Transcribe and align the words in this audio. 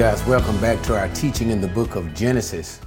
Guys, 0.00 0.24
welcome 0.24 0.58
back 0.62 0.82
to 0.84 0.98
our 0.98 1.08
teaching 1.08 1.50
in 1.50 1.60
the 1.60 1.68
book 1.68 1.94
of 1.94 2.14
Genesis. 2.14 2.80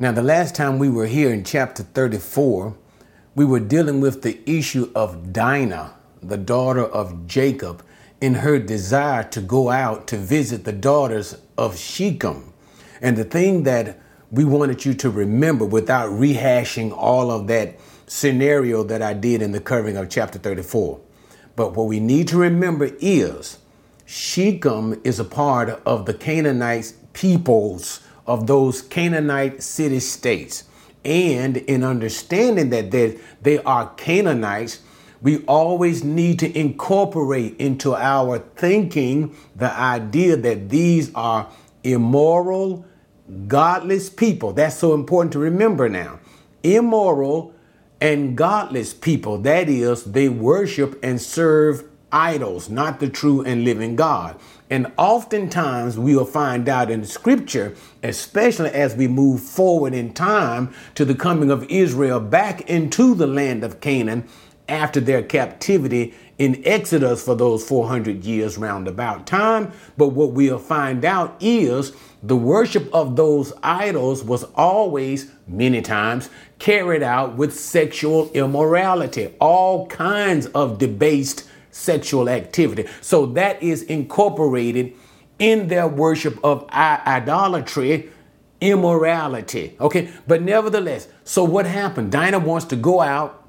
Now, 0.00 0.10
the 0.10 0.20
last 0.20 0.52
time 0.52 0.80
we 0.80 0.88
were 0.88 1.06
here 1.06 1.32
in 1.32 1.44
chapter 1.44 1.84
34, 1.84 2.76
we 3.36 3.44
were 3.44 3.60
dealing 3.60 4.00
with 4.00 4.22
the 4.22 4.40
issue 4.50 4.90
of 4.96 5.32
Dinah, 5.32 5.94
the 6.20 6.36
daughter 6.36 6.84
of 6.84 7.28
Jacob, 7.28 7.84
in 8.20 8.34
her 8.34 8.58
desire 8.58 9.22
to 9.30 9.40
go 9.40 9.70
out 9.70 10.08
to 10.08 10.16
visit 10.16 10.64
the 10.64 10.72
daughters 10.72 11.40
of 11.56 11.78
Shechem. 11.78 12.52
And 13.00 13.16
the 13.16 13.22
thing 13.22 13.62
that 13.62 14.00
we 14.32 14.44
wanted 14.44 14.84
you 14.84 14.94
to 14.94 15.08
remember 15.08 15.64
without 15.64 16.10
rehashing 16.10 16.90
all 16.90 17.30
of 17.30 17.46
that 17.46 17.78
scenario 18.08 18.82
that 18.82 19.02
I 19.02 19.14
did 19.14 19.40
in 19.40 19.52
the 19.52 19.60
covering 19.60 19.96
of 19.96 20.08
chapter 20.08 20.40
34. 20.40 21.00
But 21.54 21.76
what 21.76 21.86
we 21.86 22.00
need 22.00 22.26
to 22.26 22.38
remember 22.38 22.90
is 22.98 23.58
Shechem 24.12 25.00
is 25.04 25.20
a 25.20 25.24
part 25.24 25.80
of 25.86 26.04
the 26.04 26.12
Canaanite 26.12 26.94
peoples 27.12 28.00
of 28.26 28.48
those 28.48 28.82
Canaanite 28.82 29.62
city 29.62 30.00
states. 30.00 30.64
And 31.04 31.58
in 31.58 31.84
understanding 31.84 32.70
that 32.70 32.90
they, 32.90 33.20
they 33.40 33.58
are 33.58 33.90
Canaanites, 33.90 34.80
we 35.22 35.44
always 35.44 36.02
need 36.02 36.40
to 36.40 36.58
incorporate 36.58 37.54
into 37.60 37.94
our 37.94 38.40
thinking 38.56 39.36
the 39.54 39.72
idea 39.78 40.36
that 40.36 40.70
these 40.70 41.14
are 41.14 41.48
immoral, 41.84 42.84
godless 43.46 44.10
people. 44.10 44.52
That's 44.52 44.76
so 44.76 44.92
important 44.92 45.34
to 45.34 45.38
remember 45.38 45.88
now. 45.88 46.18
Immoral 46.64 47.54
and 48.00 48.36
godless 48.36 48.92
people, 48.92 49.38
that 49.42 49.68
is, 49.68 50.02
they 50.02 50.28
worship 50.28 50.98
and 51.00 51.22
serve 51.22 51.84
idols, 52.12 52.68
not 52.68 53.00
the 53.00 53.08
true 53.08 53.42
and 53.42 53.64
living 53.64 53.96
God. 53.96 54.38
And 54.68 54.92
oftentimes 54.96 55.98
we 55.98 56.14
will 56.14 56.24
find 56.24 56.68
out 56.68 56.90
in 56.90 57.04
scripture, 57.04 57.74
especially 58.02 58.70
as 58.70 58.94
we 58.94 59.08
move 59.08 59.42
forward 59.42 59.94
in 59.94 60.12
time 60.12 60.72
to 60.94 61.04
the 61.04 61.14
coming 61.14 61.50
of 61.50 61.64
Israel 61.64 62.20
back 62.20 62.62
into 62.70 63.14
the 63.14 63.26
land 63.26 63.64
of 63.64 63.80
Canaan 63.80 64.28
after 64.68 65.00
their 65.00 65.22
captivity 65.22 66.14
in 66.38 66.62
Exodus 66.64 67.22
for 67.22 67.34
those 67.34 67.66
400 67.66 68.24
years 68.24 68.56
roundabout 68.56 69.26
time. 69.26 69.72
But 69.98 70.08
what 70.08 70.30
we'll 70.30 70.58
find 70.58 71.04
out 71.04 71.36
is 71.40 71.92
the 72.22 72.36
worship 72.36 72.88
of 72.94 73.16
those 73.16 73.52
idols 73.62 74.22
was 74.22 74.44
always, 74.54 75.30
many 75.46 75.82
times, 75.82 76.30
carried 76.58 77.02
out 77.02 77.36
with 77.36 77.58
sexual 77.58 78.30
immorality, 78.32 79.34
all 79.40 79.86
kinds 79.88 80.46
of 80.46 80.78
debased 80.78 81.49
sexual 81.70 82.28
activity. 82.28 82.86
So 83.00 83.26
that 83.26 83.62
is 83.62 83.82
incorporated 83.82 84.94
in 85.38 85.68
their 85.68 85.88
worship 85.88 86.38
of 86.44 86.68
idolatry, 86.70 88.10
immorality. 88.60 89.76
Okay, 89.80 90.10
but 90.26 90.42
nevertheless, 90.42 91.08
so 91.24 91.44
what 91.44 91.66
happened? 91.66 92.12
Dinah 92.12 92.40
wants 92.40 92.66
to 92.66 92.76
go 92.76 93.00
out 93.00 93.40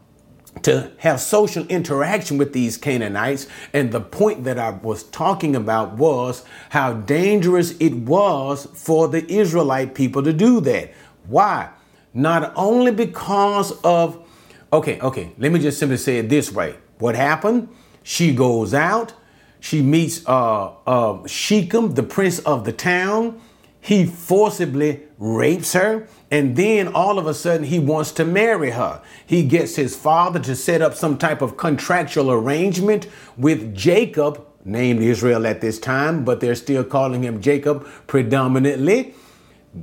to 0.64 0.92
have 0.98 1.20
social 1.20 1.66
interaction 1.68 2.38
with 2.38 2.54
these 2.54 2.78
Canaanites. 2.78 3.48
And 3.74 3.92
the 3.92 4.02
point 4.02 4.44
that 4.44 4.60
I 4.60 4.72
was 4.72 5.04
talking 5.04 5.56
about 5.56 5.94
was 5.94 6.44
how 6.70 6.94
dangerous 6.94 7.72
it 7.80 7.94
was 7.94 8.68
for 8.74 9.08
the 9.08 9.30
Israelite 9.32 9.96
people 9.96 10.24
to 10.24 10.34
do 10.34 10.62
that. 10.62 10.94
Why? 11.28 11.70
Not 12.14 12.52
only 12.56 12.92
because 12.92 13.72
of, 13.82 14.28
okay, 14.72 15.00
okay, 15.00 15.32
let 15.38 15.52
me 15.52 15.60
just 15.60 15.80
simply 15.80 15.98
say 15.98 16.18
it 16.20 16.30
this 16.30 16.52
way. 16.52 16.76
What 17.00 17.16
happened? 17.16 17.70
She 18.04 18.34
goes 18.34 18.74
out. 18.74 19.14
She 19.60 19.82
meets 19.82 20.28
uh, 20.28 20.72
uh, 20.88 21.28
Shechem, 21.28 21.94
the 21.94 22.04
prince 22.04 22.40
of 22.40 22.66
the 22.66 22.74
town. 22.74 23.40
He 23.80 24.06
forcibly 24.06 25.02
rapes 25.18 25.74
her. 25.74 26.08
And 26.30 26.56
then 26.56 26.88
all 26.88 27.20
of 27.20 27.28
a 27.28 27.34
sudden, 27.34 27.66
he 27.66 27.80
wants 27.80 28.12
to 28.14 28.26
marry 28.26 28.72
her. 28.72 29.02
He 29.26 29.44
gets 29.44 29.76
his 29.76 29.96
father 29.96 30.40
to 30.40 30.56
set 30.56 30.82
up 30.82 30.96
some 30.96 31.18
type 31.18 31.42
of 31.42 31.58
contractual 31.58 32.32
arrangement 32.32 33.08
with 33.38 33.76
Jacob, 33.76 34.46
named 34.64 35.02
Israel 35.02 35.46
at 35.48 35.62
this 35.62 35.80
time, 35.80 36.24
but 36.24 36.40
they're 36.40 36.56
still 36.56 36.84
calling 36.84 37.24
him 37.24 37.42
Jacob 37.42 37.88
predominantly 38.08 39.16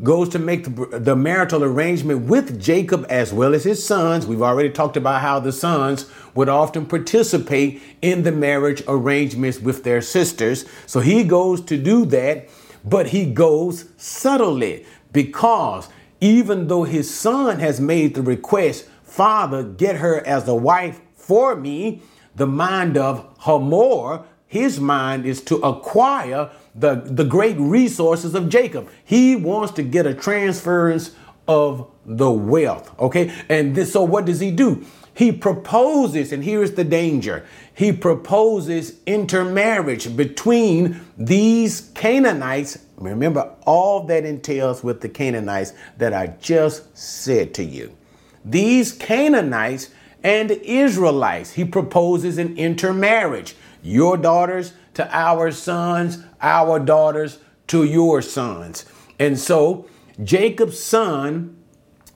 goes 0.03 0.29
to 0.29 0.39
make 0.39 0.65
the, 0.65 0.99
the, 0.99 1.17
marital 1.17 1.65
arrangement 1.65 2.27
with 2.27 2.61
Jacob 2.61 3.07
as 3.09 3.33
well 3.33 3.55
as 3.55 3.65
his 3.65 3.85
sons. 3.85 4.27
We've 4.27 4.43
already 4.43 4.69
talked 4.69 4.99
about 4.99 5.23
how 5.23 5.41
the 5.41 5.53
sons 5.53 6.11
would 6.35 6.49
often 6.49 6.85
participate 6.85 7.81
in 8.03 8.23
the 8.23 8.33
marriage 8.33 8.83
arrangements 8.87 9.59
with 9.59 9.85
their 9.85 10.03
sisters. 10.03 10.67
So 10.87 11.01
he 11.01 11.25
goes 11.25 11.63
to 11.63 11.79
do 11.79 12.05
that, 12.07 12.51
but 12.85 13.09
he 13.09 13.25
goes 13.27 13.87
subtly 13.97 14.85
because 15.13 15.89
even 16.21 16.67
though 16.69 16.85
his 16.85 17.13
son 17.13 17.59
has 17.61 17.81
made 17.81 18.15
the 18.15 18.23
request, 18.23 18.87
Father, 19.05 19.63
get 19.63 19.97
her 19.97 20.25
as 20.27 20.47
a 20.47 20.55
wife 20.55 21.01
for 21.17 21.57
me, 21.57 22.03
the 22.37 22.47
mind 22.47 22.97
of 22.99 23.27
Hamor, 23.39 24.25
his 24.47 24.81
mind 24.81 25.27
is 25.27 25.41
to 25.43 25.57
acquire 25.57 26.51
the, 26.79 27.03
the 27.05 27.25
great 27.25 27.57
resources 27.59 28.35
of 28.35 28.49
Jacob. 28.49 28.89
He 29.05 29.37
wants 29.37 29.73
to 29.75 29.83
get 29.83 30.07
a 30.07 30.15
transference 30.15 31.15
of 31.47 31.91
the 32.05 32.31
wealth. 32.31 32.99
Okay. 32.99 33.33
And 33.49 33.75
this, 33.75 33.93
so 33.93 34.03
what 34.03 34.25
does 34.25 34.41
he 34.41 34.51
do? 34.51 34.85
He 35.15 35.33
proposes, 35.33 36.31
and 36.31 36.45
here's 36.45 36.73
the 36.73 36.85
danger. 36.85 37.45
He 37.75 37.93
proposes 37.93 39.01
intermarriage 39.05 40.17
between 40.17 41.01
these 41.17 41.91
Canaanites. 41.95 42.79
Remember 42.97 43.57
all 43.67 44.05
that 44.05 44.25
entails 44.25 44.85
with 44.85 45.01
the 45.01 45.09
Canaanites 45.09 45.73
that 45.97 46.13
I 46.13 46.29
just 46.41 46.97
said 46.97 47.53
to 47.55 47.65
you. 47.65 47.97
These 48.45 48.93
Canaanites 48.93 49.91
and 50.23 50.51
Israelites. 50.51 51.53
He 51.53 51.65
proposes 51.65 52.39
an 52.39 52.57
intermarriage. 52.57 53.57
Your 53.83 54.17
daughters 54.17 54.73
to 54.95 55.09
our 55.17 55.51
sons, 55.51 56.25
our 56.41 56.79
daughters 56.79 57.39
to 57.69 57.85
your 57.85 58.23
sons. 58.23 58.85
And 59.19 59.39
so 59.39 59.87
Jacob's 60.23 60.79
son, 60.79 61.57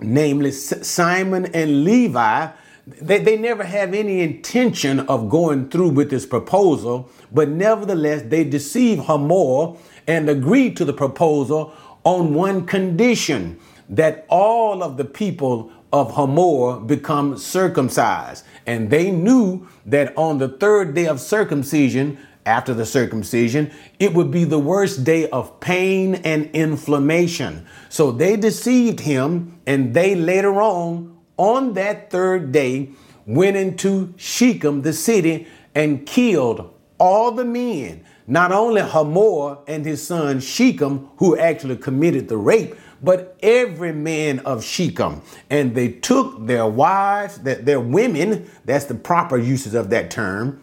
namely 0.01 0.51
Simon 0.51 1.47
and 1.47 1.85
Levi, 1.85 2.49
they, 2.87 3.19
they 3.19 3.37
never 3.37 3.63
have 3.63 3.95
any 3.95 4.21
intention 4.21 5.01
of 5.01 5.29
going 5.29 5.69
through 5.69 5.91
with 5.91 6.11
this 6.11 6.27
proposal, 6.27 7.09
but 7.31 7.49
nevertheless, 7.49 8.23
they 8.23 8.45
deceive 8.45 8.99
Hamor 9.05 9.77
and 10.07 10.29
agree 10.29 10.73
to 10.75 10.85
the 10.85 10.93
proposal 10.93 11.73
on 12.05 12.35
one 12.35 12.67
condition 12.67 13.59
that 13.89 14.27
all 14.29 14.83
of 14.83 14.97
the 14.97 15.05
people 15.05 15.71
of 15.93 16.15
Hamor 16.15 16.81
become 16.81 17.37
circumcised. 17.37 18.45
And 18.67 18.91
they 18.91 19.11
knew 19.11 19.69
that 19.87 20.17
on 20.17 20.39
the 20.39 20.49
third 20.49 20.95
day 20.95 21.07
of 21.07 21.21
circumcision, 21.21 22.19
after 22.45 22.75
the 22.75 22.87
circumcision, 22.87 23.71
it 23.99 24.15
would 24.15 24.31
be 24.31 24.45
the 24.45 24.59
worst 24.59 25.05
day 25.05 25.29
of 25.31 25.61
pain 25.61 26.17
and 26.17 26.51
inflammation. 26.53 27.67
So 27.89 28.11
they 28.11 28.37
deceived 28.37 29.01
him, 29.01 29.61
and 29.67 29.95
they 29.95 30.15
later 30.15 30.61
on, 30.61 31.19
on 31.37 31.75
that 31.75 32.11
third 32.11 32.53
day, 32.53 32.91
went 33.27 33.57
into 33.57 34.13
Shechem, 34.17 34.83
the 34.83 34.93
city, 34.93 35.47
and 35.75 36.05
killed 36.05 36.75
all 36.99 37.33
the 37.33 37.45
men, 37.45 38.05
not 38.27 38.53
only 38.53 38.83
Hamor 38.83 39.59
and 39.67 39.85
his 39.85 40.07
son 40.07 40.41
Shechem, 40.41 41.09
who 41.17 41.37
actually 41.37 41.77
committed 41.77 42.29
the 42.29 42.37
rape, 42.37 42.77
but 43.03 43.37
every 43.43 43.93
man 43.93 44.39
of 44.41 44.65
Shechem. 44.65 45.23
And 45.51 45.75
they 45.75 45.89
took 45.89 46.47
their 46.47 46.67
wives, 46.67 47.39
their 47.39 47.81
women, 47.81 48.49
that's 48.65 48.85
the 48.85 48.95
proper 48.95 49.37
uses 49.37 49.75
of 49.75 49.91
that 49.91 50.11
term, 50.11 50.62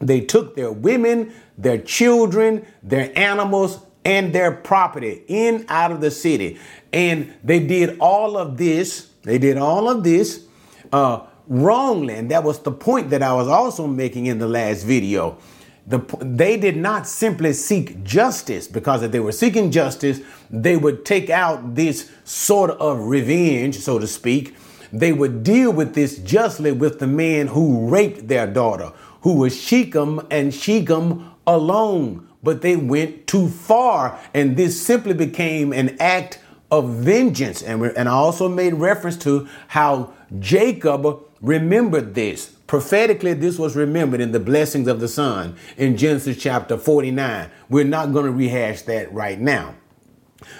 they 0.00 0.20
took 0.20 0.54
their 0.54 0.70
women, 0.70 1.32
their 1.56 1.78
children, 1.78 2.66
their 2.82 3.16
animals, 3.18 3.80
and 4.04 4.32
their 4.32 4.52
property 4.52 5.22
in 5.28 5.66
out 5.68 5.92
of 5.92 6.00
the 6.00 6.10
city. 6.10 6.58
And 6.92 7.34
they 7.44 7.60
did 7.60 7.98
all 7.98 8.36
of 8.36 8.56
this, 8.56 9.10
they 9.22 9.38
did 9.38 9.58
all 9.58 9.88
of 9.88 10.04
this 10.04 10.44
uh, 10.92 11.26
wrongly. 11.46 12.14
And 12.14 12.30
that 12.30 12.44
was 12.44 12.60
the 12.60 12.72
point 12.72 13.10
that 13.10 13.22
I 13.22 13.34
was 13.34 13.48
also 13.48 13.86
making 13.86 14.26
in 14.26 14.38
the 14.38 14.48
last 14.48 14.84
video. 14.84 15.38
The, 15.86 15.98
they 16.20 16.58
did 16.58 16.76
not 16.76 17.06
simply 17.06 17.54
seek 17.54 18.04
justice 18.04 18.68
because 18.68 19.02
if 19.02 19.10
they 19.10 19.20
were 19.20 19.32
seeking 19.32 19.70
justice, 19.70 20.20
they 20.50 20.76
would 20.76 21.04
take 21.04 21.30
out 21.30 21.74
this 21.74 22.10
sort 22.24 22.70
of 22.72 23.00
revenge, 23.00 23.78
so 23.78 23.98
to 23.98 24.06
speak. 24.06 24.54
They 24.92 25.12
would 25.12 25.42
deal 25.42 25.72
with 25.72 25.94
this 25.94 26.18
justly 26.18 26.72
with 26.72 26.98
the 26.98 27.06
man 27.06 27.48
who 27.48 27.88
raped 27.88 28.28
their 28.28 28.46
daughter, 28.46 28.92
who 29.22 29.34
was 29.34 29.60
Shechem 29.60 30.20
and 30.30 30.52
Shechem 30.54 31.30
alone. 31.46 32.28
But 32.42 32.62
they 32.62 32.76
went 32.76 33.26
too 33.26 33.48
far, 33.48 34.18
and 34.32 34.56
this 34.56 34.80
simply 34.80 35.14
became 35.14 35.72
an 35.72 35.96
act 35.98 36.38
of 36.70 36.90
vengeance. 36.90 37.62
And, 37.62 37.82
and 37.82 38.08
I 38.08 38.12
also 38.12 38.48
made 38.48 38.74
reference 38.74 39.16
to 39.18 39.48
how 39.68 40.12
Jacob 40.38 41.24
remembered 41.40 42.14
this. 42.14 42.54
Prophetically, 42.66 43.32
this 43.32 43.58
was 43.58 43.74
remembered 43.74 44.20
in 44.20 44.32
the 44.32 44.40
blessings 44.40 44.88
of 44.88 45.00
the 45.00 45.08
Son 45.08 45.56
in 45.76 45.96
Genesis 45.96 46.36
chapter 46.36 46.76
49. 46.76 47.50
We're 47.70 47.84
not 47.84 48.12
going 48.12 48.26
to 48.26 48.32
rehash 48.32 48.82
that 48.82 49.12
right 49.12 49.40
now. 49.40 49.74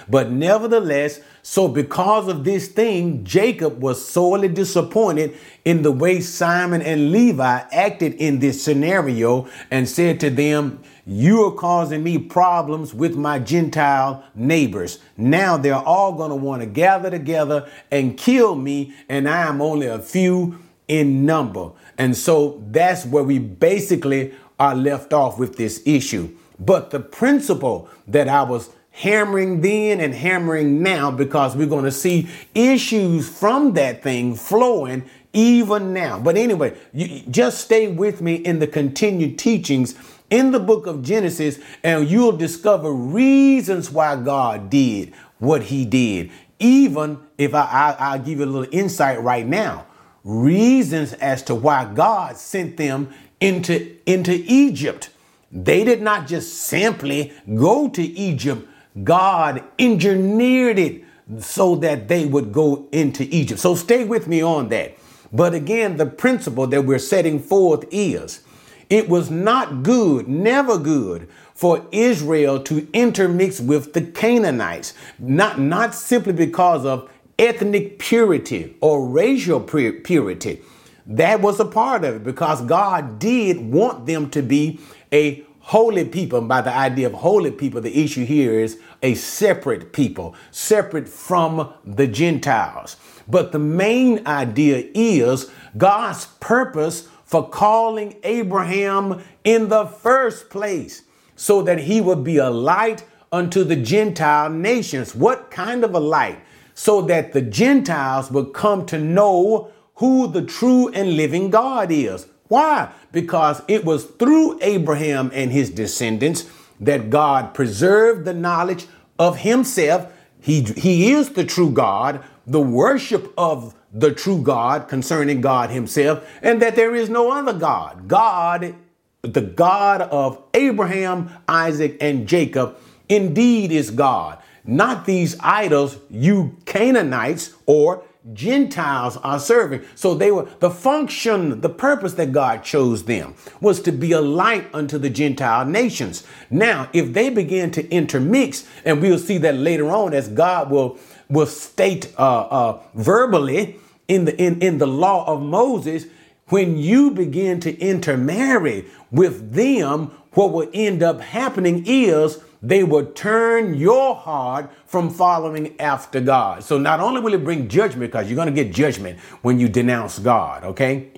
But 0.09 0.31
nevertheless, 0.31 1.21
so 1.49 1.67
because 1.67 2.27
of 2.27 2.43
this 2.43 2.67
thing, 2.67 3.23
Jacob 3.23 3.81
was 3.81 4.07
sorely 4.07 4.49
disappointed 4.49 5.35
in 5.65 5.81
the 5.81 5.91
way 5.91 6.19
Simon 6.19 6.83
and 6.83 7.11
Levi 7.11 7.63
acted 7.71 8.13
in 8.13 8.37
this 8.37 8.63
scenario 8.63 9.49
and 9.71 9.89
said 9.89 10.19
to 10.19 10.29
them, 10.29 10.79
You 11.07 11.45
are 11.45 11.55
causing 11.55 12.03
me 12.03 12.19
problems 12.19 12.93
with 12.93 13.15
my 13.15 13.39
Gentile 13.39 14.23
neighbors. 14.35 14.99
Now 15.17 15.57
they're 15.57 15.73
all 15.73 16.13
going 16.13 16.29
to 16.29 16.35
want 16.35 16.61
to 16.61 16.67
gather 16.67 17.09
together 17.09 17.67
and 17.89 18.15
kill 18.15 18.53
me, 18.53 18.93
and 19.09 19.27
I 19.27 19.47
am 19.47 19.59
only 19.59 19.87
a 19.87 19.97
few 19.97 20.59
in 20.87 21.25
number. 21.25 21.71
And 21.97 22.15
so 22.15 22.63
that's 22.69 23.07
where 23.07 23.23
we 23.23 23.39
basically 23.39 24.35
are 24.59 24.75
left 24.75 25.13
off 25.13 25.39
with 25.39 25.57
this 25.57 25.81
issue. 25.83 26.29
But 26.59 26.91
the 26.91 26.99
principle 26.99 27.89
that 28.07 28.27
I 28.27 28.43
was 28.43 28.69
hammering 28.99 29.61
then 29.61 30.01
and 30.01 30.13
hammering 30.13 30.83
now 30.83 31.09
because 31.09 31.55
we're 31.55 31.65
going 31.65 31.85
to 31.85 31.91
see 31.91 32.27
issues 32.53 33.29
from 33.29 33.71
that 33.73 34.03
thing 34.03 34.35
flowing 34.35 35.01
even 35.31 35.93
now. 35.93 36.19
But 36.19 36.35
anyway, 36.35 36.75
you 36.91 37.21
just 37.29 37.61
stay 37.61 37.87
with 37.87 38.21
me 38.21 38.35
in 38.35 38.59
the 38.59 38.67
continued 38.67 39.39
teachings 39.39 39.95
in 40.29 40.51
the 40.51 40.59
book 40.59 40.85
of 40.85 41.01
Genesis 41.01 41.59
and 41.81 42.09
you'll 42.09 42.35
discover 42.35 42.91
reasons 42.91 43.89
why 43.89 44.17
God 44.17 44.69
did 44.69 45.13
what 45.37 45.63
he 45.63 45.85
did. 45.85 46.29
Even 46.59 47.19
if 47.37 47.55
I, 47.55 47.95
I, 47.97 48.17
will 48.17 48.25
give 48.25 48.39
you 48.39 48.43
a 48.43 48.47
little 48.47 48.73
insight 48.73 49.21
right 49.21 49.47
now, 49.47 49.85
reasons 50.25 51.13
as 51.13 51.41
to 51.43 51.55
why 51.55 51.85
God 51.85 52.35
sent 52.35 52.75
them 52.75 53.13
into, 53.39 53.95
into 54.05 54.43
Egypt. 54.45 55.09
They 55.53 55.85
did 55.85 56.01
not 56.01 56.27
just 56.27 56.53
simply 56.53 57.31
go 57.55 57.87
to 57.87 58.03
Egypt 58.03 58.67
God 59.03 59.63
engineered 59.77 60.79
it 60.79 61.03
so 61.39 61.75
that 61.77 62.07
they 62.07 62.25
would 62.25 62.51
go 62.51 62.87
into 62.91 63.23
Egypt. 63.23 63.59
So 63.59 63.75
stay 63.75 64.03
with 64.03 64.27
me 64.27 64.41
on 64.41 64.69
that. 64.69 64.97
But 65.31 65.53
again, 65.53 65.97
the 65.97 66.05
principle 66.07 66.65
that 66.67 66.85
we're 66.85 66.99
setting 66.99 67.39
forth 67.39 67.85
is 67.91 68.41
it 68.89 69.07
was 69.07 69.29
not 69.29 69.83
good, 69.83 70.27
never 70.27 70.77
good 70.77 71.29
for 71.53 71.85
Israel 71.91 72.59
to 72.63 72.87
intermix 72.93 73.59
with 73.59 73.93
the 73.93 74.01
Canaanites, 74.01 74.93
not, 75.19 75.59
not 75.59 75.93
simply 75.93 76.33
because 76.33 76.85
of 76.85 77.11
ethnic 77.37 77.99
purity 77.99 78.75
or 78.81 79.07
racial 79.07 79.59
purity. 79.59 80.61
That 81.05 81.41
was 81.41 81.59
a 81.59 81.65
part 81.65 82.03
of 82.03 82.15
it 82.15 82.23
because 82.23 82.61
God 82.61 83.19
did 83.19 83.59
want 83.59 84.05
them 84.05 84.29
to 84.31 84.41
be 84.41 84.79
a 85.11 85.43
holy 85.69 86.03
people, 86.03 86.39
and 86.39 86.47
by 86.47 86.61
the 86.61 86.75
idea 86.75 87.05
of 87.05 87.13
holy 87.13 87.51
people, 87.51 87.79
the 87.79 88.03
issue 88.03 88.25
here 88.25 88.59
is 88.59 88.79
a 89.03 89.13
separate 89.13 89.93
people, 89.93 90.33
separate 90.49 91.07
from 91.07 91.71
the 91.85 92.07
Gentiles. 92.07 92.97
But 93.27 93.51
the 93.51 93.59
main 93.59 94.25
idea 94.25 94.89
is 94.95 95.51
God's 95.77 96.25
purpose 96.39 97.07
for 97.23 97.47
calling 97.47 98.15
Abraham 98.23 99.21
in 99.43 99.69
the 99.69 99.85
first 99.85 100.49
place 100.49 101.03
so 101.35 101.61
that 101.61 101.81
he 101.81 102.01
would 102.01 102.23
be 102.23 102.37
a 102.37 102.49
light 102.49 103.03
unto 103.31 103.63
the 103.63 103.75
Gentile 103.75 104.49
nations. 104.49 105.13
What 105.13 105.51
kind 105.51 105.83
of 105.83 105.93
a 105.93 105.99
light? 105.99 106.39
So 106.73 107.01
that 107.01 107.31
the 107.31 107.43
Gentiles 107.43 108.31
would 108.31 108.53
come 108.53 108.87
to 108.87 108.97
know 108.97 109.71
who 109.97 110.31
the 110.31 110.41
true 110.41 110.87
and 110.89 111.15
living 111.15 111.51
God 111.51 111.91
is. 111.91 112.25
Why? 112.49 112.91
Because 113.11 113.61
it 113.67 113.85
was 113.85 114.05
through 114.05 114.59
Abraham 114.61 115.31
and 115.33 115.51
his 115.51 115.69
descendants 115.69 116.49
that 116.79 117.09
God 117.09 117.53
preserved 117.53 118.25
the 118.25 118.33
knowledge 118.33 118.87
of 119.17 119.37
himself. 119.37 120.11
He, 120.41 120.63
he 120.63 121.11
is 121.11 121.29
the 121.29 121.45
true 121.45 121.71
God, 121.71 122.23
the 122.47 122.59
worship 122.59 123.31
of 123.37 123.75
the 123.93 124.11
true 124.11 124.41
God 124.41 124.87
concerning 124.87 125.41
God 125.41 125.69
himself, 125.69 126.27
and 126.41 126.61
that 126.61 126.75
there 126.75 126.95
is 126.95 127.09
no 127.09 127.31
other 127.31 127.53
God. 127.53 128.07
God, 128.07 128.75
the 129.21 129.41
God 129.41 130.01
of 130.01 130.41
Abraham, 130.53 131.29
Isaac, 131.47 131.97
and 132.01 132.27
Jacob, 132.27 132.77
indeed 133.07 133.71
is 133.71 133.91
God. 133.91 134.39
Not 134.65 135.05
these 135.05 135.35
idols, 135.39 135.97
you 136.09 136.57
Canaanites 136.65 137.53
or 137.65 138.03
Gentiles 138.33 139.17
are 139.17 139.39
serving. 139.39 139.81
So 139.95 140.13
they 140.13 140.31
were 140.31 140.47
the 140.59 140.69
function, 140.69 141.61
the 141.61 141.69
purpose 141.69 142.13
that 142.13 142.31
God 142.31 142.63
chose 142.63 143.03
them 143.03 143.35
was 143.61 143.81
to 143.81 143.91
be 143.91 144.11
a 144.11 144.21
light 144.21 144.67
unto 144.73 144.97
the 144.97 145.09
Gentile 145.09 145.65
nations. 145.65 146.23
Now, 146.49 146.89
if 146.93 147.13
they 147.13 147.29
begin 147.29 147.71
to 147.71 147.89
intermix, 147.89 148.67
and 148.85 149.01
we'll 149.01 149.19
see 149.19 149.37
that 149.39 149.55
later 149.55 149.89
on 149.89 150.13
as 150.13 150.27
God 150.27 150.69
will 150.69 150.97
will 151.29 151.45
state 151.45 152.11
uh, 152.17 152.41
uh, 152.41 152.81
verbally 152.95 153.75
in 154.07 154.25
the 154.25 154.35
in, 154.41 154.61
in 154.61 154.77
the 154.77 154.87
law 154.87 155.25
of 155.27 155.41
Moses, 155.41 156.05
when 156.47 156.77
you 156.77 157.11
begin 157.11 157.59
to 157.61 157.77
intermarry 157.79 158.85
with 159.11 159.53
them, 159.53 160.11
what 160.33 160.51
will 160.51 160.69
end 160.73 161.03
up 161.03 161.21
happening 161.21 161.83
is 161.85 162.39
they 162.61 162.83
will 162.83 163.05
turn 163.05 163.73
your 163.73 164.15
heart 164.15 164.71
from 164.85 165.09
following 165.09 165.79
after 165.79 166.19
God. 166.19 166.63
So 166.63 166.77
not 166.77 166.99
only 166.99 167.21
will 167.21 167.33
it 167.33 167.43
bring 167.43 167.67
judgment, 167.67 168.11
because 168.11 168.29
you're 168.29 168.35
going 168.35 168.53
to 168.53 168.63
get 168.63 168.73
judgment 168.73 169.19
when 169.41 169.59
you 169.59 169.69
denounce 169.69 170.19
God, 170.19 170.63
okay? 170.63 171.11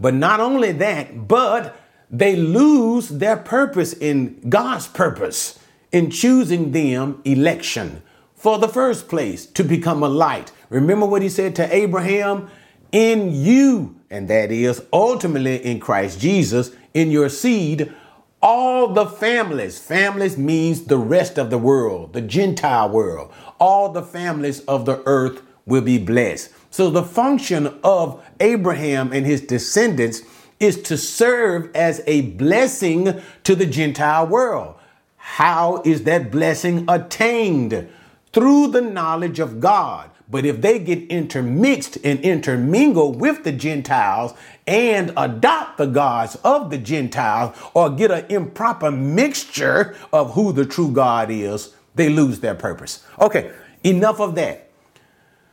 But 0.00 0.14
not 0.14 0.40
only 0.40 0.72
that, 0.72 1.28
but 1.28 1.76
they 2.10 2.36
lose 2.36 3.08
their 3.08 3.36
purpose 3.36 3.92
in 3.92 4.48
God's 4.48 4.88
purpose 4.88 5.58
in 5.92 6.10
choosing 6.10 6.72
them 6.72 7.20
election 7.24 8.02
for 8.34 8.58
the 8.58 8.68
first 8.68 9.08
place 9.08 9.46
to 9.46 9.62
become 9.64 10.02
a 10.02 10.08
light. 10.08 10.52
Remember 10.68 11.06
what 11.06 11.22
he 11.22 11.28
said 11.28 11.56
to 11.56 11.74
Abraham? 11.74 12.50
In 12.92 13.34
you, 13.34 13.96
and 14.10 14.28
that 14.28 14.52
is 14.52 14.82
ultimately 14.92 15.64
in 15.64 15.80
Christ 15.80 16.20
Jesus, 16.20 16.70
in 16.94 17.10
your 17.10 17.28
seed, 17.28 17.92
all 18.40 18.88
the 18.92 19.06
families, 19.06 19.78
families 19.78 20.38
means 20.38 20.84
the 20.84 20.98
rest 20.98 21.38
of 21.38 21.50
the 21.50 21.58
world, 21.58 22.12
the 22.12 22.20
Gentile 22.20 22.88
world, 22.88 23.32
all 23.58 23.90
the 23.90 24.02
families 24.02 24.60
of 24.60 24.86
the 24.86 25.02
earth 25.06 25.42
will 25.66 25.80
be 25.80 25.98
blessed. 25.98 26.50
So 26.70 26.90
the 26.90 27.02
function 27.02 27.78
of 27.82 28.24
Abraham 28.40 29.12
and 29.12 29.24
his 29.26 29.40
descendants 29.40 30.22
is 30.60 30.82
to 30.82 30.96
serve 30.96 31.74
as 31.74 32.02
a 32.06 32.22
blessing 32.32 33.20
to 33.44 33.54
the 33.54 33.66
Gentile 33.66 34.26
world. 34.26 34.76
How 35.16 35.82
is 35.84 36.04
that 36.04 36.30
blessing 36.30 36.84
attained? 36.88 37.88
Through 38.32 38.68
the 38.68 38.82
knowledge 38.82 39.38
of 39.38 39.60
God. 39.60 40.10
But 40.34 40.44
if 40.44 40.60
they 40.60 40.80
get 40.80 41.06
intermixed 41.12 41.96
and 42.02 42.18
intermingle 42.18 43.12
with 43.12 43.44
the 43.44 43.52
Gentiles 43.52 44.34
and 44.66 45.12
adopt 45.16 45.78
the 45.78 45.86
gods 45.86 46.34
of 46.42 46.70
the 46.70 46.78
Gentiles 46.78 47.56
or 47.72 47.88
get 47.88 48.10
an 48.10 48.26
improper 48.28 48.90
mixture 48.90 49.96
of 50.12 50.34
who 50.34 50.52
the 50.52 50.66
true 50.66 50.90
God 50.90 51.30
is, 51.30 51.72
they 51.94 52.08
lose 52.08 52.40
their 52.40 52.56
purpose. 52.56 53.04
Okay, 53.20 53.52
enough 53.84 54.18
of 54.18 54.34
that. 54.34 54.72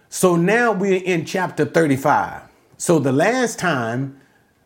So 0.09 0.35
now 0.35 0.71
we're 0.71 1.03
in 1.03 1.25
chapter 1.25 1.63
35. 1.63 2.41
So 2.77 2.97
the 2.97 3.11
last 3.11 3.59
time 3.59 4.19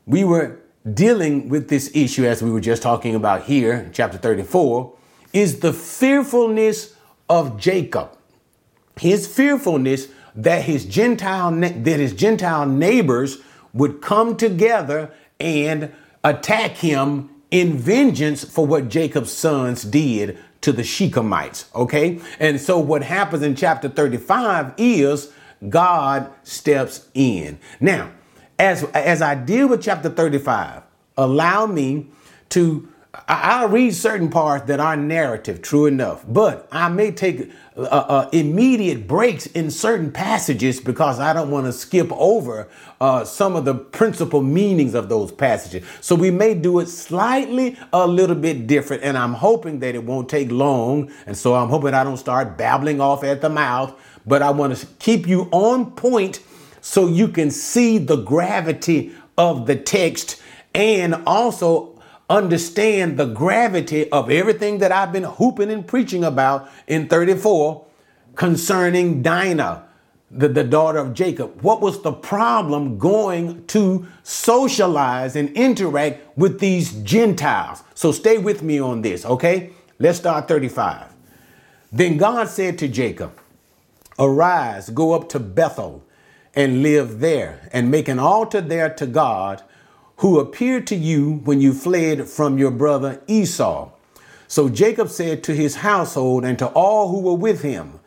we 0.05 0.23
were 0.23 0.61
dealing 0.93 1.49
with 1.49 1.67
this 1.67 1.91
issue, 1.93 2.23
as 2.23 2.41
we 2.41 2.51
were 2.51 2.61
just 2.61 2.81
talking 2.81 3.15
about 3.15 3.43
here, 3.43 3.91
chapter 3.91 4.17
34, 4.17 4.93
is 5.33 5.59
the 5.59 5.73
fearfulness 5.73 6.95
of 7.27 7.59
Jacob 7.59 8.15
his 8.99 9.27
fearfulness 9.27 10.07
that 10.35 10.63
his 10.63 10.85
Gentile 10.85 11.51
that 11.51 11.99
his 11.99 12.13
Gentile 12.13 12.65
neighbors 12.65 13.39
would 13.73 14.01
come 14.01 14.35
together 14.35 15.11
and 15.39 15.91
attack 16.23 16.77
him 16.77 17.29
in 17.51 17.77
vengeance 17.77 18.43
for 18.43 18.65
what 18.65 18.89
Jacob's 18.89 19.31
sons 19.31 19.83
did 19.83 20.37
to 20.61 20.71
the 20.71 20.81
Shechemites. 20.81 21.65
Okay, 21.75 22.19
and 22.39 22.59
so 22.59 22.79
what 22.79 23.03
happens 23.03 23.43
in 23.43 23.55
chapter 23.55 23.87
35 23.87 24.73
is 24.77 25.31
God 25.69 26.31
steps 26.43 27.07
in. 27.13 27.59
Now, 27.79 28.11
as 28.57 28.83
as 28.85 29.21
I 29.21 29.35
deal 29.35 29.67
with 29.67 29.83
chapter 29.83 30.09
35, 30.09 30.83
allow 31.17 31.65
me 31.65 32.07
to 32.49 32.89
I'll 33.27 33.69
read 33.69 33.95
certain 33.95 34.29
parts 34.29 34.67
that 34.67 34.79
are 34.79 34.95
narrative, 34.95 35.63
true 35.63 35.87
enough, 35.87 36.23
but 36.27 36.67
I 36.71 36.89
may 36.89 37.11
take 37.11 37.51
uh, 37.75 37.81
uh, 37.81 38.29
immediate 38.31 39.07
breaks 39.07 39.47
in 39.47 39.71
certain 39.71 40.11
passages 40.11 40.79
because 40.79 41.19
I 41.19 41.33
don't 41.33 41.49
want 41.49 41.65
to 41.65 41.73
skip 41.73 42.11
over 42.11 42.69
uh, 43.01 43.25
some 43.25 43.55
of 43.55 43.65
the 43.65 43.73
principal 43.73 44.43
meanings 44.43 44.93
of 44.93 45.09
those 45.09 45.31
passages. 45.31 45.87
So 46.01 46.13
we 46.13 46.29
may 46.29 46.53
do 46.53 46.79
it 46.79 46.87
slightly 46.87 47.77
a 47.91 48.05
little 48.05 48.35
bit 48.35 48.67
different, 48.67 49.01
and 49.01 49.17
I'm 49.17 49.33
hoping 49.33 49.79
that 49.79 49.95
it 49.95 50.03
won't 50.03 50.29
take 50.29 50.51
long. 50.51 51.11
And 51.25 51.35
so 51.35 51.55
I'm 51.55 51.69
hoping 51.69 51.95
I 51.95 52.03
don't 52.03 52.17
start 52.17 52.59
babbling 52.59 53.01
off 53.01 53.23
at 53.23 53.41
the 53.41 53.49
mouth, 53.49 53.99
but 54.27 54.43
I 54.43 54.51
want 54.51 54.75
to 54.77 54.85
keep 54.99 55.27
you 55.27 55.49
on 55.51 55.91
point 55.91 56.41
so 56.79 57.07
you 57.07 57.27
can 57.29 57.49
see 57.49 57.97
the 57.97 58.17
gravity 58.17 59.15
of 59.35 59.65
the 59.65 59.75
text 59.75 60.39
and 60.75 61.15
also 61.25 61.94
understand 62.29 63.17
the 63.17 63.25
gravity 63.25 64.09
of 64.11 64.31
everything 64.31 64.79
that 64.79 64.91
I've 64.91 65.11
been 65.11 65.23
hooping 65.23 65.71
and 65.71 65.85
preaching 65.85 66.23
about 66.23 66.69
in 66.87 67.07
34 67.07 67.85
concerning 68.35 69.21
Dinah, 69.21 69.87
the, 70.31 70.47
the 70.47 70.63
daughter 70.63 70.99
of 70.99 71.13
Jacob. 71.13 71.61
What 71.61 71.81
was 71.81 72.01
the 72.01 72.11
problem 72.11 72.97
going 72.97 73.65
to 73.67 74.07
socialize 74.23 75.35
and 75.35 75.49
interact 75.51 76.37
with 76.37 76.59
these 76.59 76.93
Gentiles? 77.03 77.83
So 77.93 78.11
stay 78.11 78.37
with 78.37 78.63
me 78.63 78.79
on 78.79 79.01
this, 79.01 79.25
okay? 79.25 79.71
Let's 79.99 80.17
start 80.17 80.47
35. 80.47 81.13
Then 81.91 82.17
God 82.17 82.49
said 82.49 82.77
to 82.79 82.87
Jacob, 82.87 83.39
Arise, 84.17 84.89
go 84.89 85.13
up 85.13 85.29
to 85.29 85.39
Bethel 85.39 86.03
and 86.53 86.81
live 86.81 87.19
there, 87.19 87.69
and 87.73 87.91
make 87.91 88.07
an 88.07 88.17
altar 88.17 88.61
there 88.61 88.89
to 88.89 89.05
God 89.05 89.61
who 90.17 90.39
appeared 90.39 90.87
to 90.87 90.95
you 90.95 91.41
when 91.43 91.61
you 91.61 91.73
fled 91.73 92.27
from 92.27 92.57
your 92.57 92.71
brother 92.71 93.21
Esau. 93.27 93.91
So 94.47 94.69
Jacob 94.69 95.09
said 95.09 95.43
to 95.43 95.55
his 95.55 95.77
household 95.77 96.45
and 96.45 96.57
to 96.59 96.67
all 96.67 97.09
who 97.09 97.21
were 97.21 97.33
with 97.33 97.61
him, 97.61 97.99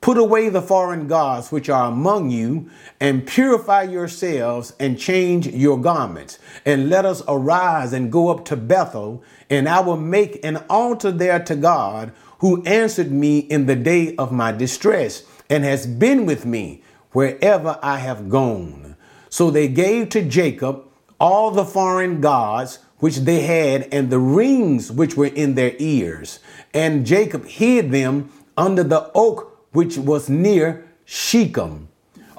Put 0.00 0.18
away 0.18 0.48
the 0.50 0.62
foreign 0.62 1.08
gods 1.08 1.50
which 1.50 1.68
are 1.68 1.88
among 1.88 2.30
you, 2.30 2.70
and 3.00 3.26
purify 3.26 3.82
yourselves 3.82 4.72
and 4.78 4.98
change 4.98 5.48
your 5.48 5.80
garments. 5.80 6.38
And 6.64 6.88
let 6.88 7.04
us 7.04 7.22
arise 7.26 7.92
and 7.92 8.12
go 8.12 8.28
up 8.28 8.44
to 8.44 8.56
Bethel, 8.56 9.24
and 9.50 9.68
I 9.68 9.80
will 9.80 9.96
make 9.96 10.44
an 10.44 10.58
altar 10.70 11.10
there 11.10 11.42
to 11.42 11.56
God, 11.56 12.12
who 12.38 12.62
answered 12.64 13.10
me 13.10 13.38
in 13.38 13.66
the 13.66 13.74
day 13.74 14.14
of 14.16 14.30
my 14.30 14.52
distress, 14.52 15.24
and 15.50 15.64
has 15.64 15.88
been 15.88 16.24
with 16.24 16.46
me 16.46 16.82
wherever 17.10 17.78
I 17.82 17.98
have 17.98 18.28
gone. 18.28 18.94
So 19.28 19.50
they 19.50 19.66
gave 19.66 20.10
to 20.10 20.22
Jacob 20.22 20.84
all 21.18 21.50
the 21.50 21.64
foreign 21.64 22.20
gods 22.20 22.78
which 22.98 23.16
they 23.18 23.40
had 23.40 23.88
and 23.92 24.10
the 24.10 24.18
rings 24.18 24.90
which 24.90 25.16
were 25.16 25.26
in 25.26 25.54
their 25.54 25.74
ears. 25.78 26.40
And 26.72 27.06
Jacob 27.06 27.46
hid 27.46 27.90
them 27.90 28.32
under 28.56 28.82
the 28.82 29.10
oak 29.14 29.68
which 29.72 29.98
was 29.98 30.28
near 30.28 30.88
Shechem. 31.04 31.88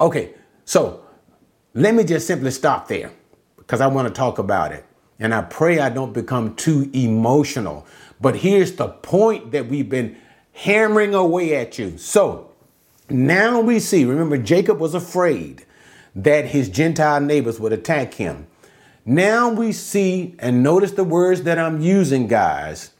Okay, 0.00 0.34
so 0.64 1.04
let 1.74 1.94
me 1.94 2.04
just 2.04 2.26
simply 2.26 2.50
stop 2.50 2.88
there 2.88 3.12
because 3.56 3.80
I 3.80 3.86
want 3.86 4.08
to 4.08 4.14
talk 4.14 4.38
about 4.38 4.72
it. 4.72 4.84
And 5.20 5.34
I 5.34 5.42
pray 5.42 5.80
I 5.80 5.88
don't 5.88 6.12
become 6.12 6.54
too 6.54 6.90
emotional. 6.92 7.86
But 8.20 8.36
here's 8.36 8.72
the 8.72 8.88
point 8.88 9.52
that 9.52 9.66
we've 9.66 9.88
been 9.88 10.16
hammering 10.52 11.14
away 11.14 11.56
at 11.56 11.78
you. 11.78 11.98
So 11.98 12.52
now 13.08 13.60
we 13.60 13.80
see, 13.80 14.04
remember, 14.04 14.38
Jacob 14.38 14.78
was 14.78 14.94
afraid 14.94 15.64
that 16.14 16.46
his 16.46 16.68
Gentile 16.68 17.20
neighbors 17.20 17.60
would 17.60 17.72
attack 17.72 18.14
him. 18.14 18.46
Now 19.08 19.48
we 19.48 19.72
see, 19.72 20.34
and 20.38 20.62
notice 20.62 20.90
the 20.90 21.02
words 21.02 21.44
that 21.44 21.58
I'm 21.58 21.80
using, 21.80 22.26
guys. 22.26 22.90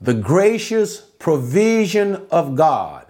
The 0.00 0.12
gracious 0.12 1.00
provision 1.00 2.26
of 2.32 2.56
God. 2.56 3.06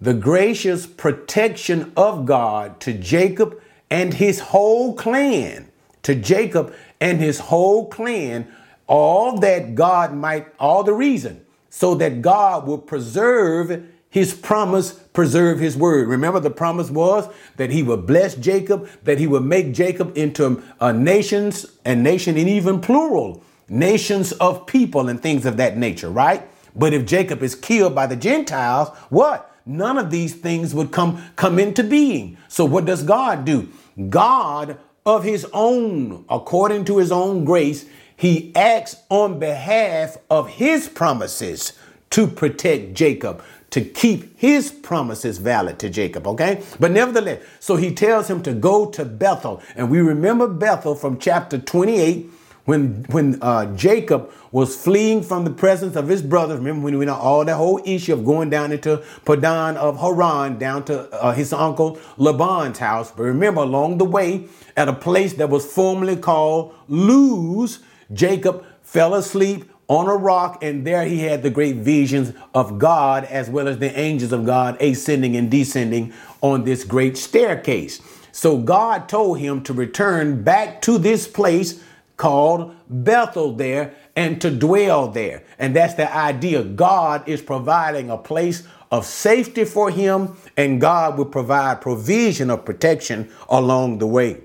The 0.00 0.12
gracious 0.12 0.88
protection 0.88 1.92
of 1.96 2.26
God 2.26 2.80
to 2.80 2.92
Jacob 2.92 3.62
and 3.90 4.12
his 4.12 4.40
whole 4.40 4.94
clan, 4.94 5.68
to 6.02 6.16
Jacob 6.16 6.74
and 7.00 7.20
his 7.20 7.38
whole 7.38 7.86
clan, 7.86 8.52
all 8.88 9.38
that 9.38 9.76
God 9.76 10.12
might, 10.12 10.48
all 10.58 10.82
the 10.82 10.92
reason, 10.92 11.46
so 11.70 11.94
that 11.94 12.22
God 12.22 12.66
will 12.66 12.78
preserve 12.78 13.86
his 14.18 14.34
promise, 14.34 14.92
preserve 14.92 15.58
his 15.58 15.76
word. 15.76 16.08
Remember, 16.08 16.40
the 16.40 16.50
promise 16.50 16.90
was 16.90 17.28
that 17.56 17.70
he 17.70 17.82
would 17.82 18.06
bless 18.06 18.34
Jacob, 18.34 18.88
that 19.04 19.18
he 19.18 19.26
would 19.26 19.44
make 19.44 19.72
Jacob 19.72 20.16
into 20.16 20.62
a 20.80 20.92
nations, 20.92 21.66
and 21.84 22.02
nation, 22.02 22.36
and 22.36 22.48
even 22.48 22.80
plural, 22.80 23.42
nations 23.68 24.32
of 24.32 24.66
people 24.66 25.08
and 25.08 25.22
things 25.22 25.46
of 25.46 25.56
that 25.56 25.76
nature, 25.76 26.10
right? 26.10 26.46
But 26.76 26.92
if 26.92 27.06
Jacob 27.06 27.42
is 27.42 27.54
killed 27.54 27.94
by 27.94 28.06
the 28.06 28.16
Gentiles, 28.16 28.88
what? 29.08 29.48
none 29.68 29.98
of 29.98 30.10
these 30.10 30.34
things 30.34 30.74
would 30.74 30.90
come 30.90 31.22
come 31.36 31.58
into 31.58 31.84
being. 31.84 32.38
So 32.48 32.64
what 32.64 32.86
does 32.86 33.02
God 33.02 33.44
do? 33.44 33.68
God 34.08 34.78
of 35.06 35.24
his 35.24 35.46
own, 35.52 36.24
according 36.28 36.86
to 36.86 36.98
his 36.98 37.12
own 37.12 37.44
grace, 37.44 37.86
he 38.16 38.52
acts 38.56 38.96
on 39.10 39.38
behalf 39.38 40.16
of 40.28 40.48
his 40.48 40.88
promises 40.88 41.74
to 42.10 42.26
protect 42.26 42.94
Jacob, 42.94 43.42
to 43.78 43.84
keep 43.84 44.36
his 44.36 44.72
promises 44.72 45.38
valid 45.38 45.78
to 45.78 45.88
Jacob, 45.88 46.26
okay? 46.26 46.62
But 46.80 46.90
nevertheless, 46.90 47.42
so 47.60 47.76
he 47.76 47.94
tells 47.94 48.28
him 48.28 48.42
to 48.42 48.52
go 48.52 48.86
to 48.90 49.04
Bethel. 49.04 49.62
And 49.76 49.88
we 49.88 50.00
remember 50.00 50.48
Bethel 50.48 50.96
from 50.96 51.18
chapter 51.18 51.58
28 51.58 52.28
when 52.64 53.04
when 53.08 53.38
uh, 53.40 53.74
Jacob 53.76 54.30
was 54.52 54.76
fleeing 54.76 55.22
from 55.22 55.44
the 55.44 55.50
presence 55.50 55.96
of 55.96 56.08
his 56.08 56.20
brothers, 56.20 56.58
remember 56.58 56.84
when 56.84 56.98
we 56.98 57.06
know 57.06 57.14
all 57.14 57.44
that 57.44 57.56
whole 57.56 57.80
issue 57.84 58.12
of 58.12 58.24
going 58.24 58.50
down 58.50 58.72
into 58.72 59.02
Padan 59.24 59.76
of 59.76 59.98
Haran, 60.00 60.58
down 60.58 60.84
to 60.86 61.10
uh, 61.12 61.32
his 61.32 61.52
uncle 61.52 61.98
Laban's 62.18 62.78
house. 62.78 63.10
But 63.10 63.22
remember, 63.22 63.62
along 63.62 63.98
the 63.98 64.04
way, 64.04 64.48
at 64.76 64.88
a 64.88 64.92
place 64.92 65.34
that 65.34 65.48
was 65.48 65.64
formerly 65.64 66.16
called 66.16 66.74
Luz, 66.88 67.78
Jacob 68.12 68.64
fell 68.82 69.14
asleep 69.14 69.70
on 69.88 70.06
a 70.06 70.16
rock, 70.16 70.62
and 70.62 70.86
there 70.86 71.04
he 71.04 71.20
had 71.20 71.42
the 71.42 71.50
great 71.50 71.76
visions 71.76 72.34
of 72.54 72.78
God 72.78 73.24
as 73.24 73.48
well 73.48 73.66
as 73.66 73.78
the 73.78 73.98
angels 73.98 74.32
of 74.32 74.44
God 74.44 74.80
ascending 74.80 75.34
and 75.34 75.50
descending 75.50 76.12
on 76.42 76.64
this 76.64 76.84
great 76.84 77.16
staircase. 77.16 78.00
So 78.30 78.58
God 78.58 79.08
told 79.08 79.38
him 79.38 79.62
to 79.64 79.72
return 79.72 80.44
back 80.44 80.82
to 80.82 80.98
this 80.98 81.26
place 81.26 81.82
called 82.18 82.76
Bethel 82.88 83.52
there 83.52 83.94
and 84.14 84.40
to 84.42 84.50
dwell 84.50 85.08
there. 85.08 85.44
And 85.58 85.74
that's 85.74 85.94
the 85.94 86.14
idea. 86.14 86.62
God 86.62 87.26
is 87.26 87.40
providing 87.40 88.10
a 88.10 88.18
place 88.18 88.64
of 88.90 89.06
safety 89.06 89.64
for 89.64 89.90
him, 89.90 90.36
and 90.56 90.80
God 90.80 91.18
will 91.18 91.26
provide 91.26 91.80
provision 91.80 92.50
of 92.50 92.64
protection 92.64 93.30
along 93.48 93.98
the 93.98 94.06
way. 94.06 94.42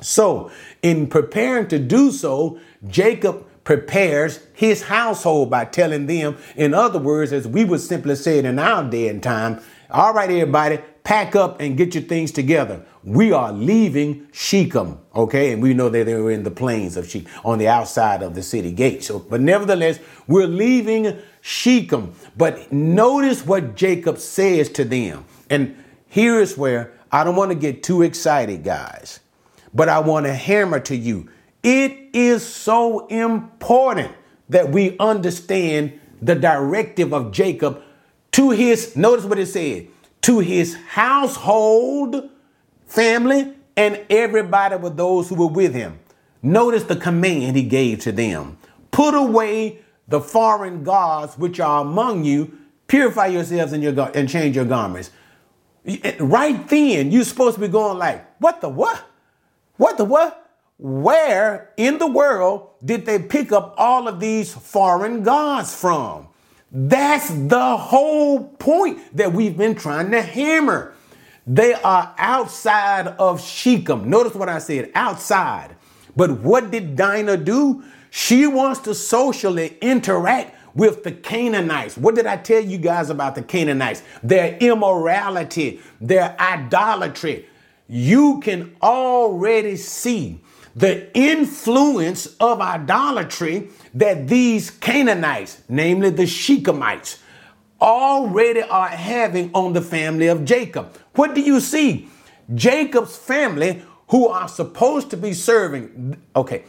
So, 0.00 0.50
in 0.82 1.06
preparing 1.06 1.68
to 1.68 1.78
do 1.78 2.10
so, 2.10 2.58
Jacob 2.86 3.46
prepares 3.66 4.40
his 4.54 4.84
household 4.84 5.50
by 5.50 5.64
telling 5.64 6.06
them, 6.06 6.38
in 6.54 6.72
other 6.72 7.00
words, 7.00 7.32
as 7.32 7.46
we 7.48 7.64
would 7.64 7.80
simply 7.80 8.14
say 8.14 8.38
it 8.38 8.44
in 8.44 8.58
our 8.58 8.88
day 8.88 9.08
and 9.08 9.22
time, 9.22 9.60
all 9.90 10.14
right, 10.14 10.30
everybody, 10.30 10.78
pack 11.02 11.34
up 11.34 11.60
and 11.60 11.76
get 11.76 11.92
your 11.92 12.04
things 12.04 12.30
together. 12.30 12.80
We 13.02 13.32
are 13.32 13.52
leaving 13.52 14.28
Shechem, 14.32 14.98
okay? 15.14 15.52
And 15.52 15.60
we 15.60 15.74
know 15.74 15.88
that 15.88 16.06
they 16.06 16.14
were 16.14 16.30
in 16.30 16.44
the 16.44 16.50
plains 16.50 16.96
of 16.96 17.10
Shechem, 17.10 17.28
on 17.44 17.58
the 17.58 17.66
outside 17.66 18.22
of 18.22 18.36
the 18.36 18.42
city 18.42 18.70
gate. 18.70 19.02
So, 19.02 19.18
but 19.18 19.40
nevertheless, 19.40 19.98
we're 20.28 20.46
leaving 20.46 21.18
Shechem. 21.40 22.14
But 22.36 22.72
notice 22.72 23.44
what 23.44 23.74
Jacob 23.74 24.18
says 24.18 24.68
to 24.70 24.84
them. 24.84 25.24
And 25.50 25.76
here 26.08 26.40
is 26.40 26.56
where 26.56 26.92
I 27.10 27.24
don't 27.24 27.36
want 27.36 27.50
to 27.50 27.56
get 27.56 27.82
too 27.82 28.02
excited, 28.02 28.62
guys, 28.62 29.18
but 29.74 29.88
I 29.88 29.98
want 29.98 30.26
to 30.26 30.34
hammer 30.34 30.78
to 30.80 30.94
you. 30.94 31.30
It 31.66 32.10
is 32.12 32.46
so 32.46 33.08
important 33.08 34.12
that 34.50 34.70
we 34.70 34.96
understand 34.98 35.98
the 36.22 36.36
directive 36.36 37.12
of 37.12 37.32
Jacob 37.32 37.82
to 38.30 38.50
his, 38.50 38.94
notice 38.94 39.24
what 39.24 39.40
it 39.40 39.46
said, 39.46 39.88
to 40.22 40.38
his 40.38 40.76
household, 40.76 42.30
family, 42.86 43.52
and 43.76 44.00
everybody 44.08 44.76
with 44.76 44.96
those 44.96 45.28
who 45.28 45.34
were 45.34 45.48
with 45.48 45.74
him. 45.74 45.98
Notice 46.40 46.84
the 46.84 46.94
command 46.94 47.56
he 47.56 47.64
gave 47.64 47.98
to 48.02 48.12
them 48.12 48.58
put 48.92 49.14
away 49.14 49.80
the 50.06 50.20
foreign 50.20 50.84
gods 50.84 51.36
which 51.36 51.58
are 51.58 51.80
among 51.80 52.24
you, 52.24 52.56
purify 52.86 53.26
yourselves 53.26 53.72
and, 53.72 53.82
your, 53.82 54.10
and 54.16 54.28
change 54.28 54.54
your 54.54 54.64
garments. 54.64 55.10
Right 56.20 56.68
then, 56.68 57.10
you're 57.10 57.24
supposed 57.24 57.56
to 57.56 57.60
be 57.60 57.66
going 57.66 57.98
like, 57.98 58.24
what 58.40 58.60
the 58.60 58.68
what? 58.68 59.04
What 59.78 59.98
the 59.98 60.04
what? 60.04 60.45
Where 60.78 61.72
in 61.78 61.98
the 61.98 62.06
world 62.06 62.68
did 62.84 63.06
they 63.06 63.18
pick 63.18 63.50
up 63.50 63.74
all 63.78 64.08
of 64.08 64.20
these 64.20 64.52
foreign 64.52 65.22
gods 65.22 65.74
from? 65.74 66.28
That's 66.70 67.30
the 67.30 67.76
whole 67.76 68.44
point 68.44 69.16
that 69.16 69.32
we've 69.32 69.56
been 69.56 69.74
trying 69.74 70.10
to 70.10 70.20
hammer. 70.20 70.92
They 71.46 71.72
are 71.72 72.14
outside 72.18 73.06
of 73.18 73.40
Shechem. 73.40 74.10
Notice 74.10 74.34
what 74.34 74.48
I 74.48 74.58
said 74.58 74.90
outside. 74.94 75.76
But 76.14 76.40
what 76.40 76.70
did 76.70 76.96
Dinah 76.96 77.38
do? 77.38 77.84
She 78.10 78.46
wants 78.46 78.80
to 78.80 78.94
socially 78.94 79.78
interact 79.80 80.54
with 80.74 81.04
the 81.04 81.12
Canaanites. 81.12 81.96
What 81.96 82.16
did 82.16 82.26
I 82.26 82.36
tell 82.36 82.62
you 82.62 82.76
guys 82.76 83.08
about 83.08 83.34
the 83.34 83.42
Canaanites? 83.42 84.02
Their 84.22 84.58
immorality, 84.58 85.80
their 86.00 86.36
idolatry. 86.38 87.48
You 87.88 88.40
can 88.40 88.76
already 88.82 89.76
see 89.76 90.40
the 90.76 91.10
influence 91.16 92.26
of 92.38 92.60
idolatry 92.60 93.70
that 93.94 94.28
these 94.28 94.70
Canaanites, 94.70 95.62
namely 95.68 96.10
the 96.10 96.24
Shechemites, 96.24 97.18
already 97.80 98.62
are 98.62 98.88
having 98.88 99.50
on 99.54 99.72
the 99.72 99.80
family 99.80 100.26
of 100.26 100.44
Jacob. 100.44 100.94
What 101.14 101.34
do 101.34 101.40
you 101.40 101.60
see? 101.60 102.08
Jacob's 102.54 103.16
family, 103.16 103.82
who 104.08 104.28
are 104.28 104.48
supposed 104.48 105.10
to 105.10 105.16
be 105.16 105.32
serving. 105.32 106.16
Okay. 106.36 106.64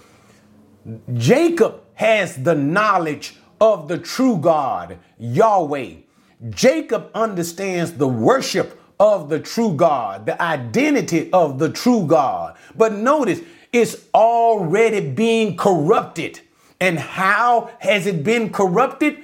Jacob 1.14 1.82
has 1.94 2.42
the 2.42 2.56
knowledge 2.56 3.36
of 3.60 3.88
the 3.88 3.98
true 3.98 4.38
God, 4.38 4.98
Yahweh. 5.20 5.96
Jacob 6.50 7.12
understands 7.14 7.94
the 7.94 8.08
worship 8.08 8.80
of 9.00 9.30
the 9.30 9.40
true 9.40 9.74
God, 9.74 10.26
the 10.26 10.42
identity 10.42 11.32
of 11.32 11.60
the 11.60 11.70
true 11.70 12.06
God. 12.08 12.58
But 12.76 12.94
notice, 12.94 13.42
it's 13.78 14.06
already 14.14 15.00
being 15.10 15.58
corrupted. 15.58 16.42
And 16.80 17.00
how 17.00 17.72
has 17.80 18.06
it 18.06 18.24
been 18.24 18.52
corrupted? 18.52 19.18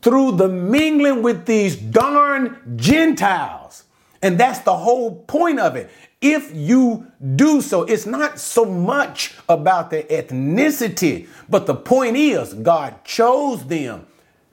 Through 0.00 0.32
the 0.32 0.48
mingling 0.48 1.22
with 1.22 1.46
these 1.46 1.76
darn 1.76 2.76
Gentiles. 2.76 3.84
And 4.22 4.38
that's 4.38 4.60
the 4.60 4.76
whole 4.76 5.14
point 5.14 5.60
of 5.60 5.76
it. 5.76 5.90
If 6.20 6.52
you 6.52 7.06
do 7.36 7.60
so, 7.60 7.82
it's 7.84 8.06
not 8.06 8.40
so 8.40 8.64
much 8.64 9.34
about 9.48 9.90
the 9.90 10.02
ethnicity, 10.04 11.28
but 11.48 11.66
the 11.66 11.76
point 11.76 12.16
is, 12.16 12.54
God 12.54 13.04
chose 13.04 13.64
them 13.66 14.06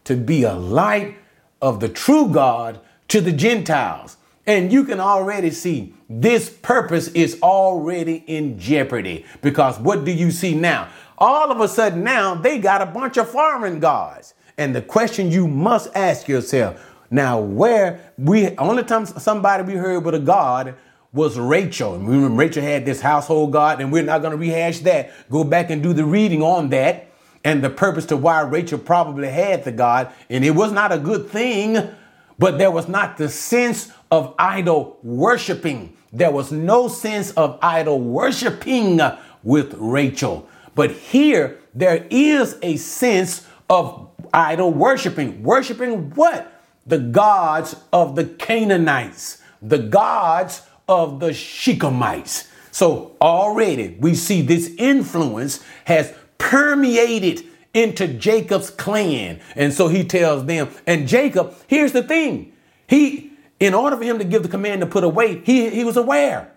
to 0.03 0.15
be 0.15 0.43
a 0.43 0.53
light 0.53 1.17
of 1.61 1.79
the 1.79 1.89
true 1.89 2.29
God 2.29 2.79
to 3.07 3.21
the 3.21 3.31
Gentiles. 3.31 4.17
And 4.45 4.71
you 4.71 4.83
can 4.83 4.99
already 4.99 5.49
see 5.49 5.94
this 6.09 6.50
purpose 6.50 7.07
is 7.09 7.39
already 7.41 8.24
in 8.27 8.59
jeopardy 8.59 9.25
because 9.41 9.79
what 9.79 10.05
do 10.05 10.12
you 10.12 10.31
see 10.31 10.53
now? 10.53 10.89
All 11.17 11.51
of 11.51 11.59
a 11.62 11.67
sudden, 11.67 12.03
now 12.03 12.35
they 12.35 12.59
got 12.59 12.81
a 12.81 12.85
bunch 12.85 13.17
of 13.17 13.29
foreign 13.29 13.79
gods. 13.79 14.33
And 14.57 14.75
the 14.75 14.81
question 14.81 15.31
you 15.31 15.47
must 15.47 15.95
ask 15.95 16.27
yourself 16.27 16.81
now, 17.12 17.39
where 17.39 18.12
we 18.17 18.55
only 18.57 18.83
time 18.83 19.05
somebody 19.05 19.63
we 19.63 19.74
heard 19.74 20.03
with 20.03 20.15
a 20.15 20.19
God 20.19 20.75
was 21.13 21.39
Rachel. 21.39 21.95
And 21.95 22.07
remember, 22.07 22.35
Rachel 22.35 22.63
had 22.63 22.85
this 22.85 23.00
household 23.00 23.53
God, 23.53 23.79
and 23.79 23.91
we're 23.91 24.03
not 24.03 24.21
going 24.21 24.31
to 24.31 24.38
rehash 24.38 24.79
that. 24.79 25.12
Go 25.29 25.43
back 25.43 25.69
and 25.69 25.81
do 25.81 25.93
the 25.93 26.03
reading 26.03 26.41
on 26.41 26.69
that 26.69 27.07
and 27.43 27.63
the 27.63 27.69
purpose 27.69 28.05
to 28.07 28.17
why 28.17 28.41
Rachel 28.41 28.79
probably 28.79 29.29
had 29.29 29.63
the 29.63 29.71
God. 29.71 30.12
And 30.29 30.43
it 30.43 30.51
was 30.51 30.71
not 30.71 30.91
a 30.91 30.97
good 30.97 31.29
thing, 31.29 31.89
but 32.38 32.58
there 32.58 32.72
was 32.72 32.88
not 32.88 33.18
the 33.18 33.30
sense 33.30 33.92
of 34.12 34.34
idol 34.38 35.00
worshiping. 35.04 35.96
There 36.12 36.32
was 36.32 36.51
no 36.51 36.88
sense 36.88 37.32
of 37.32 37.60
idol 37.62 38.00
worshiping 38.00 39.00
with 39.44 39.74
Rachel. 39.77 40.48
But 40.74 40.92
here, 40.92 41.60
there 41.74 42.06
is 42.10 42.58
a 42.62 42.77
sense 42.77 43.48
of 43.70 44.10
idol 44.34 44.72
worshiping. 44.72 45.44
Worshiping 45.44 46.12
what? 46.12 46.51
The 46.86 47.00
gods 47.00 47.75
of 47.92 48.15
the 48.15 48.25
Canaanites, 48.25 49.42
the 49.62 49.80
gods 49.80 50.62
of 50.88 51.20
the 51.20 51.30
Shechemites. 51.30 52.48
So 52.72 53.15
already 53.22 53.98
we 54.00 54.15
see 54.15 54.42
this 54.42 54.70
influence 54.77 55.63
has 55.86 56.13
permeated 56.38 57.46
into 57.75 58.08
Jacob's 58.08 58.72
clan. 58.72 59.39
And 59.55 59.72
so 59.72 59.89
he 59.89 60.03
tells 60.03 60.46
them, 60.46 60.70
and 60.88 61.08
Jacob, 61.08 61.53
here's 61.67 61.91
the 61.91 62.01
thing. 62.01 62.53
He, 62.88 63.34
in 63.60 63.75
order 63.75 63.98
for 63.98 64.03
him 64.03 64.17
to 64.17 64.24
give 64.24 64.41
the 64.41 64.50
command 64.50 64.82
to 64.82 64.88
put 64.88 65.03
away, 65.03 65.41
he, 65.41 65.70
he 65.70 65.84
was 65.84 65.98
aware. 65.98 66.51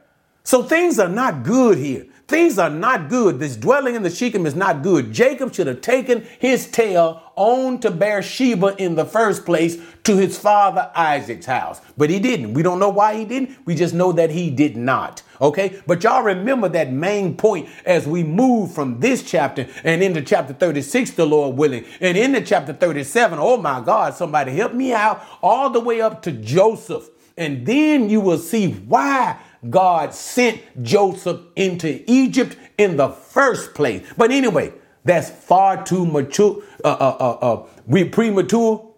So 0.45 0.63
things 0.63 0.99
are 0.99 1.09
not 1.09 1.43
good 1.43 1.77
here. 1.77 2.07
Things 2.29 2.59
are 2.59 2.71
not 2.71 3.09
good. 3.09 3.39
This 3.39 3.57
dwelling 3.57 3.95
in 3.95 4.03
the 4.03 4.11
Shechem 4.11 4.47
is 4.47 4.55
not 4.55 4.83
good. 4.83 5.13
Jacob 5.13 5.53
should 5.53 5.67
have 5.67 5.81
taken 5.81 6.27
his 6.39 6.71
tail 6.71 7.28
on 7.38 7.78
to 7.80 7.90
Beersheba 7.90 8.75
in 8.83 8.97
the 8.97 9.04
first 9.04 9.47
place 9.47 9.78
to 10.04 10.16
his 10.16 10.37
father 10.37 10.90
Isaac's 10.95 11.47
house. 11.47 11.80
But 11.97 12.11
he 12.11 12.18
didn't. 12.18 12.54
We 12.54 12.62
don't 12.62 12.81
know 12.81 12.88
why 12.88 13.16
he 13.16 13.24
didn't. 13.24 13.57
We 13.64 13.74
just 13.77 13.94
know 13.94 14.12
that 14.12 14.31
he 14.31 14.51
did 14.51 14.77
not. 14.77 15.22
Okay? 15.40 15.81
But 15.87 16.03
y'all 16.03 16.24
remember 16.24 16.68
that 16.70 16.92
main 16.92 17.37
point 17.37 17.68
as 17.87 18.07
we 18.07 18.24
move 18.24 18.72
from 18.72 18.98
this 18.98 19.22
chapter 19.22 19.68
and 19.85 20.03
into 20.03 20.20
chapter 20.20 20.53
36, 20.53 21.12
the 21.12 21.27
Lord 21.27 21.57
willing, 21.57 21.85
and 22.01 22.18
into 22.18 22.40
chapter 22.40 22.72
37. 22.72 23.38
Oh 23.40 23.57
my 23.57 23.81
God, 23.81 24.14
somebody 24.14 24.53
help 24.53 24.74
me 24.74 24.92
out 24.92 25.24
all 25.40 25.70
the 25.70 25.81
way 25.81 26.01
up 26.01 26.22
to 26.22 26.33
Joseph. 26.33 27.09
And 27.37 27.64
then 27.64 28.11
you 28.11 28.20
will 28.20 28.38
see 28.38 28.72
why 28.72 29.38
God 29.70 30.12
sent 30.12 30.61
Joseph 30.83 31.40
into 31.55 32.03
Egypt 32.11 32.57
in 32.79 32.96
the 32.96 33.11
first 33.11 33.74
place. 33.74 34.07
But 34.16 34.31
anyway, 34.33 34.72
that's 35.09 35.31
far 35.31 35.85
too 35.85 36.07
mature, 36.07 36.62
uh, 36.85 36.88
uh, 36.88 37.16
uh, 37.21 37.53
uh, 37.53 37.66
we 37.87 38.05
premature 38.05 38.88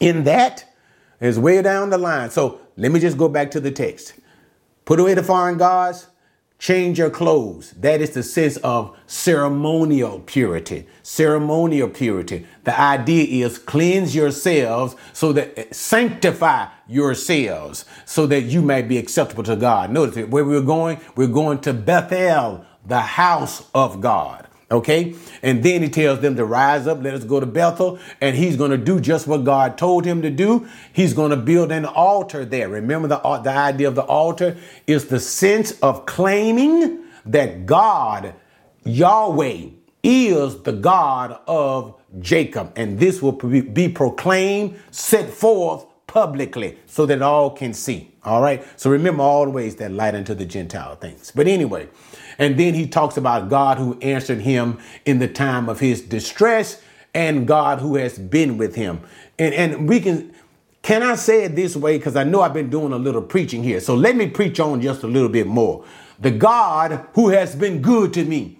in 0.00 0.24
that 0.24 0.64
is 1.20 1.38
way 1.38 1.62
down 1.62 1.90
the 1.90 1.98
line. 1.98 2.30
So 2.30 2.60
let 2.76 2.92
me 2.92 3.00
just 3.00 3.16
go 3.16 3.28
back 3.28 3.50
to 3.52 3.60
the 3.60 3.70
text. 3.70 4.14
Put 4.84 5.00
away 5.00 5.14
the 5.14 5.22
foreign 5.22 5.58
gods, 5.58 6.06
change 6.58 6.98
your 6.98 7.10
clothes. 7.10 7.72
That 7.72 8.00
is 8.00 8.10
the 8.10 8.22
sense 8.22 8.56
of 8.58 8.96
ceremonial 9.06 10.20
purity. 10.20 10.86
Ceremonial 11.02 11.88
purity. 11.88 12.46
The 12.64 12.78
idea 12.78 13.46
is 13.46 13.58
cleanse 13.58 14.14
yourselves 14.14 14.96
so 15.12 15.32
that 15.32 15.74
sanctify 15.74 16.68
yourselves 16.86 17.84
so 18.04 18.26
that 18.26 18.42
you 18.42 18.62
may 18.62 18.82
be 18.82 18.98
acceptable 18.98 19.42
to 19.44 19.56
God. 19.56 19.90
Notice 19.90 20.26
where 20.28 20.44
we're 20.44 20.60
going, 20.60 21.00
we're 21.16 21.26
going 21.26 21.58
to 21.60 21.72
Bethel, 21.72 22.64
the 22.86 23.00
house 23.00 23.68
of 23.74 24.00
God. 24.00 24.45
Okay. 24.68 25.14
And 25.42 25.62
then 25.62 25.82
he 25.82 25.88
tells 25.88 26.20
them 26.20 26.34
to 26.36 26.44
rise 26.44 26.88
up, 26.88 27.00
let 27.00 27.14
us 27.14 27.22
go 27.22 27.38
to 27.38 27.46
Bethel. 27.46 28.00
And 28.20 28.36
he's 28.36 28.56
going 28.56 28.72
to 28.72 28.78
do 28.78 29.00
just 29.00 29.26
what 29.28 29.44
God 29.44 29.78
told 29.78 30.04
him 30.04 30.22
to 30.22 30.30
do. 30.30 30.66
He's 30.92 31.14
going 31.14 31.30
to 31.30 31.36
build 31.36 31.70
an 31.70 31.84
altar 31.84 32.44
there. 32.44 32.68
Remember 32.68 33.06
the, 33.06 33.18
the 33.44 33.50
idea 33.50 33.86
of 33.86 33.94
the 33.94 34.02
altar 34.02 34.56
is 34.86 35.06
the 35.06 35.20
sense 35.20 35.78
of 35.80 36.04
claiming 36.06 37.04
that 37.26 37.66
God, 37.66 38.34
Yahweh, 38.84 39.66
is 40.02 40.62
the 40.62 40.72
God 40.72 41.38
of 41.46 41.94
Jacob. 42.18 42.72
And 42.74 42.98
this 42.98 43.22
will 43.22 43.32
be 43.32 43.88
proclaimed, 43.88 44.80
set 44.90 45.30
forth 45.30 45.86
publicly 46.08 46.78
so 46.86 47.06
that 47.06 47.22
all 47.22 47.50
can 47.50 47.72
see. 47.72 48.10
All 48.24 48.40
right. 48.40 48.64
So 48.76 48.90
remember 48.90 49.22
all 49.22 49.44
the 49.44 49.50
ways 49.50 49.76
that 49.76 49.92
light 49.92 50.14
unto 50.14 50.34
the 50.34 50.44
Gentile 50.44 50.96
things. 50.96 51.30
But 51.34 51.46
anyway, 51.46 51.88
and 52.38 52.58
then 52.58 52.74
he 52.74 52.86
talks 52.86 53.16
about 53.16 53.48
God 53.48 53.78
who 53.78 53.98
answered 54.00 54.40
him 54.40 54.78
in 55.04 55.18
the 55.18 55.28
time 55.28 55.68
of 55.68 55.80
his 55.80 56.00
distress 56.00 56.82
and 57.14 57.46
God 57.46 57.80
who 57.80 57.96
has 57.96 58.18
been 58.18 58.58
with 58.58 58.74
him. 58.74 59.00
And, 59.38 59.54
and 59.54 59.88
we 59.88 60.00
can, 60.00 60.34
can 60.82 61.02
I 61.02 61.16
say 61.16 61.44
it 61.44 61.56
this 61.56 61.76
way? 61.76 61.96
Because 61.96 62.14
I 62.16 62.24
know 62.24 62.42
I've 62.42 62.52
been 62.52 62.70
doing 62.70 62.92
a 62.92 62.98
little 62.98 63.22
preaching 63.22 63.62
here. 63.62 63.80
So 63.80 63.94
let 63.94 64.16
me 64.16 64.28
preach 64.28 64.60
on 64.60 64.80
just 64.82 65.02
a 65.02 65.06
little 65.06 65.28
bit 65.28 65.46
more. 65.46 65.84
The 66.18 66.30
God 66.30 67.06
who 67.14 67.30
has 67.30 67.56
been 67.56 67.82
good 67.82 68.12
to 68.14 68.24
me 68.24 68.58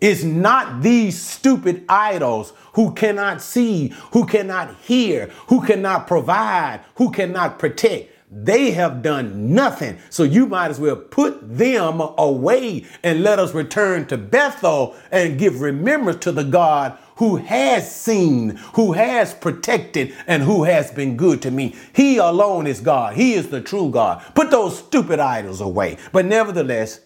is 0.00 0.24
not 0.24 0.82
these 0.82 1.20
stupid 1.20 1.84
idols 1.88 2.52
who 2.74 2.92
cannot 2.92 3.42
see, 3.42 3.88
who 4.12 4.24
cannot 4.24 4.74
hear, 4.76 5.26
who 5.48 5.60
cannot 5.62 6.06
provide, 6.06 6.80
who 6.94 7.10
cannot 7.10 7.58
protect. 7.58 8.09
They 8.32 8.70
have 8.70 9.02
done 9.02 9.54
nothing. 9.54 9.98
So 10.08 10.22
you 10.22 10.46
might 10.46 10.70
as 10.70 10.78
well 10.78 10.94
put 10.94 11.40
them 11.58 12.00
away 12.00 12.86
and 13.02 13.24
let 13.24 13.40
us 13.40 13.54
return 13.54 14.06
to 14.06 14.16
Bethel 14.16 14.94
and 15.10 15.36
give 15.36 15.60
remembrance 15.60 16.22
to 16.24 16.32
the 16.32 16.44
God 16.44 16.96
who 17.16 17.36
has 17.36 17.94
seen, 17.94 18.56
who 18.74 18.92
has 18.92 19.34
protected, 19.34 20.14
and 20.28 20.44
who 20.44 20.64
has 20.64 20.92
been 20.92 21.16
good 21.16 21.42
to 21.42 21.50
me. 21.50 21.74
He 21.92 22.18
alone 22.18 22.68
is 22.68 22.80
God. 22.80 23.14
He 23.14 23.34
is 23.34 23.48
the 23.48 23.60
true 23.60 23.90
God. 23.90 24.22
Put 24.34 24.50
those 24.50 24.78
stupid 24.78 25.18
idols 25.18 25.60
away. 25.60 25.98
But 26.12 26.24
nevertheless, 26.24 27.00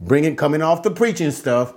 bring 0.00 0.24
it 0.24 0.36
coming 0.36 0.60
off 0.60 0.82
the 0.82 0.90
preaching 0.90 1.30
stuff. 1.30 1.72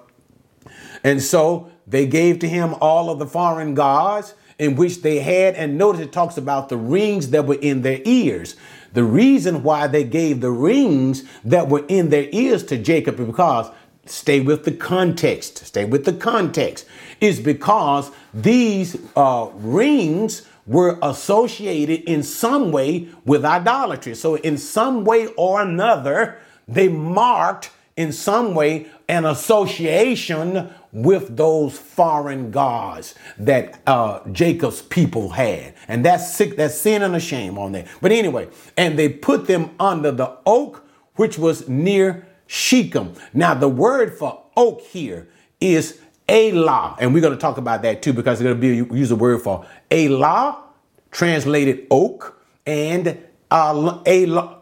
And 1.04 1.22
so 1.22 1.72
they 1.86 2.08
gave 2.08 2.40
to 2.40 2.50
him 2.50 2.76
all 2.82 3.10
of 3.10 3.20
the 3.20 3.28
foreign 3.28 3.76
gods 3.76 4.34
in 4.60 4.76
which 4.76 5.02
they 5.02 5.20
had, 5.20 5.54
and 5.56 5.78
notice 5.78 6.02
it 6.02 6.12
talks 6.12 6.36
about 6.36 6.68
the 6.68 6.78
rings 6.78 7.30
that 7.30 7.46
were 7.46 7.60
in 7.62 7.84
their 7.84 8.02
ears. 8.06 8.56
The 8.98 9.04
reason 9.04 9.62
why 9.62 9.86
they 9.86 10.04
gave 10.04 10.42
the 10.42 10.50
rings 10.50 11.24
that 11.46 11.70
were 11.70 11.86
in 11.88 12.10
their 12.10 12.28
ears 12.32 12.64
to 12.64 12.80
Jacob 12.80 13.20
is 13.20 13.28
because 13.28 13.70
stay 14.08 14.40
with 14.40 14.66
the 14.66 14.72
context, 14.72 15.60
stay 15.68 15.86
with 15.86 16.04
the 16.06 16.14
context, 16.14 16.88
is 17.22 17.40
because 17.40 18.10
these 18.34 18.98
uh, 19.16 19.50
rings 19.54 20.48
were 20.66 20.98
associated 21.04 22.10
in 22.10 22.24
some 22.24 22.72
way 22.72 23.08
with 23.24 23.46
idolatry. 23.46 24.16
So, 24.16 24.34
in 24.34 24.58
some 24.58 25.06
way 25.06 25.28
or 25.38 25.62
another, 25.62 26.40
they 26.68 26.88
marked 26.88 27.70
in 27.98 28.12
some 28.12 28.56
way 28.56 28.88
an 29.08 29.26
association 29.26 30.74
with 30.92 31.38
those 31.38 31.78
foreign 31.78 32.52
gods 32.52 33.16
that 33.38 33.80
uh, 33.86 34.28
Jacob's 34.32 34.82
people 34.82 35.30
had. 35.30 35.74
And 35.88 36.06
that's 36.06 36.36
sick, 36.36 36.56
that's 36.56 36.76
sin 36.76 37.02
and 37.02 37.16
a 37.16 37.20
shame 37.20 37.58
on 37.58 37.74
that. 37.74 37.88
But 38.02 38.12
anyway, 38.12 38.50
and 38.78 38.98
they 38.98 39.10
put 39.10 39.48
them 39.48 39.72
under 39.80 40.12
the 40.12 40.38
oak, 40.46 40.88
which 41.16 41.38
was 41.38 41.68
near 41.68 42.28
Shechem. 42.48 43.14
Now, 43.34 43.54
the 43.54 43.70
word 43.70 44.18
for 44.18 44.44
oak 44.56 44.82
here 44.82 45.30
is 45.60 46.00
Elah. 46.30 46.96
And 47.00 47.14
we're 47.14 47.22
going 47.22 47.34
to 47.34 47.40
talk 47.40 47.58
about 47.58 47.82
that 47.84 48.02
too, 48.02 48.14
because 48.14 48.40
they're 48.40 48.54
going 48.54 48.62
to 48.62 48.86
be 48.86 48.98
use 48.98 49.10
the 49.10 49.16
word 49.16 49.42
for 49.42 49.66
Elah, 49.92 50.64
translated 51.12 51.88
oak, 51.92 52.42
and 52.66 53.18
Alon. 53.50 54.62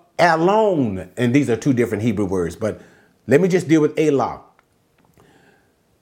And 1.17 1.33
these 1.33 1.49
are 1.49 1.55
two 1.55 1.73
different 1.73 2.03
Hebrew 2.03 2.25
words, 2.25 2.55
but 2.55 2.81
Let 3.27 3.41
me 3.41 3.47
just 3.47 3.67
deal 3.67 3.81
with 3.81 3.97
Elah. 3.97 4.41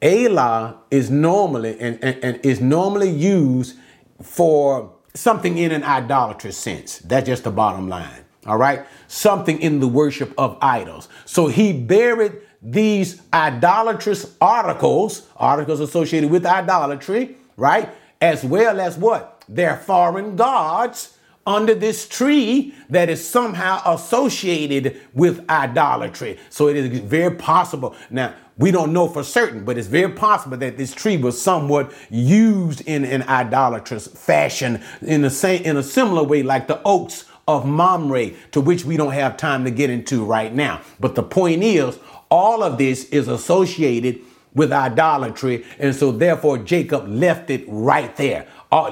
Elah 0.04 0.80
is 0.92 1.10
normally 1.10 1.80
and, 1.80 1.98
and, 2.04 2.24
and 2.24 2.46
is 2.46 2.60
normally 2.60 3.10
used 3.10 3.78
for 4.22 4.94
something 5.14 5.58
in 5.58 5.72
an 5.72 5.84
idolatrous 5.84 6.58
sense. 6.58 7.00
That's 7.00 7.26
just 7.26 7.46
the 7.46 7.52
bottom 7.52 7.88
line. 7.88 8.26
All 8.46 8.58
right. 8.58 8.86
Something 9.08 9.62
in 9.62 9.80
the 9.80 9.88
worship 9.88 10.34
of 10.38 10.58
idols. 10.62 11.08
So 11.26 11.48
he 11.48 11.72
buried 11.72 12.34
these 12.62 13.22
idolatrous 13.34 14.36
articles, 14.42 15.28
articles 15.38 15.80
associated 15.80 16.30
with 16.30 16.46
idolatry, 16.46 17.38
right? 17.56 17.90
As 18.22 18.44
well 18.44 18.80
as 18.80 18.98
what? 18.98 19.44
Their 19.48 19.78
foreign 19.78 20.36
gods 20.36 21.18
under 21.46 21.76
this 21.76 22.08
tree 22.08 22.74
that 22.90 23.10
is 23.10 23.28
somehow 23.28 23.82
associated 23.86 25.02
with 25.14 25.48
idolatry. 25.50 26.38
So 26.50 26.68
it 26.68 26.78
is 26.78 27.00
very 27.00 27.36
possible. 27.36 27.96
Now, 28.10 28.34
we 28.58 28.72
don't 28.72 28.94
know 28.94 29.08
for 29.08 29.24
certain, 29.24 29.66
but 29.66 29.78
it's 29.78 29.88
very 29.88 30.12
possible 30.12 30.58
that 30.58 30.78
this 30.78 30.94
tree 30.94 31.18
was 31.18 31.42
somewhat 31.42 31.92
used 32.10 32.82
in 32.82 33.04
an 33.04 33.24
idolatrous 33.24 34.08
fashion 34.08 34.82
in 35.02 35.24
in 35.24 35.78
a 35.78 35.84
similar 35.84 36.24
way 36.24 36.44
like 36.44 36.68
the 36.68 36.82
oaks 36.86 37.26
of 37.48 37.66
Mamre, 37.66 38.32
to 38.52 38.62
which 38.62 38.86
we 38.86 38.96
don't 38.96 39.12
have 39.12 39.38
time 39.38 39.66
to 39.66 39.72
get 39.72 39.90
into 39.90 40.24
right 40.24 40.54
now. 40.54 40.82
But 41.00 41.16
the 41.16 41.24
point 41.24 41.64
is, 41.64 42.00
all 42.30 42.64
of 42.64 42.78
this 42.78 43.06
is 43.06 43.28
associated 43.28 44.22
with 44.54 44.72
idolatry, 44.72 45.66
and 45.80 45.96
so 45.96 46.12
therefore 46.12 46.60
Jacob 46.60 47.08
left 47.08 47.50
it 47.50 47.66
right 47.68 48.16
there 48.16 48.48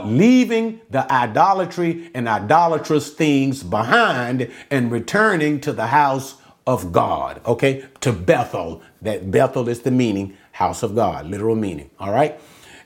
leaving 0.05 0.79
the 0.89 1.11
idolatry 1.11 2.11
and 2.13 2.27
idolatrous 2.27 3.11
things 3.11 3.63
behind 3.63 4.51
and 4.69 4.91
returning 4.91 5.59
to 5.61 5.73
the 5.73 5.87
house 5.87 6.35
of 6.67 6.91
God, 6.91 7.41
okay? 7.45 7.85
To 8.01 8.11
Bethel. 8.11 8.81
That 9.01 9.31
Bethel 9.31 9.67
is 9.67 9.81
the 9.81 9.91
meaning, 9.91 10.37
house 10.51 10.83
of 10.83 10.93
God, 10.93 11.25
literal 11.25 11.55
meaning, 11.55 11.89
all 11.99 12.11
right? 12.11 12.39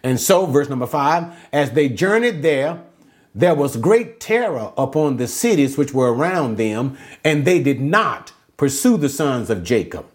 And 0.03 0.19
so, 0.19 0.45
verse 0.45 0.69
number 0.69 0.87
five, 0.87 1.35
as 1.51 1.71
they 1.71 1.89
journeyed 1.89 2.41
there, 2.41 2.81
there 3.33 3.55
was 3.55 3.75
great 3.75 4.21
terror 4.21 4.71
upon 4.77 5.17
the 5.17 5.27
cities 5.27 5.77
which 5.77 5.93
were 5.93 6.13
around 6.13 6.55
them, 6.55 6.97
and 7.25 7.43
they 7.43 7.61
did 7.61 7.81
not 7.81 8.31
pursue 8.55 8.95
the 8.95 9.09
sons 9.09 9.49
of 9.49 9.63
Jacob. 9.63 10.05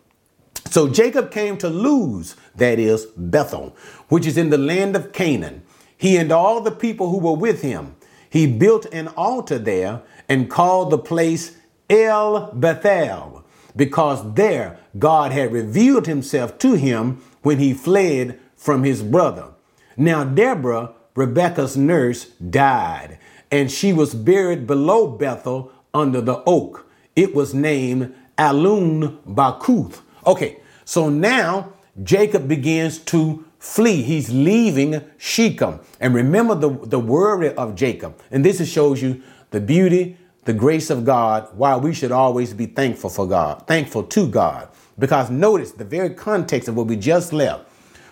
So 0.70 0.88
Jacob 0.88 1.30
came 1.30 1.58
to 1.58 1.68
Luz, 1.68 2.36
that 2.54 2.78
is 2.78 3.04
Bethel, 3.16 3.76
which 4.08 4.26
is 4.26 4.38
in 4.38 4.48
the 4.48 4.56
land 4.56 4.96
of 4.96 5.12
Canaan 5.12 5.62
he 6.00 6.16
and 6.16 6.32
all 6.32 6.62
the 6.62 6.70
people 6.70 7.10
who 7.10 7.18
were 7.18 7.36
with 7.36 7.60
him. 7.60 7.94
He 8.30 8.46
built 8.46 8.86
an 8.86 9.08
altar 9.08 9.58
there 9.58 10.00
and 10.30 10.48
called 10.48 10.90
the 10.90 10.96
place 10.96 11.58
El 11.90 12.52
Bethel, 12.54 13.44
because 13.76 14.32
there 14.32 14.78
God 14.98 15.30
had 15.30 15.52
revealed 15.52 16.06
himself 16.06 16.56
to 16.60 16.72
him 16.72 17.22
when 17.42 17.58
he 17.58 17.74
fled 17.74 18.40
from 18.56 18.82
his 18.82 19.02
brother. 19.02 19.48
Now, 19.94 20.24
Deborah, 20.24 20.94
Rebekah's 21.14 21.76
nurse, 21.76 22.30
died, 22.30 23.18
and 23.50 23.70
she 23.70 23.92
was 23.92 24.14
buried 24.14 24.66
below 24.66 25.06
Bethel 25.06 25.70
under 25.92 26.22
the 26.22 26.42
oak. 26.46 26.90
It 27.14 27.34
was 27.34 27.52
named 27.52 28.14
Allon 28.38 29.18
Bakuth. 29.28 30.00
Okay, 30.26 30.60
so 30.86 31.10
now 31.10 31.74
Jacob 32.02 32.48
begins 32.48 32.98
to 33.00 33.44
flee. 33.60 34.02
He's 34.02 34.32
leaving 34.32 35.04
Shechem. 35.18 35.78
And 36.00 36.12
remember 36.14 36.56
the, 36.56 36.70
the 36.70 36.98
worry 36.98 37.54
of 37.54 37.76
Jacob. 37.76 38.18
And 38.32 38.44
this 38.44 38.68
shows 38.68 39.00
you 39.00 39.22
the 39.50 39.60
beauty, 39.60 40.16
the 40.44 40.54
grace 40.54 40.90
of 40.90 41.04
God, 41.04 41.48
why 41.54 41.76
we 41.76 41.94
should 41.94 42.10
always 42.10 42.52
be 42.52 42.66
thankful 42.66 43.10
for 43.10 43.28
God, 43.28 43.66
thankful 43.68 44.02
to 44.04 44.26
God. 44.26 44.68
Because 44.98 45.30
notice 45.30 45.72
the 45.72 45.84
very 45.84 46.10
context 46.10 46.68
of 46.68 46.76
what 46.76 46.86
we 46.86 46.96
just 46.96 47.32
left 47.32 47.68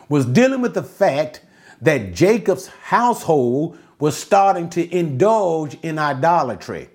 was 0.08 0.24
dealing 0.26 0.60
with 0.60 0.74
the 0.74 0.82
fact 0.82 1.42
that 1.80 2.12
Jacob's 2.14 2.66
household 2.66 3.78
was 3.98 4.16
starting 4.16 4.68
to 4.70 4.94
indulge 4.94 5.76
in 5.82 5.98
idolatry. 5.98 6.88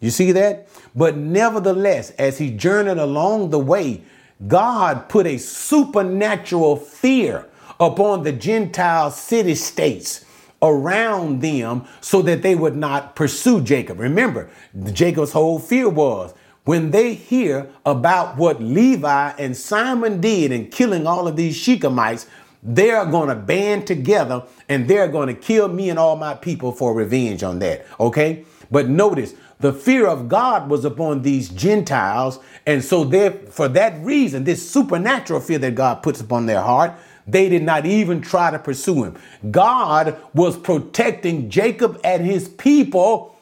You 0.00 0.10
see 0.10 0.32
that? 0.32 0.68
But 0.94 1.16
nevertheless, 1.16 2.10
as 2.12 2.38
he 2.38 2.50
journeyed 2.50 2.98
along 2.98 3.50
the 3.50 3.58
way, 3.58 4.02
God 4.46 5.08
put 5.08 5.26
a 5.26 5.38
supernatural 5.38 6.76
fear 6.76 7.46
upon 7.80 8.22
the 8.22 8.32
Gentile 8.32 9.10
city 9.10 9.54
states 9.54 10.24
around 10.62 11.40
them 11.40 11.84
so 12.00 12.22
that 12.22 12.42
they 12.42 12.54
would 12.54 12.76
not 12.76 13.14
pursue 13.14 13.60
Jacob. 13.60 14.00
Remember, 14.00 14.50
Jacob's 14.92 15.32
whole 15.32 15.58
fear 15.58 15.88
was 15.88 16.34
when 16.64 16.90
they 16.90 17.14
hear 17.14 17.70
about 17.84 18.36
what 18.36 18.60
Levi 18.60 19.30
and 19.38 19.56
Simon 19.56 20.20
did 20.20 20.50
in 20.50 20.68
killing 20.68 21.06
all 21.06 21.28
of 21.28 21.36
these 21.36 21.56
Shechemites, 21.56 22.26
they're 22.62 23.06
going 23.06 23.28
to 23.28 23.36
band 23.36 23.86
together 23.86 24.42
and 24.68 24.88
they're 24.88 25.06
going 25.06 25.28
to 25.28 25.34
kill 25.34 25.68
me 25.68 25.90
and 25.90 25.98
all 25.98 26.16
my 26.16 26.34
people 26.34 26.72
for 26.72 26.92
revenge 26.92 27.44
on 27.44 27.60
that. 27.60 27.86
Okay? 28.00 28.44
But 28.70 28.88
notice, 28.88 29.34
the 29.60 29.72
fear 29.72 30.06
of 30.06 30.28
God 30.28 30.68
was 30.68 30.84
upon 30.84 31.22
these 31.22 31.48
Gentiles. 31.48 32.40
And 32.66 32.84
so, 32.84 33.08
for 33.50 33.68
that 33.68 34.04
reason, 34.04 34.42
this 34.42 34.68
supernatural 34.68 35.40
fear 35.40 35.58
that 35.58 35.76
God 35.76 36.02
puts 36.02 36.20
upon 36.20 36.46
their 36.46 36.60
heart, 36.60 36.92
they 37.26 37.48
did 37.48 37.62
not 37.62 37.86
even 37.86 38.20
try 38.20 38.50
to 38.50 38.58
pursue 38.58 39.04
him. 39.04 39.16
God 39.50 40.18
was 40.32 40.56
protecting 40.56 41.50
Jacob 41.50 42.00
and 42.04 42.24
his 42.24 42.48
people 42.48 43.36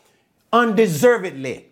undeservedly. 0.52 1.66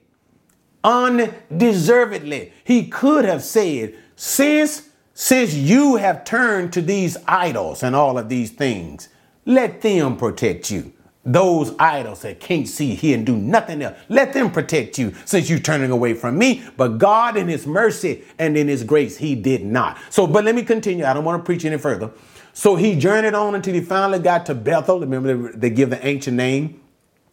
Undeservedly. 0.84 2.52
He 2.64 2.88
could 2.88 3.24
have 3.24 3.42
said, 3.42 3.94
since 4.16 4.88
since 5.14 5.52
you 5.52 5.96
have 5.96 6.24
turned 6.24 6.72
to 6.72 6.80
these 6.80 7.18
idols 7.28 7.82
and 7.82 7.94
all 7.94 8.16
of 8.16 8.30
these 8.30 8.50
things, 8.50 9.10
let 9.44 9.82
them 9.82 10.16
protect 10.16 10.70
you 10.70 10.92
those 11.24 11.74
idols 11.78 12.22
that 12.22 12.40
can't 12.40 12.66
see, 12.66 12.94
hear, 12.94 13.16
and 13.16 13.24
do 13.24 13.36
nothing 13.36 13.82
else. 13.82 13.96
Let 14.08 14.32
them 14.32 14.50
protect 14.50 14.98
you 14.98 15.14
since 15.24 15.48
you're 15.48 15.58
turning 15.60 15.90
away 15.90 16.14
from 16.14 16.36
me. 16.36 16.64
But 16.76 16.98
God, 16.98 17.36
in 17.36 17.48
His 17.48 17.66
mercy 17.66 18.24
and 18.38 18.56
in 18.56 18.68
His 18.68 18.82
grace, 18.82 19.18
He 19.18 19.34
did 19.34 19.64
not. 19.64 19.98
So, 20.10 20.26
but 20.26 20.44
let 20.44 20.54
me 20.54 20.62
continue. 20.62 21.04
I 21.04 21.12
don't 21.12 21.24
want 21.24 21.40
to 21.40 21.44
preach 21.44 21.64
any 21.64 21.78
further. 21.78 22.10
So 22.52 22.76
he 22.76 22.96
journeyed 22.96 23.34
on 23.34 23.54
until 23.54 23.74
he 23.74 23.80
finally 23.80 24.18
got 24.18 24.46
to 24.46 24.54
Bethel. 24.54 25.00
Remember, 25.00 25.52
they 25.52 25.70
give 25.70 25.90
the 25.90 26.04
ancient 26.06 26.36
name, 26.36 26.80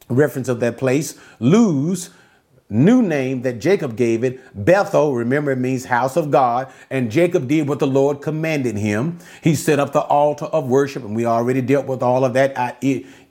reference 0.08 0.48
of 0.48 0.60
that 0.62 0.78
place, 0.78 1.20
Luz, 1.40 2.10
new 2.70 3.02
name 3.02 3.42
that 3.42 3.60
Jacob 3.60 3.96
gave 3.96 4.24
it, 4.24 4.40
Bethel, 4.54 5.16
remember 5.16 5.52
it 5.52 5.58
means 5.58 5.86
house 5.86 6.16
of 6.16 6.30
God, 6.30 6.72
and 6.90 7.12
Jacob 7.12 7.48
did 7.48 7.68
what 7.68 7.80
the 7.80 7.88
Lord 7.88 8.22
commanded 8.22 8.78
him. 8.78 9.20
He 9.42 9.56
set 9.56 9.80
up 9.80 9.92
the 9.92 10.02
altar 10.02 10.46
of 10.46 10.70
worship, 10.70 11.04
and 11.04 11.16
we 11.16 11.26
already 11.26 11.62
dealt 11.62 11.88
with 11.88 12.04
all 12.04 12.24
of 12.24 12.34
that 12.34 12.56
uh, 12.58 12.74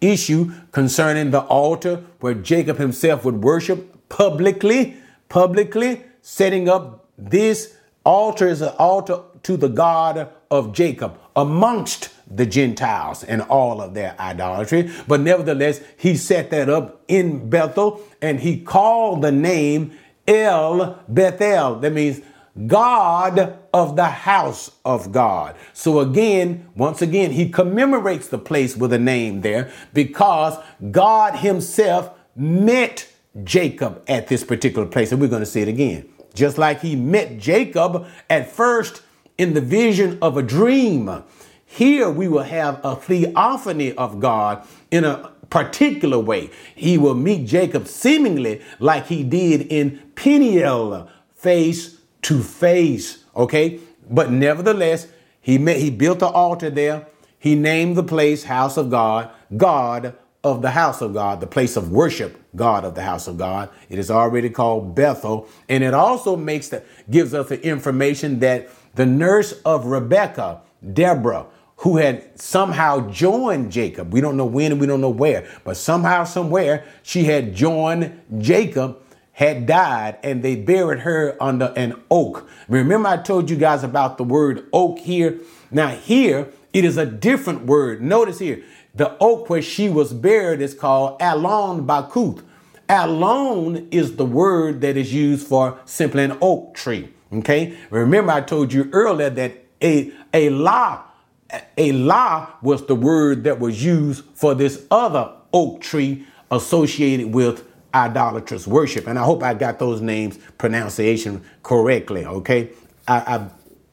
issue 0.00 0.52
concerning 0.72 1.30
the 1.30 1.42
altar 1.42 2.02
where 2.20 2.34
Jacob 2.34 2.78
himself 2.78 3.24
would 3.24 3.42
worship 3.42 4.08
publicly, 4.08 4.96
publicly, 5.28 6.02
setting 6.20 6.68
up 6.68 7.06
this 7.16 7.76
altar 8.04 8.48
is 8.48 8.60
an 8.62 8.72
altar 8.78 9.20
to 9.42 9.56
the 9.56 9.68
God 9.68 10.28
of 10.50 10.72
Jacob 10.72 11.18
amongst 11.36 12.10
the 12.30 12.46
Gentiles 12.46 13.24
and 13.24 13.42
all 13.42 13.80
of 13.80 13.94
their 13.94 14.14
idolatry. 14.18 14.90
But 15.06 15.20
nevertheless, 15.20 15.80
he 15.96 16.16
set 16.16 16.50
that 16.50 16.68
up 16.68 17.02
in 17.08 17.48
Bethel 17.48 18.02
and 18.20 18.40
he 18.40 18.60
called 18.60 19.22
the 19.22 19.32
name 19.32 19.92
El 20.26 21.02
Bethel. 21.08 21.76
That 21.76 21.92
means 21.92 22.20
God 22.66 23.58
of 23.72 23.96
the 23.96 24.06
house 24.06 24.72
of 24.84 25.12
God. 25.12 25.56
So 25.72 26.00
again, 26.00 26.68
once 26.74 27.00
again, 27.02 27.30
he 27.30 27.48
commemorates 27.48 28.28
the 28.28 28.38
place 28.38 28.76
with 28.76 28.92
a 28.92 28.98
name 28.98 29.40
there 29.42 29.70
because 29.94 30.58
God 30.90 31.36
himself 31.36 32.10
met 32.34 33.10
Jacob 33.44 34.02
at 34.08 34.26
this 34.26 34.44
particular 34.44 34.86
place. 34.86 35.12
And 35.12 35.20
we're 35.20 35.28
going 35.28 35.40
to 35.40 35.46
see 35.46 35.60
it 35.60 35.68
again. 35.68 36.08
Just 36.34 36.58
like 36.58 36.80
he 36.80 36.96
met 36.96 37.38
Jacob 37.38 38.06
at 38.28 38.50
first 38.50 39.02
in 39.38 39.54
the 39.54 39.60
vision 39.60 40.18
of 40.20 40.36
a 40.36 40.42
dream. 40.42 41.22
Here 41.70 42.10
we 42.10 42.28
will 42.28 42.42
have 42.42 42.80
a 42.82 42.96
theophany 42.96 43.92
of 43.94 44.20
God 44.20 44.66
in 44.90 45.04
a 45.04 45.30
particular 45.50 46.18
way. 46.18 46.50
He 46.74 46.98
will 46.98 47.14
meet 47.14 47.46
Jacob 47.46 47.86
seemingly 47.86 48.62
like 48.80 49.06
he 49.06 49.22
did 49.22 49.62
in 49.62 50.02
Peniel, 50.14 51.08
face 51.34 51.98
to 52.22 52.42
face. 52.42 53.24
Okay, 53.36 53.80
but 54.10 54.32
nevertheless, 54.32 55.08
he 55.40 55.58
met, 55.58 55.76
he 55.76 55.90
built 55.90 56.22
an 56.22 56.32
altar 56.32 56.70
there. 56.70 57.06
He 57.38 57.54
named 57.54 57.96
the 57.96 58.02
place 58.02 58.44
House 58.44 58.76
of 58.76 58.90
God, 58.90 59.30
God 59.56 60.16
of 60.42 60.62
the 60.62 60.70
house 60.70 61.02
of 61.02 61.12
God, 61.12 61.40
the 61.40 61.46
place 61.46 61.76
of 61.76 61.90
worship, 61.90 62.42
God 62.56 62.84
of 62.84 62.94
the 62.94 63.02
house 63.02 63.28
of 63.28 63.36
God. 63.36 63.68
It 63.90 63.98
is 63.98 64.10
already 64.10 64.50
called 64.50 64.94
Bethel, 64.94 65.48
and 65.68 65.84
it 65.84 65.94
also 65.94 66.34
makes 66.34 66.68
the 66.68 66.82
gives 67.10 67.34
us 67.34 67.50
the 67.50 67.62
information 67.62 68.40
that 68.40 68.70
the 68.94 69.06
nurse 69.06 69.52
of 69.64 69.86
Rebecca, 69.86 70.62
Deborah, 70.92 71.46
who 71.78 71.96
had 71.96 72.40
somehow 72.40 73.08
joined 73.08 73.70
Jacob. 73.70 74.12
We 74.12 74.20
don't 74.20 74.36
know 74.36 74.46
when 74.46 74.72
and 74.72 74.80
we 74.80 74.86
don't 74.86 75.00
know 75.00 75.10
where, 75.10 75.48
but 75.64 75.76
somehow, 75.76 76.24
somewhere, 76.24 76.84
she 77.02 77.24
had 77.24 77.54
joined 77.54 78.20
Jacob, 78.38 78.98
had 79.32 79.66
died 79.66 80.18
and 80.24 80.42
they 80.42 80.56
buried 80.56 81.00
her 81.00 81.36
under 81.40 81.72
an 81.76 81.94
oak. 82.10 82.48
Remember, 82.68 83.08
I 83.08 83.18
told 83.18 83.48
you 83.48 83.56
guys 83.56 83.84
about 83.84 84.18
the 84.18 84.24
word 84.24 84.66
oak 84.72 84.98
here? 84.98 85.38
Now, 85.70 85.88
here 85.88 86.48
it 86.72 86.84
is 86.84 86.96
a 86.96 87.06
different 87.06 87.66
word. 87.66 88.02
Notice 88.02 88.40
here, 88.40 88.64
the 88.94 89.16
oak 89.20 89.48
where 89.48 89.62
she 89.62 89.88
was 89.88 90.12
buried 90.12 90.60
is 90.60 90.74
called 90.74 91.22
Allon 91.22 91.86
Bakuth. 91.86 92.42
Allon 92.88 93.86
is 93.92 94.16
the 94.16 94.26
word 94.26 94.80
that 94.80 94.96
is 94.96 95.14
used 95.14 95.46
for 95.46 95.78
simply 95.84 96.24
an 96.24 96.36
oak 96.40 96.74
tree. 96.74 97.10
Okay. 97.32 97.78
Remember, 97.90 98.32
I 98.32 98.40
told 98.40 98.72
you 98.72 98.88
earlier 98.92 99.30
that 99.30 99.64
a, 99.80 100.12
a 100.34 100.50
la, 100.50 101.02
a 101.76 101.92
was 102.62 102.86
the 102.86 102.94
word 102.94 103.44
that 103.44 103.58
was 103.58 103.82
used 103.82 104.24
for 104.34 104.54
this 104.54 104.86
other 104.90 105.32
oak 105.52 105.80
tree 105.80 106.26
associated 106.50 107.32
with 107.32 107.64
idolatrous 107.94 108.66
worship. 108.66 109.06
And 109.06 109.18
I 109.18 109.24
hope 109.24 109.42
I 109.42 109.54
got 109.54 109.78
those 109.78 110.00
names 110.00 110.38
pronunciation 110.58 111.42
correctly. 111.62 112.26
Okay. 112.26 112.70
I, 113.06 113.16
I 113.16 113.48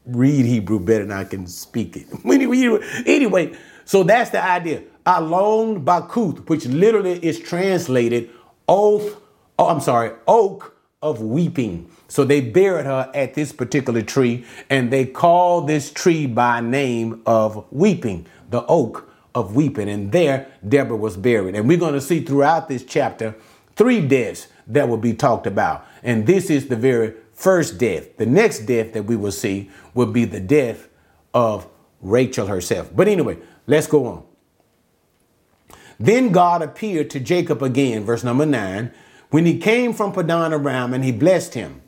read 0.05 0.45
Hebrew 0.45 0.79
better 0.79 1.05
than 1.05 1.17
I 1.17 1.23
can 1.23 1.47
speak 1.47 1.95
it. 1.97 2.07
anyway, 3.07 3.57
so 3.85 4.03
that's 4.03 4.31
the 4.31 4.43
idea. 4.43 4.83
Allon 5.05 5.85
Bakuth, 5.85 6.49
which 6.49 6.65
literally 6.65 7.23
is 7.23 7.39
translated 7.39 8.29
oath, 8.67 9.21
oh, 9.59 9.69
I'm 9.69 9.79
sorry, 9.79 10.11
oak 10.27 10.75
of 11.01 11.21
weeping. 11.21 11.89
So 12.07 12.23
they 12.23 12.41
buried 12.41 12.85
her 12.85 13.09
at 13.13 13.33
this 13.33 13.51
particular 13.51 14.01
tree 14.01 14.45
and 14.69 14.91
they 14.91 15.05
called 15.05 15.67
this 15.67 15.91
tree 15.91 16.27
by 16.27 16.61
name 16.61 17.21
of 17.25 17.65
weeping, 17.71 18.27
the 18.49 18.65
oak 18.67 19.11
of 19.33 19.55
weeping. 19.55 19.89
And 19.89 20.11
there 20.11 20.47
Deborah 20.67 20.97
was 20.97 21.17
buried. 21.17 21.55
And 21.55 21.67
we're 21.67 21.77
going 21.77 21.93
to 21.93 22.01
see 22.01 22.21
throughout 22.21 22.67
this 22.67 22.83
chapter 22.83 23.35
three 23.75 24.05
deaths 24.05 24.47
that 24.67 24.87
will 24.87 24.97
be 24.97 25.13
talked 25.13 25.47
about. 25.47 25.85
And 26.03 26.25
this 26.27 26.49
is 26.49 26.67
the 26.67 26.75
very 26.75 27.13
first 27.33 27.77
death. 27.77 28.17
The 28.17 28.25
next 28.25 28.59
death 28.59 28.93
that 28.93 29.03
we 29.03 29.15
will 29.15 29.31
see 29.31 29.69
will 29.93 30.11
be 30.11 30.25
the 30.25 30.39
death 30.39 30.87
of 31.33 31.67
Rachel 32.01 32.47
herself. 32.47 32.95
But 32.95 33.07
anyway, 33.07 33.37
let's 33.67 33.87
go 33.87 34.05
on. 34.05 34.23
Then 35.99 36.31
God 36.31 36.61
appeared 36.61 37.09
to 37.11 37.19
Jacob 37.19 37.63
again, 37.63 38.03
verse 38.03 38.23
number 38.23 38.45
nine, 38.45 38.91
when 39.29 39.45
he 39.45 39.57
came 39.57 39.93
from 39.93 40.11
Padan 40.11 40.53
Aram 40.53 40.93
and 40.93 41.03
he 41.03 41.11
blessed 41.11 41.53
him. 41.53 41.81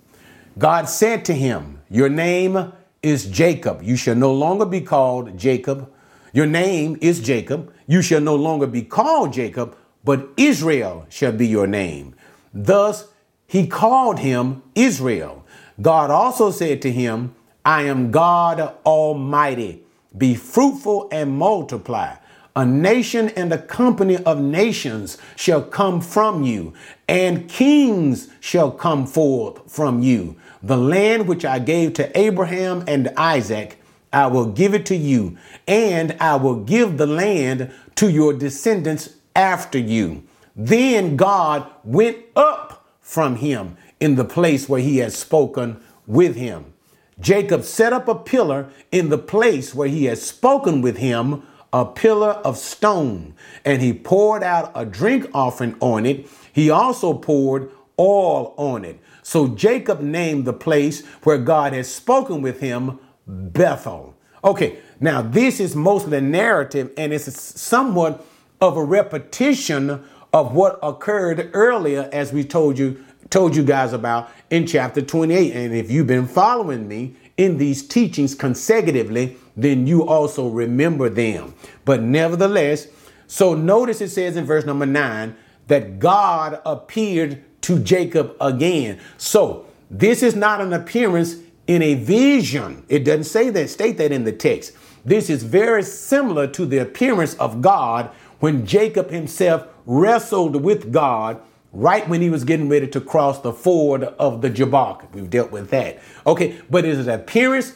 God 0.57 0.89
said 0.89 1.23
to 1.25 1.33
him, 1.33 1.81
Your 1.89 2.09
name 2.09 2.71
is 3.03 3.25
Jacob. 3.25 3.83
You 3.83 3.95
shall 3.95 4.15
no 4.15 4.33
longer 4.33 4.65
be 4.65 4.81
called 4.81 5.37
Jacob. 5.37 5.91
Your 6.33 6.47
name 6.47 6.97
is 6.99 7.19
Jacob. 7.19 7.71
You 7.85 8.01
shall 8.01 8.21
no 8.21 8.35
longer 8.35 8.67
be 8.67 8.81
called 8.81 9.33
Jacob, 9.33 9.77
but 10.03 10.27
Israel 10.35 11.05
shall 11.09 11.31
be 11.31 11.47
your 11.47 11.67
name. 11.67 12.15
Thus 12.53 13.07
he 13.45 13.67
called 13.67 14.19
him 14.19 14.63
Israel. 14.75 15.45
God 15.81 16.09
also 16.09 16.49
said 16.49 16.81
to 16.81 16.91
him, 16.91 17.35
I 17.63 17.83
am 17.83 18.11
God 18.11 18.75
Almighty. 18.85 19.83
Be 20.17 20.33
fruitful 20.35 21.07
and 21.11 21.37
multiply. 21.37 22.15
A 22.55 22.65
nation 22.65 23.29
and 23.29 23.53
a 23.53 23.57
company 23.59 24.17
of 24.17 24.41
nations 24.41 25.19
shall 25.35 25.61
come 25.61 26.01
from 26.01 26.43
you, 26.43 26.73
and 27.07 27.47
kings 27.47 28.29
shall 28.39 28.71
come 28.71 29.05
forth 29.05 29.71
from 29.71 30.01
you. 30.01 30.35
The 30.67 30.75
land 30.75 31.29
which 31.29 31.45
I 31.45 31.59
gave 31.59 31.93
to 31.93 32.19
Abraham 32.19 32.83
and 32.89 33.13
Isaac, 33.15 33.79
I 34.11 34.27
will 34.27 34.47
give 34.47 34.73
it 34.73 34.85
to 34.87 34.97
you, 34.97 35.37
and 35.65 36.17
I 36.19 36.35
will 36.35 36.57
give 36.57 36.97
the 36.97 37.07
land 37.07 37.71
to 37.95 38.11
your 38.11 38.33
descendants 38.33 39.15
after 39.33 39.77
you. 39.77 40.23
Then 40.57 41.15
God 41.15 41.71
went 41.85 42.17
up 42.35 42.85
from 42.99 43.37
him 43.37 43.77
in 44.01 44.15
the 44.15 44.25
place 44.25 44.67
where 44.67 44.81
he 44.81 44.97
had 44.97 45.13
spoken 45.13 45.79
with 46.05 46.35
him. 46.35 46.73
Jacob 47.17 47.63
set 47.63 47.93
up 47.93 48.09
a 48.09 48.15
pillar 48.15 48.69
in 48.91 49.07
the 49.07 49.17
place 49.17 49.73
where 49.73 49.87
he 49.87 50.03
had 50.03 50.17
spoken 50.17 50.81
with 50.81 50.97
him 50.97 51.43
a 51.71 51.85
pillar 51.85 52.31
of 52.43 52.57
stone, 52.57 53.35
and 53.63 53.81
he 53.81 53.93
poured 53.93 54.43
out 54.43 54.73
a 54.75 54.85
drink 54.85 55.29
offering 55.33 55.77
on 55.79 56.05
it. 56.05 56.27
He 56.51 56.69
also 56.69 57.13
poured 57.13 57.71
oil 57.97 58.53
on 58.57 58.83
it. 58.83 58.99
So 59.27 59.49
Jacob 59.49 59.99
named 59.99 60.45
the 60.45 60.53
place 60.53 61.05
where 61.23 61.37
God 61.37 61.73
had 61.73 61.85
spoken 61.85 62.41
with 62.41 62.61
him 62.61 62.97
Bethel. 63.27 64.15
Okay, 64.41 64.79
now 65.01 65.21
this 65.21 65.59
is 65.59 65.75
mostly 65.75 66.21
narrative, 66.21 66.91
and 66.95 67.11
it's 67.11 67.59
somewhat 67.59 68.25
of 68.61 68.77
a 68.77 68.83
repetition 68.85 70.01
of 70.31 70.53
what 70.53 70.79
occurred 70.81 71.49
earlier, 71.51 72.09
as 72.13 72.31
we 72.31 72.45
told 72.45 72.79
you 72.79 73.03
told 73.29 73.53
you 73.53 73.65
guys 73.65 73.91
about 73.91 74.31
in 74.49 74.65
chapter 74.65 75.01
28. 75.01 75.53
And 75.53 75.75
if 75.75 75.91
you've 75.91 76.07
been 76.07 76.25
following 76.25 76.87
me 76.87 77.17
in 77.35 77.57
these 77.57 77.85
teachings 77.85 78.33
consecutively, 78.33 79.35
then 79.57 79.85
you 79.87 80.07
also 80.07 80.47
remember 80.47 81.09
them. 81.09 81.53
But 81.83 82.01
nevertheless, 82.01 82.87
so 83.27 83.55
notice 83.55 83.99
it 83.99 84.07
says 84.07 84.37
in 84.37 84.45
verse 84.45 84.65
number 84.65 84.85
nine 84.85 85.35
that 85.67 85.99
God 85.99 86.61
appeared 86.65 87.43
to 87.67 87.77
Jacob 87.79 88.33
again. 88.39 88.97
So 89.17 89.65
this 89.91 90.23
is 90.23 90.37
not 90.37 90.61
an 90.61 90.71
appearance 90.71 91.35
in 91.67 91.81
a 91.81 91.95
vision. 91.95 92.85
It 92.87 93.03
doesn't 93.03 93.25
say 93.25 93.49
that, 93.49 93.69
state 93.69 93.97
that 93.97 94.13
in 94.13 94.23
the 94.23 94.31
text. 94.31 94.71
This 95.03 95.29
is 95.29 95.43
very 95.43 95.83
similar 95.83 96.47
to 96.47 96.65
the 96.65 96.77
appearance 96.77 97.33
of 97.35 97.61
God 97.61 98.09
when 98.39 98.65
Jacob 98.65 99.09
himself 99.09 99.67
wrestled 99.85 100.63
with 100.63 100.93
God 100.93 101.41
right 101.73 102.07
when 102.07 102.21
he 102.21 102.29
was 102.29 102.45
getting 102.45 102.69
ready 102.69 102.87
to 102.87 103.01
cross 103.01 103.41
the 103.41 103.51
ford 103.51 104.03
of 104.03 104.41
the 104.41 104.49
Jabbok. 104.49 105.13
We've 105.13 105.29
dealt 105.29 105.51
with 105.51 105.69
that. 105.71 105.99
Okay, 106.25 106.57
but 106.69 106.85
it 106.85 106.91
is 106.91 107.05
an 107.05 107.19
appearance, 107.19 107.73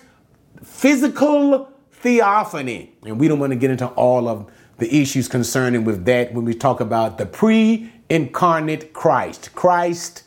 physical 0.63 1.69
theophany. 1.91 2.93
And 3.05 3.19
we 3.19 3.27
don't 3.27 3.39
want 3.39 3.51
to 3.51 3.57
get 3.57 3.71
into 3.71 3.87
all 3.87 4.29
of 4.29 4.49
the 4.77 5.01
issues 5.01 5.27
concerning 5.27 5.83
with 5.83 6.05
that 6.05 6.33
when 6.33 6.45
we 6.45 6.53
talk 6.53 6.79
about 6.79 7.17
the 7.17 7.25
pre-incarnate 8.11 8.91
Christ, 8.91 9.55
Christ 9.55 10.23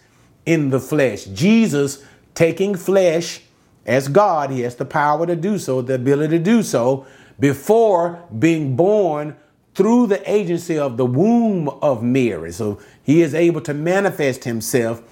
in 0.47 0.71
the 0.71 0.81
flesh, 0.81 1.25
Jesus 1.27 2.03
taking 2.35 2.75
flesh 2.77 3.43
as 3.85 4.09
God. 4.09 4.51
He 4.51 4.61
has 4.61 4.77
the 4.77 4.87
power 4.87 5.27
to 5.27 5.37
do 5.37 5.59
so, 5.59 5.83
the 5.83 5.95
ability 5.95 6.39
to 6.39 6.45
do 6.45 6.63
so 6.63 7.07
before 7.39 8.25
being 8.39 8.75
born 8.75 9.37
through 9.75 10.07
the 10.07 10.31
agency 10.31 10.79
of 10.79 10.97
the 10.97 11.05
womb 11.05 11.69
of 11.69 12.03
Mary. 12.03 12.53
So 12.53 12.81
he 13.03 13.21
is 13.21 13.35
able 13.35 13.61
to 13.63 13.75
manifest 13.75 14.45
himself 14.45 15.03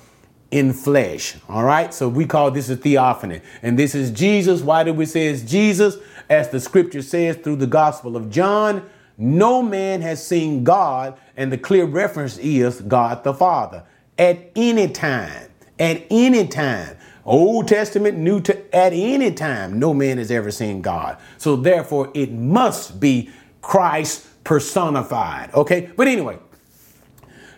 in 0.50 0.72
flesh. 0.72 1.36
All 1.48 1.64
right. 1.64 1.92
So 1.92 2.08
we 2.08 2.24
call 2.24 2.50
this 2.50 2.70
a 2.70 2.76
theophany. 2.76 3.42
And 3.62 3.78
this 3.78 3.94
is 3.94 4.10
Jesus. 4.10 4.62
Why 4.62 4.82
do 4.82 4.94
we 4.94 5.04
say 5.04 5.26
it's 5.26 5.42
Jesus? 5.42 5.96
As 6.30 6.48
the 6.48 6.60
scripture 6.60 7.02
says 7.02 7.36
through 7.36 7.56
the 7.56 7.66
Gospel 7.66 8.16
of 8.16 8.30
John, 8.30 8.88
no 9.18 9.62
man 9.62 10.00
has 10.00 10.26
seen 10.26 10.64
God, 10.64 11.18
and 11.36 11.52
the 11.52 11.58
clear 11.58 11.84
reference 11.84 12.38
is 12.38 12.80
God 12.80 13.24
the 13.24 13.34
Father 13.34 13.84
at 14.18 14.50
any 14.54 14.88
time. 14.88 15.50
At 15.78 16.04
any 16.10 16.46
time. 16.46 16.96
Old 17.24 17.68
Testament, 17.68 18.18
New 18.18 18.40
to 18.42 18.76
at 18.76 18.92
any 18.92 19.32
time, 19.32 19.78
no 19.78 19.94
man 19.94 20.18
has 20.18 20.30
ever 20.30 20.50
seen 20.50 20.82
God. 20.82 21.18
So 21.38 21.56
therefore, 21.56 22.10
it 22.14 22.32
must 22.32 22.98
be 22.98 23.30
Christ 23.60 24.26
personified. 24.44 25.54
Okay, 25.54 25.90
but 25.96 26.08
anyway, 26.08 26.38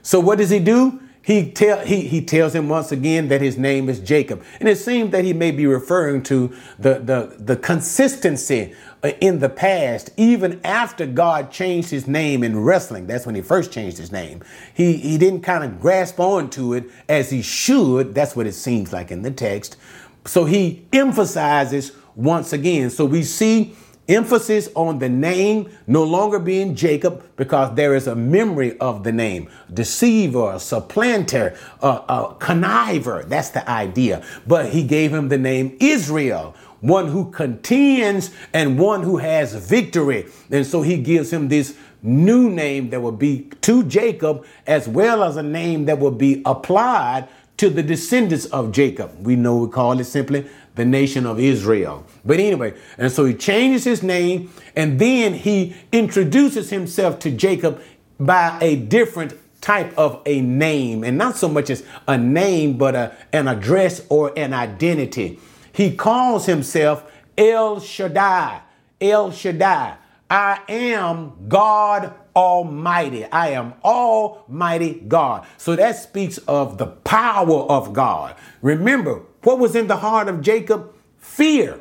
so 0.03 0.21
what 0.21 0.39
does 0.39 0.51
he 0.51 0.59
do? 0.59 1.01
He, 1.25 1.51
tell, 1.51 1.79
he, 1.87 2.03
he 2.03 2.21
tells 2.21 2.55
him 2.55 2.69
once 2.69 2.93
again 2.93 3.29
that 3.29 3.41
his 3.41 3.57
name 3.57 3.89
is 3.89 3.99
Jacob. 3.99 4.45
And 4.61 4.69
it 4.69 4.77
seems 4.77 5.11
that 5.13 5.25
he 5.25 5.33
may 5.33 5.53
be 5.53 5.67
referring 5.67 6.23
to 6.25 6.55
the, 6.79 6.99
the, 6.99 7.37
the 7.39 7.57
consistency 7.57 8.75
uh, 9.03 9.13
in 9.23 9.39
the 9.39 9.49
past, 9.49 10.11
even 10.19 10.61
after 10.65 11.07
God 11.07 11.51
changed 11.51 11.89
his 11.89 12.07
name 12.07 12.45
in 12.45 12.63
wrestling. 12.63 13.07
That's 13.07 13.25
when 13.25 13.35
he 13.35 13.41
first 13.41 13.73
changed 13.73 13.97
his 13.97 14.13
name. 14.13 14.43
He, 14.75 14.99
he 14.99 15.17
didn't 15.17 15.41
kind 15.41 15.65
of 15.65 15.81
grasp 15.81 16.21
onto 16.21 16.75
it 16.75 16.91
as 17.09 17.31
he 17.31 17.41
should. 17.41 18.15
That's 18.15 18.37
what 18.37 18.47
it 18.47 18.53
seems 18.53 18.93
like 18.93 19.11
in 19.11 19.23
the 19.23 19.31
text. 19.31 19.79
So 20.27 20.45
he 20.45 20.85
emphasizes 20.93 21.93
once 22.15 22.53
again. 22.53 22.91
So 22.91 23.07
we 23.07 23.23
see 23.23 23.75
Emphasis 24.09 24.69
on 24.75 24.99
the 24.99 25.09
name 25.09 25.71
no 25.87 26.05
longer 26.05 26.39
being 26.39 26.75
Jacob 26.75 27.25
because 27.37 27.75
there 27.75 27.95
is 27.95 28.07
a 28.07 28.15
memory 28.15 28.79
of 28.79 29.03
the 29.03 29.13
name. 29.13 29.49
Deceiver, 29.73 30.59
supplanter, 30.59 31.57
uh, 31.81 32.03
uh, 32.07 32.35
conniver. 32.35 33.27
That's 33.27 33.51
the 33.51 33.69
idea. 33.69 34.23
But 34.47 34.71
he 34.71 34.83
gave 34.83 35.13
him 35.13 35.29
the 35.31 35.39
name 35.39 35.79
Israel, 35.81 36.55
one 36.81 37.09
who 37.09 37.31
contends 37.31 38.31
and 38.53 38.79
one 38.79 39.03
who 39.03 39.17
has 39.17 39.55
victory. 39.55 40.27
And 40.51 40.67
so 40.67 40.83
he 40.83 40.99
gives 40.99 41.33
him 41.33 41.49
this 41.49 41.75
new 42.03 42.51
name 42.51 42.91
that 42.91 43.01
will 43.01 43.13
be 43.13 43.51
to 43.63 43.83
Jacob 43.85 44.45
as 44.67 44.87
well 44.87 45.25
as 45.25 45.39
a 45.39 45.43
name 45.43 45.87
that 45.87 45.99
will 45.99 46.11
be 46.11 46.43
applied 46.45 47.27
to 47.57 47.71
the 47.71 47.83
descendants 47.83 48.45
of 48.47 48.73
Jacob. 48.73 49.11
We 49.25 49.37
know 49.37 49.57
we 49.57 49.71
call 49.71 49.99
it 49.99 50.05
simply 50.05 50.47
the 50.75 50.85
nation 50.85 51.27
of 51.27 51.39
Israel. 51.39 52.05
But 52.25 52.41
anyway, 52.41 52.75
and 52.99 53.11
so 53.11 53.25
he 53.25 53.35
changes 53.35 53.85
his 53.85 54.03
name 54.03 54.51
and 54.75 54.99
then 54.99 55.35
he 55.35 55.77
introduces 55.93 56.71
himself 56.71 57.19
to 57.21 57.31
Jacob 57.31 57.81
by 58.19 58.59
a 58.61 58.77
different 58.77 59.35
type 59.65 59.97
of 59.97 60.21
a 60.27 60.43
name, 60.43 61.03
and 61.03 61.17
not 61.17 61.37
so 61.39 61.49
much 61.49 61.71
as 61.71 61.83
a 62.07 62.19
name, 62.19 62.77
but 62.77 62.95
a, 62.95 63.17
an 63.33 63.49
address 63.49 64.03
or 64.11 64.31
an 64.37 64.53
identity. 64.53 65.41
He 65.73 65.97
calls 65.97 66.45
himself 66.45 67.11
El 67.39 67.81
Shaddai. 67.81 68.61
El 69.01 69.33
Shaddai. 69.33 69.97
I 70.29 70.61
am 70.69 71.49
God 71.49 72.13
Almighty. 72.37 73.25
I 73.25 73.51
am 73.51 73.73
Almighty 73.83 75.03
God. 75.09 75.47
So 75.57 75.77
that 75.77 75.97
speaks 75.97 76.37
of 76.39 76.77
the 76.77 76.87
power 76.87 77.61
of 77.63 77.95
God. 77.95 78.37
Remember, 78.61 79.23
what 79.45 79.59
was 79.59 79.77
in 79.77 79.87
the 79.87 79.97
heart 79.97 80.29
of 80.29 80.41
Jacob? 80.41 80.95
Fear. 81.19 81.81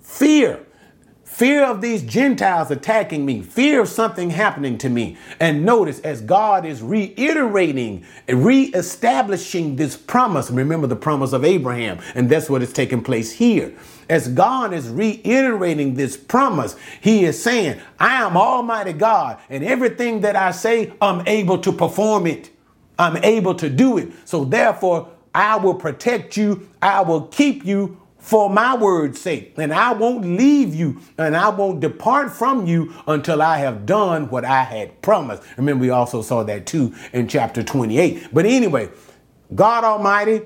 Fear. 0.00 0.64
Fear 1.34 1.64
of 1.64 1.80
these 1.80 2.02
Gentiles 2.02 2.70
attacking 2.70 3.26
me, 3.26 3.42
fear 3.42 3.80
of 3.80 3.88
something 3.88 4.30
happening 4.30 4.78
to 4.78 4.88
me. 4.88 5.16
And 5.40 5.64
notice 5.64 5.98
as 6.02 6.20
God 6.20 6.64
is 6.64 6.80
reiterating, 6.80 8.04
reestablishing 8.28 9.74
this 9.74 9.96
promise, 9.96 10.48
remember 10.48 10.86
the 10.86 10.94
promise 10.94 11.32
of 11.32 11.44
Abraham, 11.44 11.98
and 12.14 12.30
that's 12.30 12.48
what 12.48 12.62
is 12.62 12.72
taking 12.72 13.02
place 13.02 13.32
here. 13.32 13.74
As 14.08 14.28
God 14.28 14.72
is 14.72 14.88
reiterating 14.88 15.94
this 15.94 16.16
promise, 16.16 16.76
He 17.00 17.24
is 17.24 17.42
saying, 17.42 17.80
I 17.98 18.22
am 18.22 18.36
Almighty 18.36 18.92
God, 18.92 19.40
and 19.50 19.64
everything 19.64 20.20
that 20.20 20.36
I 20.36 20.52
say, 20.52 20.92
I'm 21.00 21.26
able 21.26 21.58
to 21.62 21.72
perform 21.72 22.28
it. 22.28 22.50
I'm 22.96 23.16
able 23.24 23.56
to 23.56 23.68
do 23.68 23.98
it. 23.98 24.12
So 24.24 24.44
therefore, 24.44 25.08
I 25.34 25.56
will 25.56 25.74
protect 25.74 26.36
you, 26.36 26.68
I 26.84 27.00
will 27.00 27.22
keep 27.22 27.64
you 27.64 27.98
for 28.18 28.48
my 28.48 28.74
word's 28.74 29.20
sake. 29.20 29.54
And 29.56 29.72
I 29.72 29.92
won't 29.92 30.24
leave 30.24 30.74
you 30.74 31.00
and 31.18 31.36
I 31.36 31.48
won't 31.48 31.80
depart 31.80 32.30
from 32.30 32.66
you 32.66 32.94
until 33.06 33.42
I 33.42 33.58
have 33.58 33.86
done 33.86 34.28
what 34.28 34.44
I 34.44 34.62
had 34.62 35.00
promised. 35.02 35.42
Remember, 35.56 35.80
we 35.82 35.90
also 35.90 36.22
saw 36.22 36.42
that 36.44 36.66
too 36.66 36.94
in 37.12 37.26
chapter 37.26 37.62
28. 37.62 38.28
But 38.32 38.46
anyway, 38.46 38.90
God 39.54 39.84
Almighty 39.84 40.42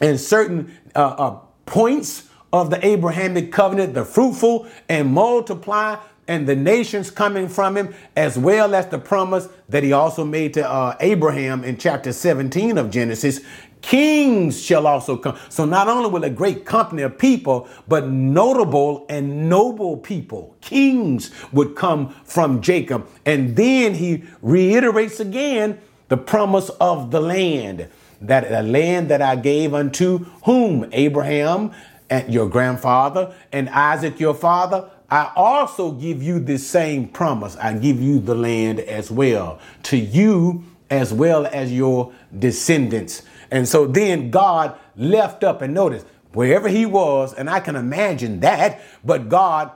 and 0.00 0.20
certain 0.20 0.76
uh, 0.94 0.98
uh, 0.98 1.30
points 1.64 2.28
of 2.52 2.70
the 2.70 2.84
Abrahamic 2.86 3.50
covenant, 3.50 3.94
the 3.94 4.04
fruitful 4.04 4.66
and 4.88 5.08
multiply 5.08 5.96
and 6.28 6.46
the 6.46 6.56
nations 6.56 7.10
coming 7.10 7.48
from 7.48 7.76
him, 7.76 7.94
as 8.16 8.38
well 8.38 8.74
as 8.74 8.86
the 8.88 8.98
promise 8.98 9.48
that 9.68 9.82
he 9.82 9.92
also 9.92 10.24
made 10.24 10.54
to 10.54 10.68
uh, 10.68 10.96
Abraham 11.00 11.62
in 11.64 11.76
chapter 11.76 12.12
17 12.12 12.78
of 12.78 12.90
Genesis. 12.90 13.40
Kings 13.86 14.60
shall 14.60 14.84
also 14.84 15.16
come. 15.16 15.38
So 15.48 15.64
not 15.64 15.86
only 15.86 16.10
will 16.10 16.24
a 16.24 16.30
great 16.30 16.64
company 16.64 17.02
of 17.02 17.16
people, 17.18 17.68
but 17.86 18.08
notable 18.08 19.06
and 19.08 19.48
noble 19.48 19.96
people, 19.96 20.56
kings 20.60 21.30
would 21.52 21.76
come 21.76 22.08
from 22.24 22.60
Jacob. 22.62 23.06
And 23.24 23.54
then 23.54 23.94
he 23.94 24.24
reiterates 24.42 25.20
again 25.20 25.78
the 26.08 26.16
promise 26.16 26.68
of 26.80 27.12
the 27.12 27.20
land, 27.20 27.88
that 28.22 28.48
the 28.48 28.64
land 28.64 29.08
that 29.08 29.22
I 29.22 29.36
gave 29.36 29.72
unto 29.72 30.18
whom? 30.42 30.88
Abraham, 30.90 31.70
and 32.10 32.34
your 32.34 32.48
grandfather, 32.48 33.32
and 33.52 33.68
Isaac 33.68 34.18
your 34.18 34.34
father. 34.34 34.90
I 35.08 35.30
also 35.36 35.92
give 35.92 36.24
you 36.24 36.40
this 36.40 36.66
same 36.66 37.06
promise. 37.06 37.56
I 37.56 37.74
give 37.74 38.02
you 38.02 38.18
the 38.18 38.34
land 38.34 38.80
as 38.80 39.12
well 39.12 39.60
to 39.84 39.96
you 39.96 40.64
as 40.90 41.12
well 41.12 41.46
as 41.46 41.72
your 41.72 42.12
descendants. 42.36 43.22
And 43.50 43.68
so 43.68 43.86
then 43.86 44.30
God 44.30 44.78
left 44.96 45.44
up 45.44 45.62
and 45.62 45.72
notice 45.74 46.04
wherever 46.32 46.68
he 46.68 46.84
was, 46.84 47.32
and 47.32 47.48
I 47.48 47.60
can 47.60 47.76
imagine 47.76 48.40
that, 48.40 48.80
but 49.04 49.28
God 49.28 49.70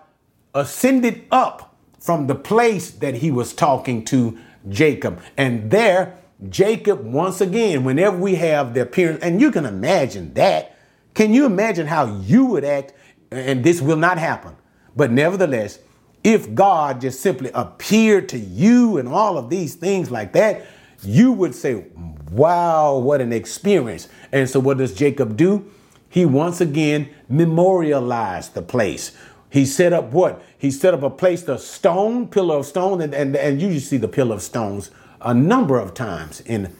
ascended 0.54 1.24
up 1.30 1.76
from 1.98 2.26
the 2.26 2.34
place 2.34 2.90
that 2.90 3.16
he 3.16 3.30
was 3.30 3.52
talking 3.52 4.04
to 4.06 4.38
Jacob. 4.68 5.20
And 5.36 5.70
there, 5.70 6.18
Jacob, 6.48 7.04
once 7.04 7.40
again, 7.40 7.84
whenever 7.84 8.16
we 8.16 8.34
have 8.36 8.74
the 8.74 8.82
appearance, 8.82 9.22
and 9.22 9.40
you 9.40 9.50
can 9.50 9.64
imagine 9.64 10.34
that. 10.34 10.76
Can 11.14 11.34
you 11.34 11.44
imagine 11.44 11.86
how 11.86 12.20
you 12.20 12.46
would 12.46 12.64
act? 12.64 12.94
And 13.30 13.62
this 13.64 13.80
will 13.80 13.96
not 13.96 14.18
happen. 14.18 14.56
But 14.96 15.10
nevertheless, 15.10 15.78
if 16.22 16.54
God 16.54 17.00
just 17.00 17.20
simply 17.20 17.50
appeared 17.54 18.28
to 18.30 18.38
you 18.38 18.98
and 18.98 19.08
all 19.08 19.38
of 19.38 19.50
these 19.50 19.74
things 19.74 20.10
like 20.10 20.32
that, 20.32 20.66
you 21.02 21.32
would 21.32 21.54
say, 21.54 21.86
Wow, 22.30 22.98
what 22.98 23.20
an 23.20 23.32
experience. 23.32 24.08
And 24.32 24.48
so, 24.48 24.60
what 24.60 24.78
does 24.78 24.94
Jacob 24.94 25.36
do? 25.36 25.70
He 26.08 26.24
once 26.24 26.60
again 26.60 27.08
memorialized 27.28 28.54
the 28.54 28.62
place. 28.62 29.12
He 29.50 29.66
set 29.66 29.92
up 29.92 30.12
what? 30.12 30.42
He 30.56 30.70
set 30.70 30.94
up 30.94 31.02
a 31.02 31.10
place, 31.10 31.42
the 31.42 31.58
stone, 31.58 32.28
pillar 32.28 32.56
of 32.58 32.66
stone, 32.66 33.00
and, 33.00 33.14
and, 33.14 33.34
and 33.36 33.60
you 33.60 33.80
see 33.80 33.96
the 33.96 34.08
pillar 34.08 34.36
of 34.36 34.42
stones 34.42 34.90
a 35.20 35.34
number 35.34 35.78
of 35.78 35.92
times 35.92 36.40
in 36.40 36.74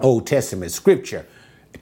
Old 0.00 0.26
Testament 0.26 0.70
scripture 0.70 1.26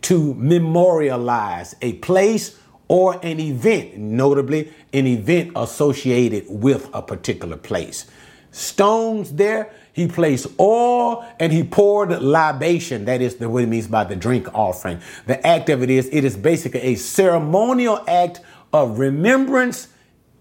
to 0.02 0.34
memorialize 0.34 1.74
a 1.82 1.94
place 1.94 2.58
or 2.88 3.18
an 3.24 3.40
event, 3.40 3.96
notably 3.96 4.72
an 4.92 5.06
event 5.06 5.52
associated 5.56 6.44
with 6.48 6.88
a 6.92 7.02
particular 7.02 7.56
place. 7.56 8.06
Stones 8.50 9.32
there 9.32 9.72
he 9.92 10.06
placed 10.06 10.46
oil 10.58 11.26
and 11.38 11.52
he 11.52 11.62
poured 11.62 12.22
libation. 12.22 13.04
That 13.04 13.20
is 13.20 13.36
the, 13.36 13.48
what 13.48 13.62
it 13.62 13.68
means 13.68 13.86
by 13.86 14.04
the 14.04 14.16
drink 14.16 14.52
offering. 14.54 15.00
The 15.26 15.44
act 15.46 15.68
of 15.68 15.82
it 15.82 15.90
is, 15.90 16.08
it 16.12 16.24
is 16.24 16.36
basically 16.36 16.80
a 16.80 16.94
ceremonial 16.94 18.02
act 18.08 18.40
of 18.72 18.98
remembrance 18.98 19.88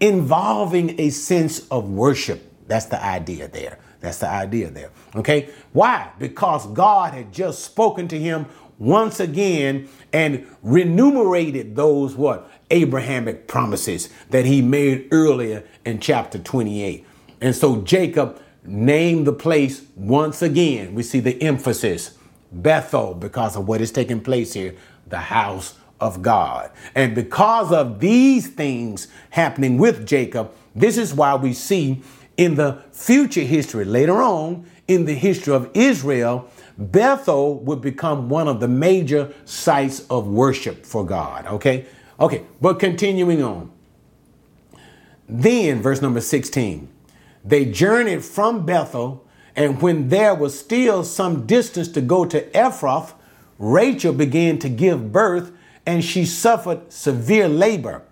involving 0.00 0.98
a 0.98 1.10
sense 1.10 1.68
of 1.68 1.90
worship. 1.90 2.50
That's 2.66 2.86
the 2.86 3.02
idea 3.02 3.48
there. 3.48 3.78
That's 4.00 4.18
the 4.18 4.28
idea 4.28 4.70
there. 4.70 4.90
Okay. 5.14 5.50
Why? 5.72 6.10
Because 6.18 6.66
God 6.68 7.14
had 7.14 7.32
just 7.32 7.64
spoken 7.64 8.08
to 8.08 8.18
him 8.18 8.46
once 8.78 9.20
again 9.20 9.88
and 10.12 10.46
renumerated 10.62 11.76
those 11.76 12.16
what? 12.16 12.50
Abrahamic 12.70 13.46
promises 13.46 14.08
that 14.30 14.44
he 14.44 14.60
made 14.60 15.08
earlier 15.12 15.62
in 15.84 16.00
chapter 16.00 16.38
28. 16.38 17.06
And 17.40 17.54
so 17.54 17.82
Jacob 17.82 18.41
name 18.64 19.24
the 19.24 19.32
place 19.32 19.82
once 19.96 20.42
again. 20.42 20.94
We 20.94 21.02
see 21.02 21.20
the 21.20 21.40
emphasis 21.42 22.16
Bethel 22.52 23.14
because 23.14 23.56
of 23.56 23.66
what 23.66 23.80
is 23.80 23.90
taking 23.90 24.20
place 24.20 24.52
here, 24.52 24.74
the 25.06 25.18
house 25.18 25.74
of 26.00 26.22
God. 26.22 26.70
And 26.94 27.14
because 27.14 27.72
of 27.72 28.00
these 28.00 28.48
things 28.48 29.08
happening 29.30 29.78
with 29.78 30.06
Jacob, 30.06 30.52
this 30.74 30.98
is 30.98 31.14
why 31.14 31.34
we 31.34 31.52
see 31.52 32.02
in 32.36 32.56
the 32.56 32.82
future 32.92 33.42
history, 33.42 33.84
later 33.84 34.20
on 34.22 34.66
in 34.88 35.04
the 35.04 35.14
history 35.14 35.54
of 35.54 35.70
Israel, 35.74 36.48
Bethel 36.76 37.58
would 37.60 37.80
become 37.80 38.28
one 38.28 38.48
of 38.48 38.60
the 38.60 38.68
major 38.68 39.32
sites 39.44 40.00
of 40.08 40.26
worship 40.26 40.84
for 40.84 41.04
God. 41.04 41.46
Okay? 41.46 41.86
Okay, 42.18 42.44
but 42.60 42.78
continuing 42.78 43.42
on. 43.42 43.70
Then, 45.28 45.82
verse 45.82 46.02
number 46.02 46.20
16. 46.20 46.88
They 47.44 47.64
journeyed 47.64 48.24
from 48.24 48.64
Bethel, 48.64 49.26
and 49.56 49.82
when 49.82 50.08
there 50.08 50.34
was 50.34 50.58
still 50.58 51.04
some 51.04 51.46
distance 51.46 51.88
to 51.88 52.00
go 52.00 52.24
to 52.24 52.42
Ephrath, 52.50 53.14
Rachel 53.58 54.12
began 54.12 54.58
to 54.58 54.68
give 54.68 55.12
birth, 55.12 55.52
and 55.84 56.04
she 56.04 56.24
suffered 56.24 56.92
severe 56.92 57.48
labor. 57.48 58.02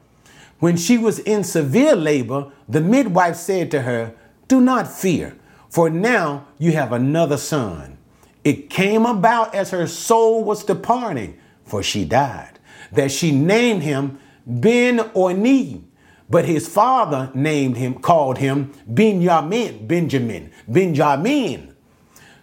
When 0.59 0.77
she 0.77 0.99
was 0.99 1.21
in 1.21 1.45
severe 1.45 1.97
labor, 1.97 2.53
the 2.69 2.81
midwife 2.81 3.37
said 3.37 3.71
to 3.71 3.83
her, 3.83 4.14
Do 4.49 4.61
not 4.61 4.93
fear, 4.93 5.37
for 5.69 5.88
now 5.88 6.47
you 6.59 6.73
have 6.73 6.93
another 6.93 7.37
son. 7.37 7.97
It 8.45 8.71
came 8.71 9.07
about 9.07 9.55
as 9.55 9.71
her 9.71 9.87
soul 9.87 10.45
was 10.45 10.64
departing, 10.64 11.38
for 11.64 11.83
she 11.83 12.05
died, 12.05 12.59
that 12.93 13.11
she 13.12 13.33
named 13.33 13.83
him 13.83 14.19
Ben 14.47 15.11
Oni 15.14 15.85
but 16.31 16.45
his 16.45 16.69
father 16.69 17.31
named 17.35 17.77
him, 17.77 17.94
called 17.94 18.38
him 18.38 18.73
Benjamin, 18.87 19.87
Benjamin, 19.87 20.52
Benjamin. 20.69 21.75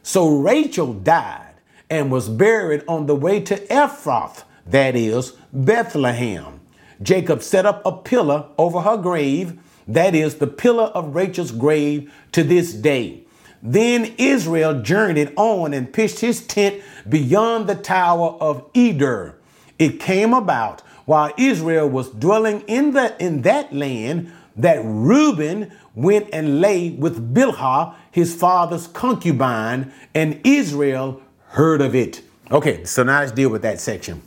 So 0.04 0.38
Rachel 0.38 0.94
died 0.94 1.56
and 1.90 2.12
was 2.12 2.28
buried 2.30 2.84
on 2.88 3.06
the 3.06 3.16
way 3.16 3.40
to 3.42 3.56
Ephrath, 3.68 4.44
that 4.66 4.96
is, 4.96 5.34
Bethlehem. 5.54 6.60
Jacob 7.02 7.42
set 7.42 7.66
up 7.66 7.82
a 7.86 7.92
pillar 7.92 8.48
over 8.58 8.82
her 8.82 8.98
grave, 8.98 9.58
that 9.88 10.14
is, 10.14 10.36
the 10.36 10.48
pillar 10.48 10.86
of 10.86 11.16
Rachel's 11.16 11.52
grave 11.52 12.12
to 12.34 12.44
this 12.44 12.74
day. 12.74 13.24
Then 13.64 14.14
Israel 14.18 14.82
journeyed 14.82 15.34
on 15.36 15.74
and 15.74 15.92
pitched 15.92 16.20
his 16.20 16.46
tent 16.46 16.82
beyond 17.08 17.68
the 17.68 17.76
tower 17.76 18.38
of 18.42 18.70
Eder. 18.76 19.36
It 19.80 20.00
came 20.00 20.34
about 20.34 20.82
while 21.08 21.32
Israel 21.38 21.90
was 21.90 22.10
dwelling 22.10 22.60
in, 22.68 22.92
the, 22.92 23.16
in 23.18 23.42
that 23.44 23.74
land, 23.74 24.30
that 24.58 24.82
Reuben 24.84 25.72
went 25.96 26.28
and 26.34 26.60
lay 26.60 26.90
with 26.90 27.34
Bilhah, 27.34 27.96
his 28.12 28.36
father's 28.36 28.88
concubine, 28.88 29.94
and 30.14 30.42
Israel 30.44 31.22
heard 31.52 31.80
of 31.80 31.96
it. 31.96 32.22
Okay, 32.52 32.84
so 32.84 33.04
now 33.04 33.22
let's 33.22 33.32
deal 33.32 33.50
with 33.50 33.62
that 33.62 33.80
section. 33.80 34.22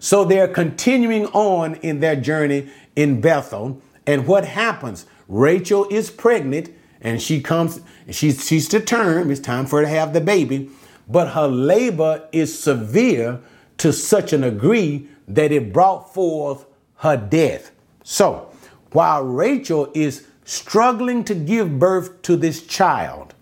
So 0.00 0.24
they're 0.24 0.48
continuing 0.48 1.26
on 1.26 1.76
in 1.76 2.00
their 2.00 2.16
journey 2.16 2.68
in 2.96 3.20
Bethel. 3.20 3.80
And 4.08 4.26
what 4.26 4.44
happens? 4.44 5.06
Rachel 5.28 5.86
is 5.88 6.10
pregnant 6.10 6.70
and 7.00 7.22
she 7.22 7.40
comes, 7.40 7.80
she's, 8.10 8.44
she's 8.44 8.68
to 8.70 8.80
term, 8.80 9.30
it's 9.30 9.38
time 9.38 9.66
for 9.66 9.78
her 9.78 9.84
to 9.84 9.88
have 9.88 10.12
the 10.12 10.20
baby, 10.20 10.68
but 11.08 11.28
her 11.28 11.46
labor 11.46 12.28
is 12.32 12.58
severe 12.58 13.40
to 13.78 13.92
such 13.92 14.32
an 14.32 14.40
degree 14.40 15.08
that 15.28 15.52
it 15.52 15.72
brought 15.72 16.12
forth 16.12 16.66
her 16.96 17.16
death. 17.16 17.72
So, 18.02 18.50
while 18.92 19.24
Rachel 19.24 19.90
is 19.94 20.26
struggling 20.44 21.24
to 21.24 21.34
give 21.34 21.78
birth 21.78 22.22
to 22.22 22.36
this 22.36 22.64
child, 22.64 23.34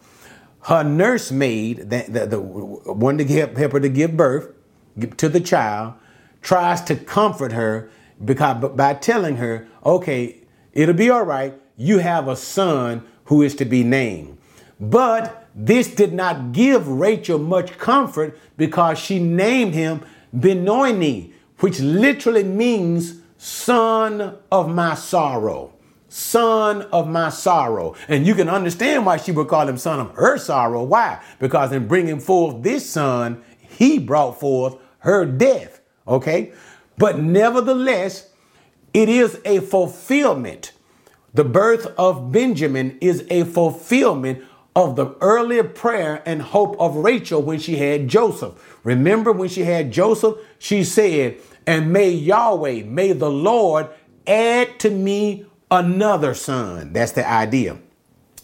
her 0.62 0.82
nursemaid, 0.82 1.90
the, 1.90 2.06
the, 2.08 2.26
the 2.26 2.40
one 2.40 3.18
to 3.18 3.24
help, 3.24 3.56
help 3.56 3.72
her 3.72 3.80
to 3.80 3.88
give 3.88 4.16
birth 4.16 4.52
to 5.18 5.28
the 5.28 5.40
child, 5.40 5.94
tries 6.40 6.80
to 6.82 6.96
comfort 6.96 7.52
her 7.52 7.90
because 8.24 8.70
by 8.74 8.94
telling 8.94 9.36
her, 9.36 9.68
okay, 9.84 10.40
it'll 10.72 10.94
be 10.94 11.10
all 11.10 11.24
right. 11.24 11.54
You 11.76 11.98
have 11.98 12.28
a 12.28 12.36
son 12.36 13.04
who 13.24 13.42
is 13.42 13.54
to 13.56 13.64
be 13.64 13.84
named. 13.84 14.38
But 14.80 15.48
this 15.54 15.88
did 15.88 16.12
not 16.12 16.52
give 16.52 16.88
Rachel 16.88 17.38
much 17.38 17.78
comfort 17.78 18.38
because 18.56 18.98
she 18.98 19.18
named 19.18 19.74
him 19.74 20.02
Benoni, 20.32 21.33
which 21.64 21.80
literally 21.80 22.44
means 22.44 23.22
son 23.38 24.36
of 24.52 24.68
my 24.68 24.94
sorrow. 24.94 25.72
Son 26.10 26.82
of 26.92 27.08
my 27.08 27.30
sorrow. 27.30 27.94
And 28.06 28.26
you 28.26 28.34
can 28.34 28.50
understand 28.50 29.06
why 29.06 29.16
she 29.16 29.32
would 29.32 29.48
call 29.48 29.66
him 29.66 29.78
son 29.78 29.98
of 29.98 30.10
her 30.10 30.36
sorrow. 30.36 30.82
Why? 30.82 31.22
Because 31.38 31.72
in 31.72 31.88
bringing 31.88 32.20
forth 32.20 32.62
this 32.62 32.90
son, 32.90 33.42
he 33.56 33.98
brought 33.98 34.38
forth 34.38 34.76
her 34.98 35.24
death. 35.24 35.80
Okay? 36.06 36.52
But 36.98 37.18
nevertheless, 37.20 38.28
it 38.92 39.08
is 39.08 39.40
a 39.46 39.60
fulfillment. 39.60 40.72
The 41.32 41.44
birth 41.44 41.86
of 41.96 42.30
Benjamin 42.30 42.98
is 43.00 43.26
a 43.30 43.44
fulfillment 43.44 44.44
of 44.76 44.96
the 44.96 45.14
earlier 45.20 45.64
prayer 45.64 46.22
and 46.26 46.42
hope 46.42 46.76
of 46.80 46.96
Rachel 46.96 47.40
when 47.42 47.58
she 47.58 47.76
had 47.76 48.08
Joseph. 48.08 48.54
Remember 48.82 49.32
when 49.32 49.48
she 49.48 49.62
had 49.62 49.92
Joseph, 49.92 50.36
she 50.58 50.82
said, 50.84 51.36
And 51.66 51.92
may 51.92 52.10
Yahweh, 52.10 52.82
may 52.84 53.12
the 53.12 53.30
Lord 53.30 53.88
add 54.26 54.78
to 54.80 54.90
me 54.90 55.46
another 55.70 56.34
son. 56.34 56.92
That's 56.92 57.12
the 57.12 57.28
idea. 57.28 57.78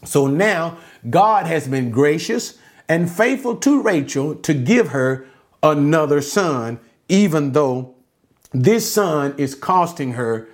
So 0.05 0.27
now 0.27 0.79
God 1.09 1.47
has 1.47 1.69
been 1.69 1.91
gracious 1.91 2.59
and 2.89 3.11
faithful 3.11 3.57
to 3.57 3.83
Rachel 3.83 4.35
to 4.37 4.55
give 4.55 4.89
her 4.89 5.27
another 5.63 6.21
son, 6.21 6.81
even 7.09 7.53
though 7.53 7.95
this 8.53 8.93
son 8.93 9.35
is 9.37 9.55
costing 9.55 10.13
her 10.13 10.49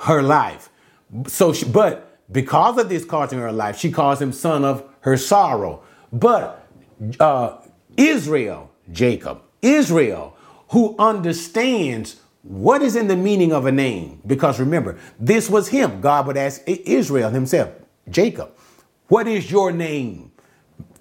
her 0.00 0.22
life. 0.22 0.70
So, 1.26 1.52
she, 1.52 1.64
but 1.64 2.18
because 2.30 2.78
of 2.78 2.88
this 2.88 3.04
costing 3.04 3.38
her 3.38 3.52
life, 3.52 3.78
she 3.78 3.90
calls 3.90 4.20
him 4.20 4.32
son 4.32 4.64
of 4.64 4.91
her 5.02 5.16
sorrow. 5.16 5.82
But 6.12 6.66
uh, 7.20 7.58
Israel, 7.96 8.70
Jacob, 8.90 9.42
Israel, 9.60 10.36
who 10.70 10.96
understands 10.98 12.20
what 12.42 12.82
is 12.82 12.96
in 12.96 13.06
the 13.06 13.16
meaning 13.16 13.52
of 13.52 13.66
a 13.66 13.72
name, 13.72 14.20
because 14.26 14.58
remember, 14.58 14.98
this 15.18 15.48
was 15.48 15.68
him. 15.68 16.00
God 16.00 16.26
would 16.26 16.36
ask 16.36 16.62
Israel 16.66 17.30
himself, 17.30 17.70
Jacob, 18.08 18.52
what 19.08 19.28
is 19.28 19.50
your 19.50 19.70
name? 19.70 20.32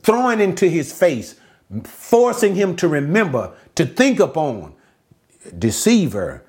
Throwing 0.04 0.40
into 0.40 0.68
his 0.68 0.94
face, 0.94 1.36
forcing 1.84 2.56
him 2.56 2.76
to 2.76 2.88
remember, 2.88 3.54
to 3.76 3.86
think 3.86 4.20
upon 4.20 4.76
deceiver, 5.58 6.46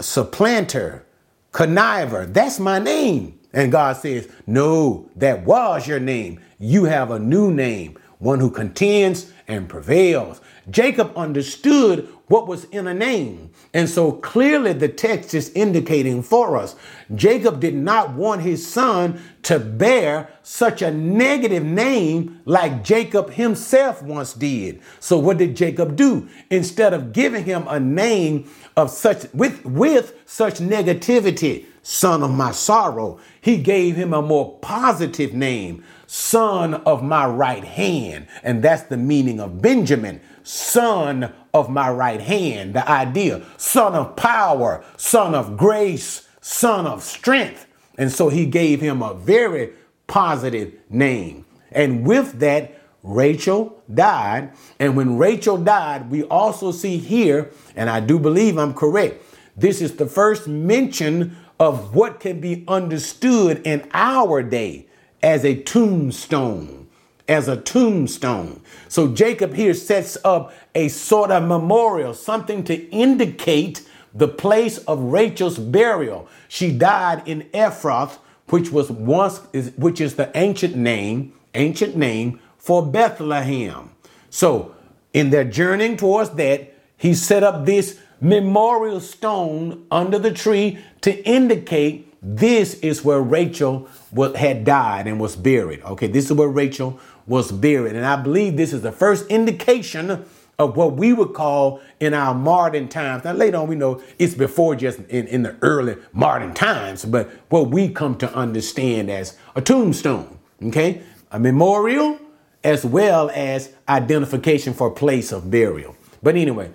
supplanter, 0.00 1.06
conniver. 1.52 2.30
That's 2.30 2.58
my 2.58 2.78
name. 2.78 3.38
And 3.54 3.72
God 3.72 3.96
says, 3.96 4.28
No, 4.46 5.08
that 5.16 5.44
was 5.44 5.88
your 5.88 6.00
name. 6.00 6.40
You 6.58 6.84
have 6.84 7.10
a 7.10 7.18
new 7.18 7.52
name, 7.52 7.98
one 8.18 8.40
who 8.40 8.50
contends 8.50 9.32
and 9.48 9.68
prevails. 9.68 10.40
Jacob 10.70 11.12
understood 11.16 12.08
what 12.26 12.46
was 12.46 12.64
in 12.64 12.86
a 12.86 12.94
name. 12.94 13.50
And 13.72 13.88
so 13.88 14.12
clearly 14.12 14.72
the 14.72 14.88
text 14.88 15.34
is 15.34 15.50
indicating 15.50 16.22
for 16.22 16.56
us 16.56 16.74
Jacob 17.14 17.60
did 17.60 17.74
not 17.74 18.14
want 18.14 18.42
his 18.42 18.66
son 18.66 19.20
to 19.42 19.58
bear 19.58 20.30
such 20.44 20.82
a 20.82 20.90
negative 20.90 21.64
name 21.64 22.40
like 22.44 22.84
Jacob 22.84 23.30
himself 23.30 24.02
once 24.02 24.34
did. 24.34 24.80
So 25.00 25.18
what 25.18 25.38
did 25.38 25.56
Jacob 25.56 25.96
do? 25.96 26.28
Instead 26.50 26.92
of 26.92 27.14
giving 27.14 27.44
him 27.44 27.66
a 27.66 27.80
name 27.80 28.50
of 28.76 28.90
such 28.90 29.26
with 29.32 29.64
with 29.64 30.14
such 30.26 30.56
negativity, 30.56 31.64
son 31.82 32.22
of 32.22 32.30
my 32.30 32.52
sorrow, 32.52 33.18
he 33.40 33.56
gave 33.56 33.96
him 33.96 34.12
a 34.12 34.20
more 34.20 34.58
positive 34.58 35.32
name, 35.32 35.82
son 36.06 36.74
of 36.74 37.02
my 37.02 37.26
right 37.26 37.64
hand. 37.64 38.26
And 38.42 38.62
that's 38.62 38.82
the 38.82 38.98
meaning 38.98 39.40
of 39.40 39.62
Benjamin, 39.62 40.20
son 40.42 41.32
of 41.54 41.70
my 41.70 41.90
right 41.90 42.20
hand. 42.20 42.74
The 42.74 42.86
idea, 42.88 43.42
son 43.56 43.94
of 43.94 44.14
power, 44.14 44.84
son 44.98 45.34
of 45.34 45.56
grace, 45.56 46.28
son 46.42 46.86
of 46.86 47.02
strength. 47.02 47.66
And 47.96 48.12
so 48.12 48.28
he 48.28 48.44
gave 48.44 48.82
him 48.82 49.02
a 49.02 49.14
very 49.14 49.70
positive 50.06 50.74
name. 50.88 51.44
And 51.72 52.06
with 52.06 52.38
that, 52.40 52.80
Rachel 53.02 53.82
died. 53.92 54.52
And 54.78 54.96
when 54.96 55.18
Rachel 55.18 55.58
died, 55.58 56.10
we 56.10 56.22
also 56.24 56.72
see 56.72 56.96
here, 56.96 57.50
and 57.76 57.90
I 57.90 58.00
do 58.00 58.18
believe 58.18 58.58
I'm 58.58 58.74
correct, 58.74 59.22
this 59.56 59.80
is 59.80 59.96
the 59.96 60.06
first 60.06 60.48
mention 60.48 61.36
of 61.60 61.94
what 61.94 62.20
can 62.20 62.40
be 62.40 62.64
understood 62.66 63.62
in 63.64 63.88
our 63.92 64.42
day 64.42 64.86
as 65.22 65.44
a 65.44 65.62
tombstone 65.62 66.84
as 67.28 67.48
a 67.48 67.56
tombstone. 67.56 68.60
So 68.88 69.08
Jacob 69.08 69.54
here 69.54 69.74
sets 69.74 70.16
up 70.24 70.52
a 70.74 70.88
sort 70.88 71.30
of 71.30 71.44
memorial, 71.44 72.14
something 72.14 72.64
to 72.64 72.74
indicate 72.90 73.88
the 74.14 74.28
place 74.28 74.78
of 74.78 75.00
Rachel's 75.00 75.58
burial. 75.58 76.28
She 76.48 76.70
died 76.76 77.26
in 77.26 77.42
Ephrath, 77.54 78.18
which 78.48 78.70
was 78.70 78.90
once 78.90 79.38
which 79.76 80.00
is 80.00 80.16
the 80.16 80.30
ancient 80.36 80.76
name, 80.76 81.32
ancient 81.54 81.96
name 81.96 82.40
for 82.58 82.84
Bethlehem. 82.84 83.90
So 84.30 84.74
in 85.12 85.30
their 85.30 85.44
journeying 85.44 85.96
towards 85.96 86.30
that, 86.30 86.74
he 86.96 87.14
set 87.14 87.42
up 87.42 87.66
this 87.66 87.98
memorial 88.20 89.00
stone 89.00 89.86
under 89.90 90.18
the 90.18 90.32
tree 90.32 90.78
to 91.02 91.24
indicate 91.28 92.10
this 92.22 92.74
is 92.74 93.04
where 93.04 93.20
Rachel 93.20 93.88
had 94.34 94.64
died 94.64 95.06
and 95.06 95.20
was 95.20 95.36
buried. 95.36 95.82
Okay, 95.82 96.06
this 96.06 96.26
is 96.26 96.32
where 96.32 96.48
Rachel 96.48 96.98
was 97.26 97.52
buried. 97.52 97.94
And 97.94 98.06
I 98.06 98.16
believe 98.16 98.56
this 98.56 98.72
is 98.72 98.82
the 98.82 98.92
first 98.92 99.26
indication 99.26 100.24
of 100.58 100.76
what 100.76 100.94
we 100.94 101.12
would 101.12 101.34
call 101.34 101.80
in 102.00 102.14
our 102.14 102.34
modern 102.34 102.88
times. 102.88 103.24
Now, 103.24 103.32
later 103.32 103.58
on, 103.58 103.68
we 103.68 103.76
know 103.76 104.02
it's 104.18 104.34
before 104.34 104.76
just 104.76 105.00
in, 105.08 105.26
in 105.26 105.42
the 105.42 105.56
early 105.62 105.96
modern 106.12 106.54
times, 106.54 107.04
but 107.04 107.30
what 107.48 107.70
we 107.70 107.88
come 107.88 108.16
to 108.18 108.32
understand 108.34 109.10
as 109.10 109.36
a 109.56 109.60
tombstone, 109.60 110.38
okay? 110.62 111.02
A 111.32 111.38
memorial 111.38 112.18
as 112.62 112.84
well 112.84 113.30
as 113.34 113.72
identification 113.88 114.72
for 114.72 114.90
place 114.90 115.32
of 115.32 115.50
burial. 115.50 115.96
But 116.22 116.36
anyway, 116.36 116.70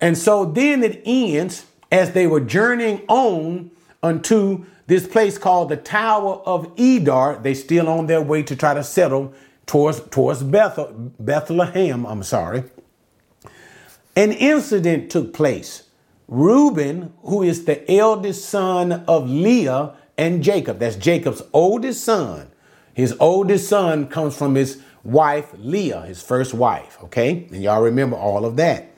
and 0.00 0.16
so 0.16 0.44
then 0.44 0.82
it 0.82 1.02
ends 1.04 1.66
as 1.90 2.12
they 2.12 2.26
were 2.26 2.40
journeying 2.40 3.02
on 3.08 3.70
unto 4.02 4.66
this 4.86 5.06
place 5.06 5.38
called 5.38 5.70
the 5.70 5.76
Tower 5.76 6.42
of 6.44 6.74
Edar. 6.76 7.42
They 7.42 7.54
still 7.54 7.88
on 7.88 8.06
their 8.06 8.20
way 8.20 8.42
to 8.42 8.54
try 8.54 8.74
to 8.74 8.84
settle 8.84 9.32
towards, 9.66 10.00
towards 10.00 10.42
Bethel, 10.42 10.92
Bethlehem. 11.18 12.04
I'm 12.04 12.22
sorry. 12.22 12.64
An 14.16 14.32
incident 14.32 15.10
took 15.10 15.34
place. 15.34 15.84
Reuben, 16.28 17.12
who 17.22 17.42
is 17.42 17.64
the 17.64 17.90
eldest 17.90 18.48
son 18.48 19.04
of 19.08 19.28
Leah 19.28 19.94
and 20.16 20.42
Jacob, 20.42 20.78
that's 20.78 20.96
Jacob's 20.96 21.42
oldest 21.52 22.04
son. 22.04 22.50
His 22.94 23.14
oldest 23.18 23.68
son 23.68 24.06
comes 24.06 24.36
from 24.36 24.54
his 24.54 24.80
wife 25.02 25.52
Leah, 25.58 26.02
his 26.02 26.22
first 26.22 26.54
wife, 26.54 26.96
okay? 27.02 27.46
And 27.50 27.62
y'all 27.62 27.82
remember 27.82 28.16
all 28.16 28.44
of 28.44 28.56
that. 28.56 28.90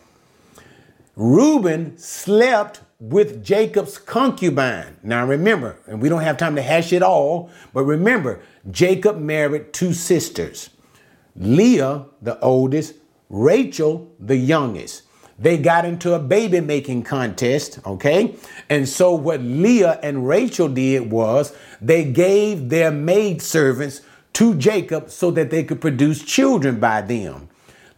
Reuben 1.16 1.96
slept 1.96 2.80
with 3.00 3.42
Jacob's 3.42 3.96
concubine. 3.96 4.98
Now 5.02 5.26
remember, 5.26 5.78
and 5.86 6.00
we 6.00 6.10
don't 6.10 6.22
have 6.22 6.36
time 6.36 6.56
to 6.56 6.62
hash 6.62 6.92
it 6.92 7.02
all, 7.02 7.50
but 7.72 7.84
remember, 7.84 8.40
Jacob 8.70 9.18
married 9.18 9.72
two 9.72 9.92
sisters 9.92 10.70
Leah, 11.34 12.06
the 12.22 12.38
oldest, 12.40 12.94
Rachel, 13.28 14.10
the 14.18 14.36
youngest. 14.36 15.02
They 15.38 15.58
got 15.58 15.84
into 15.84 16.14
a 16.14 16.18
baby 16.18 16.60
making 16.60 17.02
contest, 17.02 17.78
okay? 17.84 18.36
And 18.70 18.88
so 18.88 19.12
what 19.12 19.42
Leah 19.42 20.00
and 20.02 20.26
Rachel 20.26 20.68
did 20.68 21.10
was 21.10 21.54
they 21.80 22.04
gave 22.04 22.70
their 22.70 22.90
maid 22.90 23.42
servants 23.42 24.00
to 24.34 24.54
Jacob 24.54 25.10
so 25.10 25.30
that 25.32 25.50
they 25.50 25.62
could 25.62 25.80
produce 25.80 26.22
children 26.22 26.80
by 26.80 27.02
them. 27.02 27.48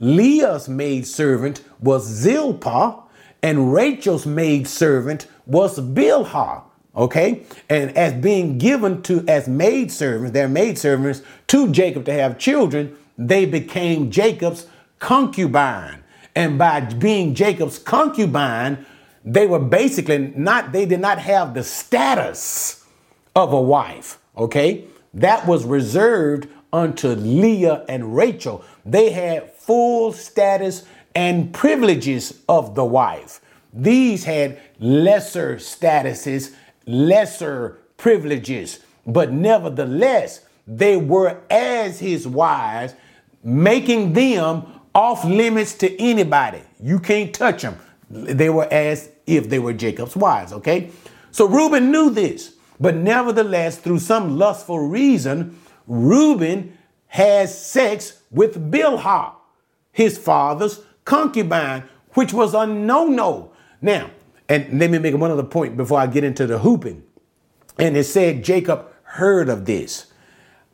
Leah's 0.01 0.68
maid 0.68 1.07
servant 1.07 1.62
was 1.80 2.05
Zilpah, 2.07 3.03
and 3.43 3.72
Rachel's 3.72 4.26
maid 4.26 4.66
servant 4.66 5.26
was 5.47 5.78
Bilhah. 5.78 6.62
okay? 6.97 7.45
And 7.68 7.97
as 7.97 8.12
being 8.14 8.59
given 8.59 9.03
to 9.03 9.24
as 9.28 9.49
maid 9.49 9.93
servants, 9.93 10.32
their 10.32 10.49
maid 10.49 10.78
servants 10.78 11.22
to 11.49 11.70
Jacob 11.70 12.05
to 12.07 12.12
have 12.12 12.39
children, 12.39 12.97
they 13.16 13.45
became 13.47 14.11
Jacob's 14.11 14.66
concubine. 14.99 16.03
And 16.39 16.57
by 16.57 16.78
being 16.78 17.34
Jacob's 17.34 17.80
concubine, 17.80 18.86
they 19.24 19.45
were 19.49 19.59
basically 19.59 20.32
not, 20.36 20.70
they 20.70 20.86
did 20.86 21.01
not 21.01 21.18
have 21.18 21.53
the 21.53 21.64
status 21.64 22.84
of 23.34 23.53
a 23.53 23.61
wife, 23.61 24.20
okay? 24.36 24.84
That 25.12 25.49
was 25.49 25.64
reserved 25.64 26.47
unto 26.72 27.09
Leah 27.09 27.84
and 27.89 28.14
Rachel. 28.14 28.64
They 28.86 29.11
had 29.11 29.53
full 29.53 30.12
status 30.12 30.84
and 31.12 31.53
privileges 31.53 32.41
of 32.49 32.76
the 32.76 32.84
wife. 32.84 33.41
These 33.72 34.22
had 34.22 34.61
lesser 34.78 35.57
statuses, 35.57 36.55
lesser 36.86 37.78
privileges, 37.97 38.78
but 39.05 39.32
nevertheless, 39.32 40.43
they 40.68 40.97
were 40.97 41.41
as 41.51 41.99
his 41.99 42.28
wives, 42.28 42.95
making 43.43 44.12
them 44.12 44.78
off 44.99 45.25
limits 45.25 45.75
to 45.75 45.97
anybody. 46.03 46.61
You 46.83 46.99
can't 46.99 47.33
touch 47.33 47.63
them. 47.63 47.79
They 48.11 48.51
were 48.51 48.67
as 48.69 49.09
if 49.29 49.49
they 49.49 49.61
were 49.61 49.73
Jacob's 49.73 50.17
wives, 50.17 50.53
okay? 50.53 50.91
So 51.31 51.47
Reuben 51.47 51.93
knew 51.93 52.11
this, 52.11 52.57
but 52.81 52.97
nevertheless, 52.97 53.79
through 53.79 54.01
some 54.01 54.37
lustful 54.37 54.81
reason, 54.81 55.57
Reuben 55.87 56.77
has 57.07 57.57
sex 57.57 58.23
with 58.33 58.73
Bilhah, 58.73 59.35
his 59.93 60.19
father's 60.19 60.81
concubine, 61.05 61.85
which 62.15 62.33
was 62.33 62.53
a 62.53 62.67
no-no. 62.67 63.53
Now, 63.81 64.11
and 64.49 64.81
let 64.81 64.91
me 64.91 64.99
make 64.99 65.15
one 65.15 65.31
other 65.31 65.45
point 65.45 65.77
before 65.77 66.01
I 66.01 66.09
get 66.09 66.25
into 66.25 66.45
the 66.45 66.59
hooping. 66.59 67.05
And 67.79 67.97
it 67.97 68.03
said 68.03 68.43
Jacob 68.43 68.91
heard 69.05 69.49
of 69.49 69.65
this. 69.65 70.13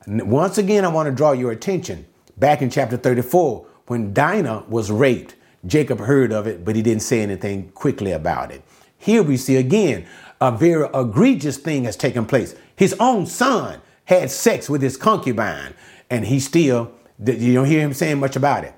Once 0.06 0.56
again, 0.56 0.86
I 0.86 0.88
want 0.88 1.08
to 1.08 1.14
draw 1.14 1.32
your 1.32 1.52
attention 1.52 2.06
back 2.38 2.62
in 2.62 2.70
chapter 2.70 2.96
34 2.96 3.66
when 3.86 4.12
Dinah 4.12 4.64
was 4.68 4.90
raped. 4.90 5.34
Jacob 5.66 6.00
heard 6.00 6.32
of 6.32 6.46
it, 6.46 6.64
but 6.64 6.76
he 6.76 6.82
didn't 6.82 7.02
say 7.02 7.22
anything 7.22 7.70
quickly 7.70 8.12
about 8.12 8.50
it. 8.50 8.62
Here 8.98 9.22
we 9.22 9.36
see 9.36 9.56
again 9.56 10.06
a 10.40 10.50
very 10.50 10.88
egregious 10.94 11.56
thing 11.56 11.84
has 11.84 11.96
taken 11.96 12.26
place. 12.26 12.54
His 12.76 12.94
own 13.00 13.26
son 13.26 13.80
had 14.04 14.30
sex 14.30 14.68
with 14.68 14.82
his 14.82 14.96
concubine, 14.96 15.74
and 16.10 16.26
he 16.26 16.38
still, 16.40 16.92
you 17.24 17.54
don't 17.54 17.66
hear 17.66 17.80
him 17.80 17.94
saying 17.94 18.20
much 18.20 18.36
about 18.36 18.64
it. 18.64 18.74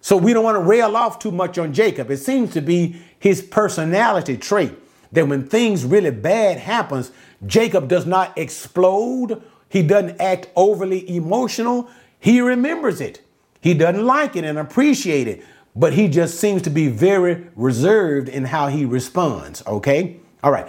So 0.00 0.16
we 0.16 0.32
don't 0.32 0.44
want 0.44 0.56
to 0.56 0.62
rail 0.62 0.96
off 0.96 1.18
too 1.18 1.30
much 1.30 1.58
on 1.58 1.72
Jacob. 1.72 2.10
It 2.10 2.18
seems 2.18 2.52
to 2.52 2.60
be 2.60 3.00
his 3.18 3.42
personality 3.42 4.36
trait 4.36 4.72
that 5.12 5.26
when 5.28 5.46
things 5.46 5.84
really 5.84 6.10
bad 6.10 6.58
happens, 6.58 7.10
Jacob 7.46 7.88
does 7.88 8.04
not 8.04 8.36
explode. 8.36 9.42
He 9.68 9.82
doesn't 9.82 10.20
act 10.20 10.48
overly 10.56 11.08
emotional. 11.14 11.88
He 12.18 12.40
remembers 12.40 13.00
it. 13.00 13.20
He 13.64 13.72
doesn't 13.72 14.04
like 14.04 14.36
it 14.36 14.44
and 14.44 14.58
appreciate 14.58 15.26
it, 15.26 15.42
but 15.74 15.94
he 15.94 16.06
just 16.06 16.38
seems 16.38 16.60
to 16.62 16.70
be 16.70 16.88
very 16.88 17.46
reserved 17.56 18.28
in 18.28 18.44
how 18.44 18.68
he 18.68 18.84
responds. 18.84 19.66
Okay. 19.66 20.20
All 20.42 20.52
right. 20.52 20.68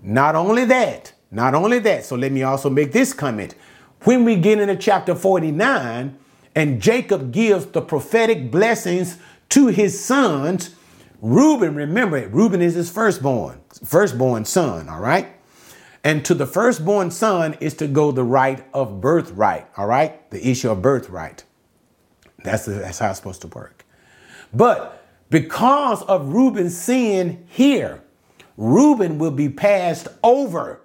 Not 0.00 0.36
only 0.36 0.64
that, 0.66 1.12
not 1.32 1.56
only 1.56 1.80
that. 1.80 2.04
So 2.04 2.14
let 2.14 2.30
me 2.30 2.44
also 2.44 2.70
make 2.70 2.92
this 2.92 3.12
comment. 3.12 3.56
When 4.04 4.24
we 4.24 4.36
get 4.36 4.60
into 4.60 4.76
chapter 4.76 5.16
49 5.16 6.16
and 6.54 6.80
Jacob 6.80 7.32
gives 7.32 7.66
the 7.66 7.82
prophetic 7.82 8.52
blessings 8.52 9.18
to 9.48 9.66
his 9.66 9.98
sons, 9.98 10.76
Reuben, 11.20 11.74
remember 11.74 12.16
it, 12.16 12.32
Reuben 12.32 12.62
is 12.62 12.74
his 12.74 12.88
firstborn, 12.90 13.60
firstborn 13.84 14.44
son, 14.44 14.88
all 14.88 15.00
right? 15.00 15.26
And 16.04 16.24
to 16.24 16.32
the 16.32 16.46
firstborn 16.46 17.10
son 17.10 17.56
is 17.58 17.74
to 17.74 17.88
go 17.88 18.12
the 18.12 18.22
right 18.22 18.64
of 18.72 19.00
birthright, 19.00 19.66
all 19.76 19.88
right? 19.88 20.30
The 20.30 20.48
issue 20.48 20.70
of 20.70 20.80
birthright. 20.80 21.42
That's, 22.46 22.64
the, 22.64 22.72
that's 22.72 22.98
how 22.98 23.10
it's 23.10 23.18
supposed 23.18 23.42
to 23.42 23.48
work. 23.48 23.84
But 24.54 25.04
because 25.28 26.02
of 26.02 26.32
Reuben's 26.32 26.76
sin 26.76 27.44
here, 27.48 28.02
Reuben 28.56 29.18
will 29.18 29.32
be 29.32 29.48
passed 29.48 30.08
over 30.22 30.80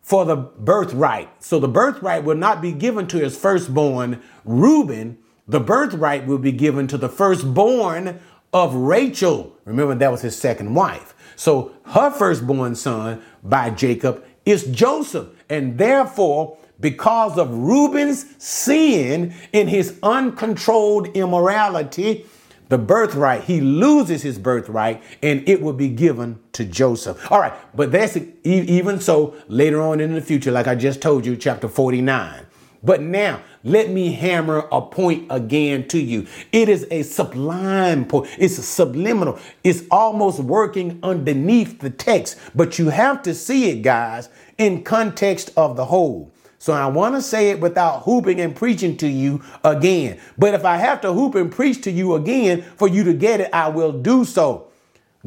for 0.00 0.24
the 0.24 0.36
birthright. 0.36 1.42
So 1.42 1.58
the 1.58 1.68
birthright 1.68 2.24
will 2.24 2.36
not 2.36 2.62
be 2.62 2.72
given 2.72 3.06
to 3.08 3.18
his 3.18 3.36
firstborn 3.36 4.22
Reuben. 4.44 5.18
The 5.46 5.60
birthright 5.60 6.26
will 6.26 6.38
be 6.38 6.52
given 6.52 6.86
to 6.88 6.96
the 6.96 7.08
firstborn 7.08 8.20
of 8.52 8.74
Rachel. 8.74 9.56
Remember, 9.64 9.94
that 9.94 10.10
was 10.10 10.22
his 10.22 10.36
second 10.36 10.74
wife. 10.74 11.14
So 11.36 11.72
her 11.86 12.10
firstborn 12.10 12.74
son 12.74 13.22
by 13.42 13.70
Jacob 13.70 14.24
is 14.44 14.64
Joseph. 14.64 15.28
And 15.48 15.76
therefore, 15.76 16.56
because 16.80 17.38
of 17.38 17.54
Reuben's 17.54 18.26
sin 18.42 19.34
in 19.52 19.68
his 19.68 19.98
uncontrolled 20.02 21.08
immorality, 21.16 22.26
the 22.70 22.78
birthright, 22.78 23.44
he 23.44 23.60
loses 23.60 24.22
his 24.22 24.38
birthright 24.38 25.02
and 25.22 25.46
it 25.48 25.60
will 25.60 25.72
be 25.72 25.88
given 25.88 26.38
to 26.52 26.64
Joseph. 26.64 27.30
All 27.30 27.40
right, 27.40 27.52
but 27.74 27.90
that's 27.90 28.16
even 28.44 29.00
so 29.00 29.34
later 29.48 29.82
on 29.82 30.00
in 30.00 30.14
the 30.14 30.20
future, 30.20 30.52
like 30.52 30.68
I 30.68 30.76
just 30.76 31.02
told 31.02 31.26
you, 31.26 31.36
chapter 31.36 31.68
49. 31.68 32.46
But 32.82 33.02
now, 33.02 33.42
let 33.62 33.90
me 33.90 34.12
hammer 34.12 34.66
a 34.72 34.80
point 34.80 35.26
again 35.30 35.86
to 35.88 35.98
you. 35.98 36.26
It 36.50 36.68
is 36.68 36.86
a 36.90 37.02
sublime 37.02 38.06
point. 38.06 38.30
It's 38.38 38.64
subliminal. 38.64 39.38
It's 39.62 39.82
almost 39.90 40.40
working 40.40 40.98
underneath 41.02 41.80
the 41.80 41.90
text, 41.90 42.38
but 42.54 42.78
you 42.78 42.88
have 42.88 43.22
to 43.24 43.34
see 43.34 43.68
it, 43.68 43.82
guys, 43.82 44.30
in 44.56 44.82
context 44.82 45.50
of 45.56 45.76
the 45.76 45.86
whole. 45.86 46.32
So 46.60 46.74
I 46.74 46.86
want 46.88 47.14
to 47.14 47.22
say 47.22 47.48
it 47.48 47.58
without 47.58 48.02
hooping 48.02 48.38
and 48.38 48.54
preaching 48.54 48.94
to 48.98 49.08
you 49.08 49.42
again. 49.64 50.20
But 50.36 50.52
if 50.52 50.66
I 50.66 50.76
have 50.76 51.00
to 51.00 51.12
hoop 51.14 51.34
and 51.34 51.50
preach 51.50 51.80
to 51.84 51.90
you 51.90 52.14
again 52.14 52.60
for 52.76 52.86
you 52.86 53.02
to 53.04 53.14
get 53.14 53.40
it, 53.40 53.48
I 53.50 53.68
will 53.68 53.92
do 53.92 54.26
so. 54.26 54.68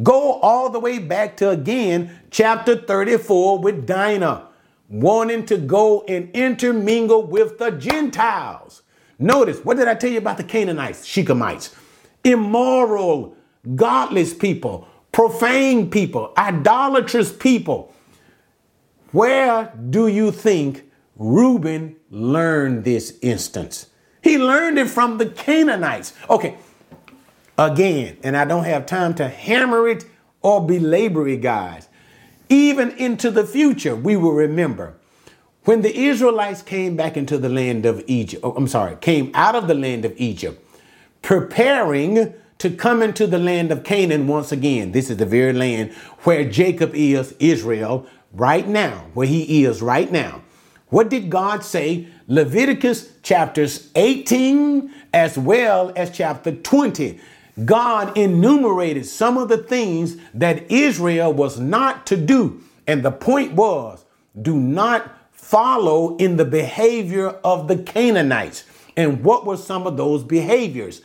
Go 0.04 0.34
all 0.34 0.70
the 0.70 0.80
way 0.80 1.00
back 1.00 1.36
to 1.38 1.50
again, 1.50 2.20
chapter 2.30 2.76
34 2.76 3.58
with 3.58 3.88
Dinah, 3.88 4.48
wanting 4.90 5.48
to 5.48 5.58
go 5.58 6.04
and 6.08 6.30
intermingle 6.36 7.24
with 7.24 7.58
the 7.58 7.72
Gentiles. 7.72 8.84
Notice, 9.18 9.58
what 9.66 9.78
did 9.78 9.88
I 9.88 9.96
tell 9.96 10.12
you 10.12 10.20
about 10.20 10.38
the 10.38 10.44
Canaanites, 10.44 11.04
Shechemites? 11.04 11.74
Immoral, 12.24 13.36
godless 13.74 14.36
people, 14.36 14.88
profane 15.12 15.90
people, 15.90 16.32
idolatrous 16.38 17.34
people. 17.34 17.92
Where 19.12 19.74
do 19.90 20.08
you 20.08 20.32
think 20.32 20.92
Reuben 21.18 21.96
learned 22.10 22.84
this 22.84 23.18
instance. 23.22 23.88
He 24.22 24.38
learned 24.38 24.78
it 24.78 24.90
from 24.90 25.18
the 25.18 25.28
Canaanites. 25.28 26.14
Okay, 26.30 26.58
again, 27.58 28.18
and 28.24 28.38
I 28.38 28.46
don't 28.46 28.64
have 28.64 28.86
time 28.86 29.14
to 29.16 29.28
hammer 29.28 29.88
it 29.88 30.06
or 30.42 30.66
belabor 30.66 31.28
it, 31.28 31.42
guys. 31.42 31.88
Even 32.50 32.92
into 32.92 33.32
the 33.32 33.46
future, 33.46 33.96
we 33.96 34.16
will 34.16 34.34
remember 34.34 34.96
when 35.66 35.82
the 35.82 35.96
Israelites 35.96 36.62
came 36.62 36.96
back 36.96 37.16
into 37.18 37.38
the 37.38 37.50
land 37.50 37.86
of 37.86 38.04
Egypt. 38.08 38.44
Oh, 38.44 38.54
I'm 38.56 38.68
sorry, 38.68 38.96
came 38.98 39.32
out 39.34 39.56
of 39.56 39.68
the 39.68 39.74
land 39.74 40.06
of 40.06 40.14
Egypt, 40.18 40.64
preparing 41.22 42.34
to 42.60 42.70
come 42.70 43.02
into 43.02 43.28
the 43.28 43.40
land 43.40 43.72
of 43.72 43.84
Canaan 43.84 44.28
once 44.28 44.52
again. 44.52 44.92
This 44.92 45.10
is 45.10 45.18
the 45.18 45.26
very 45.26 45.54
land 45.54 45.94
where 46.24 46.50
Jacob 46.50 46.92
is, 46.94 47.34
Israel, 47.40 48.06
right 48.32 48.68
now, 48.68 49.08
where 49.14 49.28
he 49.28 49.64
is 49.64 49.82
right 49.82 50.12
now. 50.12 50.43
What 50.94 51.10
did 51.10 51.32
God 51.32 51.64
say? 51.64 52.06
Leviticus 52.28 53.14
chapters 53.24 53.90
18 53.96 54.94
as 55.12 55.40
well 55.40 55.92
as 55.96 56.16
chapter 56.16 56.52
20. 56.52 57.20
God 57.66 58.16
enumerated 58.16 59.08
some 59.08 59.40
of 59.40 59.50
the 59.50 59.58
things 59.58 60.18
that 60.36 60.72
Israel 60.72 61.34
was 61.34 61.60
not 61.60 62.06
to 62.06 62.16
do. 62.16 62.62
And 62.86 63.02
the 63.02 63.10
point 63.10 63.54
was 63.54 64.06
do 64.40 64.56
not 64.56 65.12
follow 65.32 66.16
in 66.18 66.38
the 66.38 66.46
behavior 66.46 67.30
of 67.44 67.68
the 67.68 67.78
Canaanites. 67.78 68.64
And 68.96 69.24
what 69.24 69.48
were 69.48 69.58
some 69.58 69.88
of 69.88 69.98
those 69.98 70.24
behaviors? 70.24 71.02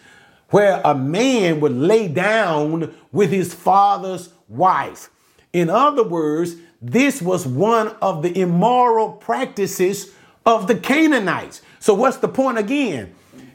Where 0.51 0.82
a 0.84 0.95
man 0.95 1.61
would 1.61 1.72
lay 1.72 2.09
down 2.09 2.95
with 3.11 3.30
his 3.30 3.55
father's 3.55 4.34
wife. 4.49 5.09
In 5.55 5.70
other 5.70 6.03
words, 6.05 6.57
this 6.81 7.20
was 7.20 7.47
one 7.47 7.89
of 8.01 8.22
the 8.22 8.39
immoral 8.41 9.12
practices 9.12 10.12
of 10.47 10.66
the 10.66 10.76
Canaanites. 10.76 11.62
So, 11.81 11.95
what's 11.95 12.18
the 12.18 12.29
point 12.29 12.59
again? 12.59 13.14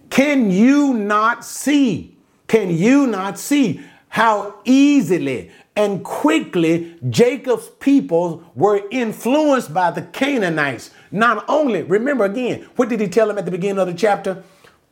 Can 0.09 0.51
you 0.51 0.93
not 0.93 1.45
see? 1.45 2.17
Can 2.47 2.69
you 2.69 3.07
not 3.07 3.39
see 3.39 3.81
how 4.09 4.55
easily 4.63 5.49
and 5.75 6.03
quickly 6.03 6.99
Jacob's 7.09 7.69
people 7.79 8.43
were 8.53 8.83
influenced 8.91 9.73
by 9.73 9.89
the 9.89 10.03
Canaanites? 10.03 10.91
Not 11.11 11.45
only, 11.47 11.81
remember 11.81 12.25
again, 12.25 12.69
what 12.75 12.89
did 12.89 12.99
he 12.99 13.07
tell 13.07 13.27
them 13.27 13.37
at 13.37 13.45
the 13.45 13.51
beginning 13.51 13.79
of 13.79 13.87
the 13.87 13.93
chapter? 13.93 14.43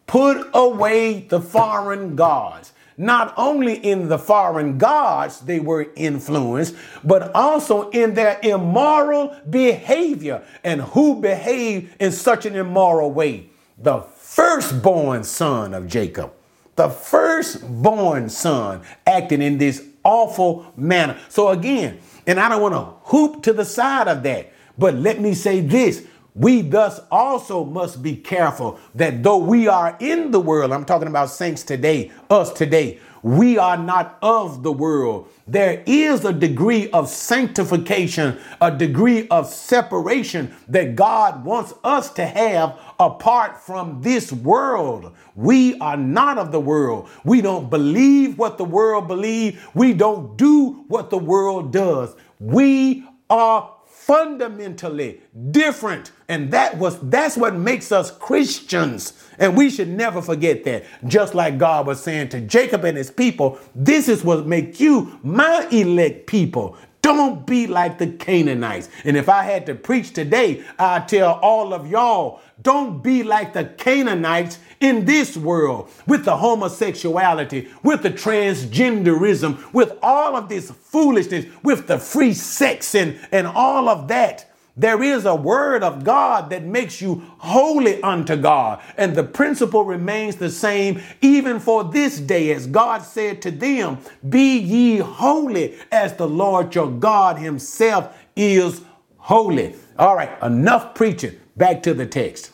Put 0.07 0.49
away 0.53 1.27
the 1.29 1.39
foreign 1.39 2.15
gods. 2.15 2.73
Not 2.97 3.33
only 3.37 3.75
in 3.75 4.09
the 4.09 4.17
foreign 4.17 4.77
gods 4.77 5.41
they 5.41 5.59
were 5.59 5.87
influenced, 5.95 6.75
but 7.03 7.33
also 7.33 7.89
in 7.89 8.13
their 8.13 8.39
immoral 8.43 9.35
behavior. 9.49 10.43
And 10.63 10.81
who 10.81 11.21
behaved 11.21 11.95
in 11.99 12.11
such 12.11 12.45
an 12.45 12.55
immoral 12.55 13.11
way? 13.11 13.49
The 13.77 14.01
firstborn 14.01 15.23
son 15.23 15.73
of 15.73 15.87
Jacob. 15.87 16.33
The 16.75 16.89
firstborn 16.89 18.29
son 18.29 18.81
acting 19.05 19.41
in 19.41 19.57
this 19.57 19.85
awful 20.03 20.71
manner. 20.75 21.17
So 21.29 21.49
again, 21.49 21.99
and 22.25 22.39
I 22.39 22.49
don't 22.49 22.61
want 22.61 22.75
to 22.75 23.09
hoop 23.09 23.43
to 23.43 23.53
the 23.53 23.65
side 23.65 24.07
of 24.07 24.23
that, 24.23 24.53
but 24.77 24.95
let 24.95 25.19
me 25.19 25.33
say 25.33 25.61
this 25.61 26.05
we 26.33 26.61
thus 26.61 26.99
also 27.11 27.65
must 27.65 28.01
be 28.01 28.15
careful 28.15 28.79
that 28.95 29.23
though 29.23 29.37
we 29.37 29.67
are 29.67 29.97
in 29.99 30.31
the 30.31 30.39
world, 30.39 30.71
I'm 30.71 30.85
talking 30.85 31.07
about 31.07 31.29
saints 31.29 31.63
today, 31.63 32.11
us 32.29 32.51
today, 32.53 32.99
we 33.23 33.57
are 33.57 33.77
not 33.77 34.17
of 34.21 34.63
the 34.63 34.71
world. 34.71 35.27
There 35.45 35.83
is 35.85 36.25
a 36.25 36.33
degree 36.33 36.89
of 36.91 37.07
sanctification, 37.09 38.39
a 38.61 38.75
degree 38.75 39.27
of 39.27 39.47
separation 39.47 40.55
that 40.69 40.95
God 40.95 41.45
wants 41.45 41.73
us 41.83 42.11
to 42.13 42.25
have 42.25 42.79
apart 42.99 43.61
from 43.61 44.01
this 44.01 44.31
world. 44.31 45.13
We 45.35 45.77
are 45.79 45.97
not 45.97 46.37
of 46.37 46.51
the 46.51 46.59
world. 46.59 47.09
We 47.23 47.41
don't 47.41 47.69
believe 47.69 48.39
what 48.39 48.57
the 48.57 48.65
world 48.65 49.07
believes. 49.07 49.61
We 49.75 49.93
don't 49.93 50.37
do 50.37 50.85
what 50.87 51.09
the 51.09 51.19
world 51.19 51.71
does. 51.71 52.15
We 52.39 53.05
are 53.29 53.71
fundamentally 54.11 55.21
different. 55.51 56.11
And 56.27 56.51
that 56.51 56.77
was 56.77 56.99
that's 57.09 57.37
what 57.37 57.55
makes 57.55 57.93
us 57.93 58.11
Christians. 58.11 59.13
And 59.39 59.55
we 59.55 59.69
should 59.69 59.87
never 59.87 60.21
forget 60.21 60.65
that. 60.65 60.83
Just 61.07 61.33
like 61.33 61.57
God 61.57 61.87
was 61.87 62.03
saying 62.03 62.27
to 62.29 62.41
Jacob 62.41 62.83
and 62.83 62.97
his 62.97 63.09
people 63.09 63.57
this 63.73 64.09
is 64.09 64.21
what 64.21 64.45
make 64.45 64.81
you 64.81 65.17
my 65.23 65.65
elect 65.71 66.27
people. 66.27 66.75
Don't 67.01 67.47
be 67.47 67.67
like 67.67 67.99
the 67.99 68.07
Canaanites. 68.07 68.89
And 69.05 69.15
if 69.15 69.29
I 69.29 69.43
had 69.43 69.65
to 69.67 69.75
preach 69.75 70.11
today, 70.11 70.61
I 70.77 70.99
tell 70.99 71.39
all 71.41 71.73
of 71.73 71.89
y'all, 71.89 72.41
don't 72.61 73.01
be 73.01 73.23
like 73.23 73.53
the 73.53 73.65
Canaanites 73.65 74.59
in 74.79 75.05
this 75.05 75.37
world 75.37 75.89
with 76.07 76.25
the 76.25 76.37
homosexuality, 76.37 77.69
with 77.83 78.03
the 78.03 78.09
transgenderism, 78.09 79.73
with 79.73 79.97
all 80.01 80.35
of 80.35 80.49
this 80.49 80.71
foolishness, 80.71 81.45
with 81.63 81.87
the 81.87 81.97
free 81.97 82.33
sex 82.33 82.95
and, 82.95 83.19
and 83.31 83.47
all 83.47 83.87
of 83.87 84.07
that. 84.07 84.47
There 84.77 85.03
is 85.03 85.25
a 85.25 85.35
word 85.35 85.83
of 85.83 86.03
God 86.03 86.49
that 86.49 86.63
makes 86.63 87.01
you 87.01 87.23
holy 87.39 88.01
unto 88.01 88.35
God. 88.37 88.81
And 88.97 89.15
the 89.15 89.23
principle 89.23 89.83
remains 89.83 90.37
the 90.37 90.49
same 90.49 91.01
even 91.21 91.59
for 91.59 91.83
this 91.83 92.19
day, 92.19 92.51
as 92.53 92.67
God 92.67 93.01
said 93.03 93.41
to 93.43 93.51
them, 93.51 93.97
Be 94.27 94.57
ye 94.57 94.97
holy 94.97 95.77
as 95.91 96.15
the 96.15 96.27
Lord 96.27 96.73
your 96.73 96.89
God 96.89 97.37
himself 97.37 98.17
is 98.35 98.81
holy. 99.17 99.75
All 99.99 100.15
right, 100.15 100.41
enough 100.41 100.95
preaching. 100.95 101.40
Back 101.55 101.83
to 101.83 101.93
the 101.93 102.05
text. 102.05 102.51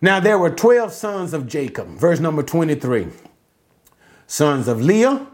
Now 0.00 0.20
there 0.20 0.38
were 0.38 0.50
12 0.50 0.92
sons 0.92 1.32
of 1.32 1.46
Jacob, 1.46 1.88
verse 1.88 2.20
number 2.20 2.42
23. 2.42 3.08
Sons 4.26 4.68
of 4.68 4.80
Leah, 4.82 5.26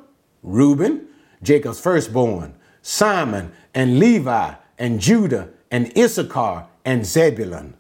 Reuben, 0.43 1.07
Jacob's 1.43 1.81
firstborn, 1.81 2.55
Simeon 2.83 3.53
and 3.75 3.99
Levi 3.99 4.55
and 4.79 5.01
Judah 5.01 5.51
and 5.71 5.97
Issachar 5.97 6.67
and 6.85 7.05
Zebulun, 7.05 7.75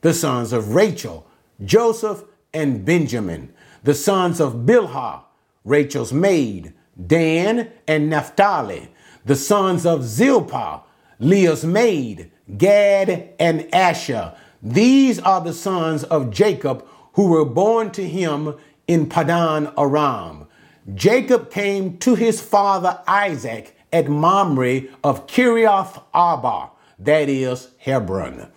the 0.00 0.14
sons 0.14 0.52
of 0.52 0.74
Rachel, 0.74 1.26
Joseph 1.64 2.24
and 2.52 2.84
Benjamin, 2.84 3.52
the 3.82 3.94
sons 3.94 4.40
of 4.40 4.66
Bilhah, 4.66 5.22
Rachel's 5.64 6.12
maid, 6.12 6.72
Dan 7.06 7.70
and 7.86 8.10
Naphtali, 8.10 8.88
the 9.24 9.36
sons 9.36 9.86
of 9.86 10.04
Zilpah, 10.04 10.82
Leah's 11.20 11.64
maid, 11.64 12.32
Gad 12.56 13.34
and 13.38 13.72
Asher. 13.74 14.34
These 14.62 15.20
are 15.20 15.42
the 15.42 15.52
sons 15.52 16.02
of 16.04 16.30
Jacob 16.30 16.86
who 17.12 17.28
were 17.28 17.44
born 17.44 17.90
to 17.92 18.08
him 18.08 18.54
in 18.88 19.08
Padan 19.08 19.72
Aram. 19.78 20.46
Jacob 20.94 21.50
came 21.50 21.98
to 21.98 22.14
his 22.14 22.40
father 22.40 23.00
Isaac 23.06 23.76
at 23.92 24.08
Mamre 24.08 24.82
of 25.04 25.26
Kiriath 25.26 26.02
Arba, 26.14 26.70
that 26.98 27.28
is 27.28 27.68
Hebron, 27.78 28.50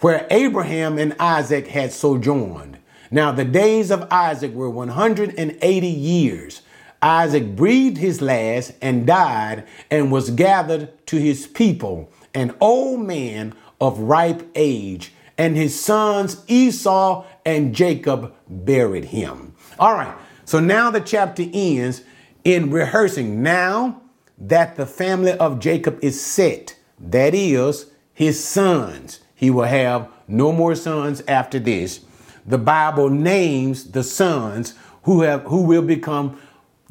where 0.00 0.26
Abraham 0.30 0.98
and 0.98 1.16
Isaac 1.18 1.68
had 1.68 1.92
sojourned. 1.92 2.78
Now 3.10 3.32
the 3.32 3.44
days 3.44 3.90
of 3.90 4.06
Isaac 4.10 4.52
were 4.52 4.70
180 4.70 5.86
years. 5.86 6.62
Isaac 7.02 7.56
breathed 7.56 7.98
his 7.98 8.22
last 8.22 8.72
and 8.80 9.06
died 9.06 9.66
and 9.90 10.12
was 10.12 10.30
gathered 10.30 11.04
to 11.08 11.16
his 11.16 11.46
people, 11.48 12.10
an 12.32 12.54
old 12.60 13.00
man 13.00 13.54
of 13.80 13.98
ripe 13.98 14.48
age, 14.54 15.12
and 15.36 15.56
his 15.56 15.78
sons 15.78 16.44
Esau 16.46 17.24
and 17.44 17.74
Jacob 17.74 18.32
buried 18.48 19.06
him. 19.06 19.54
All 19.78 19.94
right, 19.94 20.16
so 20.44 20.60
now 20.60 20.90
the 20.90 21.00
chapter 21.00 21.44
ends 21.52 22.02
in 22.44 22.70
rehearsing. 22.70 23.42
Now 23.42 24.00
that 24.38 24.76
the 24.76 24.86
family 24.86 25.32
of 25.32 25.58
Jacob 25.58 25.98
is 26.02 26.20
set. 26.20 26.76
That 27.00 27.34
is, 27.34 27.86
his 28.14 28.42
sons. 28.42 29.20
He 29.34 29.50
will 29.50 29.64
have 29.64 30.08
no 30.28 30.52
more 30.52 30.74
sons 30.74 31.22
after 31.26 31.58
this. 31.58 32.00
The 32.46 32.58
Bible 32.58 33.10
names 33.10 33.90
the 33.90 34.04
sons 34.04 34.74
who 35.04 35.22
have 35.22 35.42
who 35.42 35.62
will 35.62 35.82
become 35.82 36.38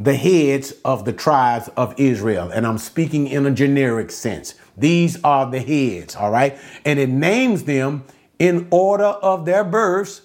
the 0.04 0.16
heads 0.16 0.74
of 0.84 1.06
the 1.06 1.14
tribes 1.14 1.70
of 1.78 1.94
Israel. 2.00 2.50
And 2.50 2.66
I'm 2.66 2.78
speaking 2.78 3.28
in 3.28 3.46
a 3.46 3.52
generic 3.52 4.12
sense. 4.12 4.56
These 4.78 5.22
are 5.24 5.50
the 5.50 5.60
heads, 5.60 6.16
all 6.16 6.32
right? 6.32 6.58
And 6.86 6.98
it 6.98 7.10
names 7.10 7.64
them 7.66 8.06
in 8.40 8.68
order 8.72 9.04
of 9.04 9.46
their 9.46 9.64
births 9.64 10.22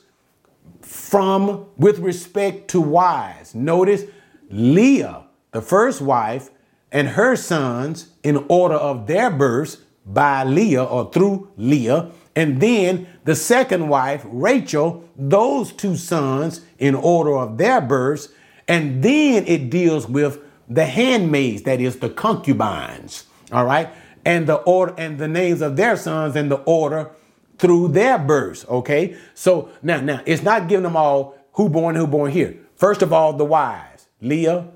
from 0.81 1.67
with 1.77 1.99
respect 1.99 2.69
to 2.69 2.81
wives. 2.81 3.55
Notice 3.55 4.05
Leah, 4.49 5.25
the 5.51 5.61
first 5.61 6.01
wife, 6.01 6.51
and 6.93 7.09
her 7.09 7.37
sons 7.37 8.09
in 8.23 8.45
order 8.49 8.77
of 8.77 9.07
their 9.07 9.31
births 9.31 9.79
by 10.07 10.45
Leah 10.45 10.85
or 10.85 11.11
through 11.11 11.51
Leah. 11.57 12.11
And 12.35 12.61
then 12.61 13.09
the 13.25 13.35
second 13.35 13.89
wife, 13.89 14.25
Rachel, 14.25 15.05
those 15.17 15.73
two 15.73 15.97
sons 15.97 16.61
in 16.79 16.95
order 16.95 17.37
of 17.37 17.59
their 17.59 17.81
births. 17.81 18.29
And 18.69 19.03
then 19.03 19.47
it 19.47 19.71
deals 19.71 20.09
with 20.09 20.41
the 20.69 20.85
handmaids, 20.85 21.63
that 21.63 21.81
is 21.81 21.99
the 21.99 22.11
concubines. 22.11 23.25
All 23.53 23.65
right. 23.65 23.89
And 24.25 24.47
the 24.47 24.57
order 24.57 24.95
and 24.99 25.19
the 25.19 25.29
names 25.29 25.63
of 25.63 25.77
their 25.77 25.97
sons 25.97 26.35
and 26.35 26.51
the 26.51 26.57
order 26.57 27.11
through 27.59 27.89
their 27.89 28.19
births. 28.19 28.67
Okay. 28.69 29.17
So 29.35 29.71
now, 29.83 30.01
now 30.01 30.21
it's 30.27 30.43
not 30.43 30.69
giving 30.69 30.83
them 30.83 30.97
all 30.97 31.39
who 31.53 31.69
born, 31.69 31.95
who 31.95 32.07
born 32.07 32.33
here. 32.33 32.57
First 32.75 33.03
of 33.03 33.13
all, 33.13 33.33
the 33.33 33.45
wives, 33.45 34.09
Leah 34.21 34.69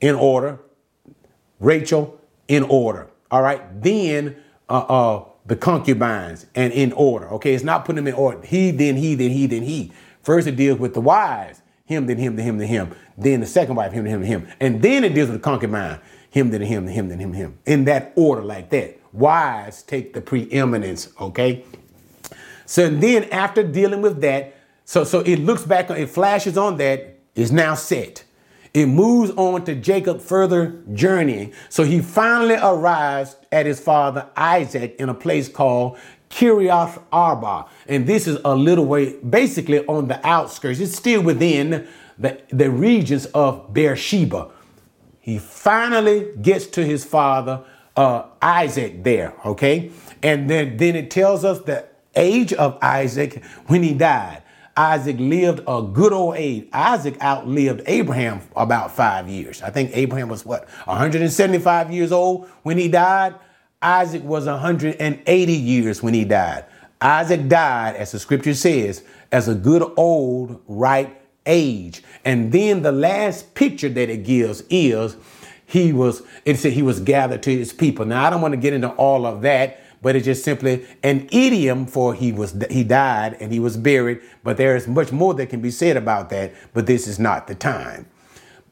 in 0.00 0.14
order, 0.14 0.60
Rachel 1.58 2.20
in 2.48 2.62
order. 2.64 3.08
All 3.30 3.42
right. 3.42 3.82
Then 3.82 4.36
uh, 4.68 4.78
uh, 4.78 5.24
the 5.46 5.56
concubines 5.56 6.46
and 6.54 6.72
in 6.72 6.92
order. 6.92 7.28
Okay. 7.34 7.54
It's 7.54 7.64
not 7.64 7.84
putting 7.84 7.96
them 7.96 8.06
in 8.06 8.14
order. 8.14 8.46
He, 8.46 8.70
then 8.70 8.96
he, 8.96 9.16
then 9.16 9.30
he, 9.30 9.46
then 9.46 9.62
he. 9.62 9.90
First 10.22 10.46
it 10.46 10.54
deals 10.54 10.78
with 10.78 10.94
the 10.94 11.00
wives. 11.00 11.61
Him, 11.92 12.06
then 12.06 12.18
him, 12.18 12.36
then 12.36 12.46
him, 12.46 12.58
then 12.58 12.68
him. 12.68 12.94
Then 13.18 13.40
the 13.40 13.46
second 13.46 13.74
wife, 13.76 13.92
him, 13.92 14.04
then 14.04 14.14
him, 14.14 14.20
then 14.22 14.30
him. 14.30 14.48
And 14.60 14.82
then 14.82 15.04
it 15.04 15.14
deals 15.14 15.28
with 15.28 15.40
the 15.40 15.44
concubine. 15.44 16.00
Him, 16.30 16.50
then 16.50 16.62
him, 16.62 16.86
then 16.86 16.94
him, 16.94 17.08
then 17.08 17.18
him, 17.18 17.32
him. 17.32 17.58
In 17.66 17.84
that 17.84 18.12
order 18.16 18.42
like 18.42 18.70
that. 18.70 18.98
Wives 19.12 19.82
take 19.82 20.14
the 20.14 20.20
preeminence. 20.22 21.10
Okay. 21.20 21.64
So 22.64 22.88
then 22.88 23.24
after 23.24 23.62
dealing 23.62 24.00
with 24.00 24.22
that, 24.22 24.54
so 24.86 25.04
so 25.04 25.20
it 25.20 25.36
looks 25.36 25.62
back, 25.62 25.90
it 25.90 26.08
flashes 26.08 26.56
on 26.56 26.78
that, 26.78 27.18
is 27.34 27.52
now 27.52 27.74
set. 27.74 28.24
It 28.72 28.86
moves 28.86 29.30
on 29.32 29.64
to 29.66 29.74
Jacob 29.74 30.22
further 30.22 30.82
journeying. 30.94 31.52
So 31.68 31.82
he 31.82 32.00
finally 32.00 32.54
arrives 32.54 33.36
at 33.50 33.66
his 33.66 33.78
father 33.78 34.30
Isaac 34.34 34.96
in 34.98 35.10
a 35.10 35.14
place 35.14 35.48
called 35.48 35.98
Kiriath 36.30 37.02
Arba. 37.12 37.66
And 37.88 38.06
this 38.06 38.26
is 38.26 38.38
a 38.44 38.54
little 38.54 38.86
way, 38.86 39.16
basically 39.18 39.84
on 39.86 40.08
the 40.08 40.24
outskirts. 40.26 40.80
It's 40.80 40.96
still 40.96 41.22
within 41.22 41.86
the, 42.18 42.40
the 42.50 42.70
regions 42.70 43.26
of 43.26 43.72
Beersheba. 43.72 44.50
He 45.20 45.38
finally 45.38 46.28
gets 46.40 46.66
to 46.68 46.84
his 46.84 47.04
father 47.04 47.64
uh, 47.96 48.24
Isaac 48.40 49.04
there, 49.04 49.34
okay? 49.44 49.90
And 50.22 50.48
then, 50.48 50.76
then 50.76 50.96
it 50.96 51.10
tells 51.10 51.44
us 51.44 51.60
the 51.60 51.86
age 52.14 52.52
of 52.52 52.78
Isaac 52.82 53.42
when 53.66 53.82
he 53.82 53.94
died. 53.94 54.42
Isaac 54.76 55.16
lived 55.18 55.60
a 55.66 55.82
good 55.82 56.12
old 56.12 56.36
age. 56.36 56.66
Isaac 56.72 57.20
outlived 57.22 57.82
Abraham 57.86 58.40
about 58.56 58.90
five 58.90 59.28
years. 59.28 59.62
I 59.62 59.70
think 59.70 59.90
Abraham 59.94 60.28
was 60.28 60.46
what, 60.46 60.66
175 60.86 61.92
years 61.92 62.10
old 62.10 62.48
when 62.62 62.78
he 62.78 62.88
died? 62.88 63.34
Isaac 63.82 64.22
was 64.22 64.46
180 64.46 65.52
years 65.52 66.02
when 66.02 66.14
he 66.14 66.24
died. 66.24 66.64
Isaac 67.02 67.48
died, 67.48 67.96
as 67.96 68.12
the 68.12 68.18
scripture 68.18 68.54
says, 68.54 69.04
as 69.30 69.48
a 69.48 69.54
good 69.54 69.82
old 69.96 70.62
ripe 70.66 71.22
age. 71.46 72.02
And 72.24 72.52
then 72.52 72.82
the 72.82 72.92
last 72.92 73.54
picture 73.54 73.88
that 73.88 74.08
it 74.08 74.24
gives 74.24 74.62
is 74.70 75.16
he 75.66 75.92
was, 75.92 76.22
it 76.44 76.58
said 76.58 76.72
he 76.72 76.82
was 76.82 77.00
gathered 77.00 77.42
to 77.44 77.56
his 77.56 77.72
people. 77.72 78.04
Now, 78.04 78.24
I 78.24 78.30
don't 78.30 78.40
want 78.40 78.52
to 78.52 78.60
get 78.60 78.72
into 78.72 78.90
all 78.90 79.26
of 79.26 79.42
that, 79.42 79.80
but 80.02 80.16
it's 80.16 80.24
just 80.24 80.44
simply 80.44 80.86
an 81.02 81.28
idiom 81.32 81.86
for 81.86 82.12
he 82.14 82.32
was 82.32 82.56
he 82.70 82.82
died 82.84 83.36
and 83.40 83.52
he 83.52 83.60
was 83.60 83.76
buried. 83.76 84.20
But 84.42 84.56
there 84.56 84.76
is 84.76 84.88
much 84.88 85.12
more 85.12 85.32
that 85.34 85.46
can 85.46 85.60
be 85.60 85.70
said 85.70 85.96
about 85.96 86.30
that, 86.30 86.52
but 86.74 86.86
this 86.86 87.06
is 87.06 87.18
not 87.18 87.46
the 87.46 87.54
time. 87.54 88.06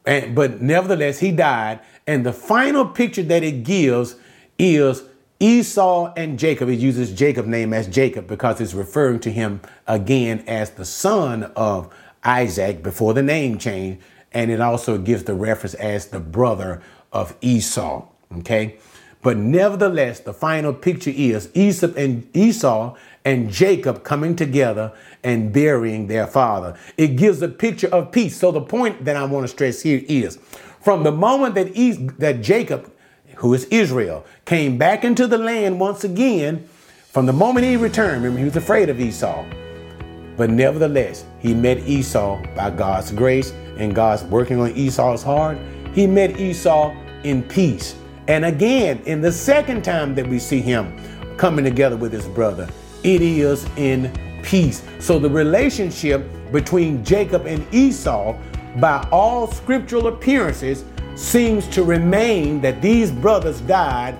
And, 0.05 0.35
but 0.35 0.61
nevertheless, 0.61 1.19
he 1.19 1.31
died. 1.31 1.79
And 2.05 2.25
the 2.25 2.33
final 2.33 2.85
picture 2.85 3.23
that 3.23 3.43
it 3.43 3.63
gives 3.63 4.15
is 4.57 5.03
Esau 5.41 6.13
and 6.15 6.37
Jacob. 6.37 6.69
It 6.69 6.79
uses 6.79 7.11
Jacob's 7.11 7.47
name 7.47 7.73
as 7.73 7.87
Jacob 7.87 8.27
because 8.27 8.61
it's 8.61 8.75
referring 8.75 9.19
to 9.21 9.31
him 9.31 9.59
again 9.87 10.43
as 10.45 10.69
the 10.69 10.85
son 10.85 11.45
of 11.55 11.91
Isaac 12.23 12.83
before 12.83 13.15
the 13.15 13.23
name 13.23 13.57
change. 13.57 13.99
And 14.31 14.51
it 14.51 14.61
also 14.61 14.99
gives 14.99 15.23
the 15.23 15.33
reference 15.33 15.73
as 15.73 16.07
the 16.07 16.19
brother 16.19 16.81
of 17.11 17.35
Esau. 17.41 18.07
Okay. 18.37 18.77
But 19.23 19.37
nevertheless, 19.37 20.19
the 20.19 20.33
final 20.33 20.73
picture 20.73 21.11
is 21.13 21.49
Esau 21.55 21.91
and 21.97 22.27
Esau 22.35 22.95
and 23.25 23.49
Jacob 23.49 24.03
coming 24.03 24.35
together 24.35 24.93
and 25.23 25.51
burying 25.51 26.07
their 26.07 26.27
father. 26.27 26.77
It 26.97 27.15
gives 27.17 27.41
a 27.41 27.47
picture 27.47 27.87
of 27.87 28.11
peace. 28.11 28.37
So 28.37 28.51
the 28.51 28.61
point 28.61 29.05
that 29.05 29.15
I 29.15 29.23
want 29.25 29.43
to 29.43 29.47
stress 29.47 29.81
here 29.81 30.03
is 30.07 30.37
from 30.81 31.03
the 31.03 31.11
moment 31.11 31.55
that, 31.55 31.73
that 32.19 32.41
Jacob, 32.41 32.91
who 33.35 33.53
is 33.53 33.65
Israel, 33.65 34.25
came 34.45 34.77
back 34.77 35.03
into 35.03 35.27
the 35.27 35.37
land 35.37 35.79
once 35.79 36.03
again, 36.03 36.67
from 37.11 37.25
the 37.25 37.33
moment 37.33 37.65
he 37.65 37.75
returned, 37.75 38.23
remember 38.23 38.39
he 38.39 38.45
was 38.45 38.55
afraid 38.55 38.89
of 38.89 38.99
Esau. 38.99 39.45
But 40.37 40.49
nevertheless, 40.49 41.25
he 41.39 41.53
met 41.53 41.79
Esau 41.79 42.41
by 42.55 42.69
God's 42.69 43.11
grace 43.11 43.51
and 43.77 43.93
God's 43.93 44.23
working 44.23 44.59
on 44.59 44.71
Esau's 44.71 45.21
heart. 45.21 45.57
He 45.93 46.07
met 46.07 46.39
Esau 46.39 46.95
in 47.23 47.43
peace. 47.43 47.95
And 48.27 48.45
again, 48.45 49.01
in 49.05 49.21
the 49.21 49.31
second 49.31 49.83
time 49.83 50.15
that 50.15 50.25
we 50.25 50.39
see 50.39 50.61
him 50.61 50.97
coming 51.37 51.65
together 51.65 51.97
with 51.97 52.13
his 52.13 52.27
brother, 52.27 52.69
it 53.03 53.21
is 53.21 53.65
in 53.75 54.11
peace. 54.41 54.83
So 54.99 55.19
the 55.19 55.29
relationship 55.29 56.25
between 56.51 57.03
Jacob 57.03 57.45
and 57.45 57.65
Esau, 57.73 58.35
by 58.79 59.05
all 59.11 59.47
scriptural 59.47 60.07
appearances, 60.07 60.85
seems 61.15 61.67
to 61.69 61.83
remain 61.83 62.61
that 62.61 62.81
these 62.81 63.11
brothers 63.11 63.61
died 63.61 64.17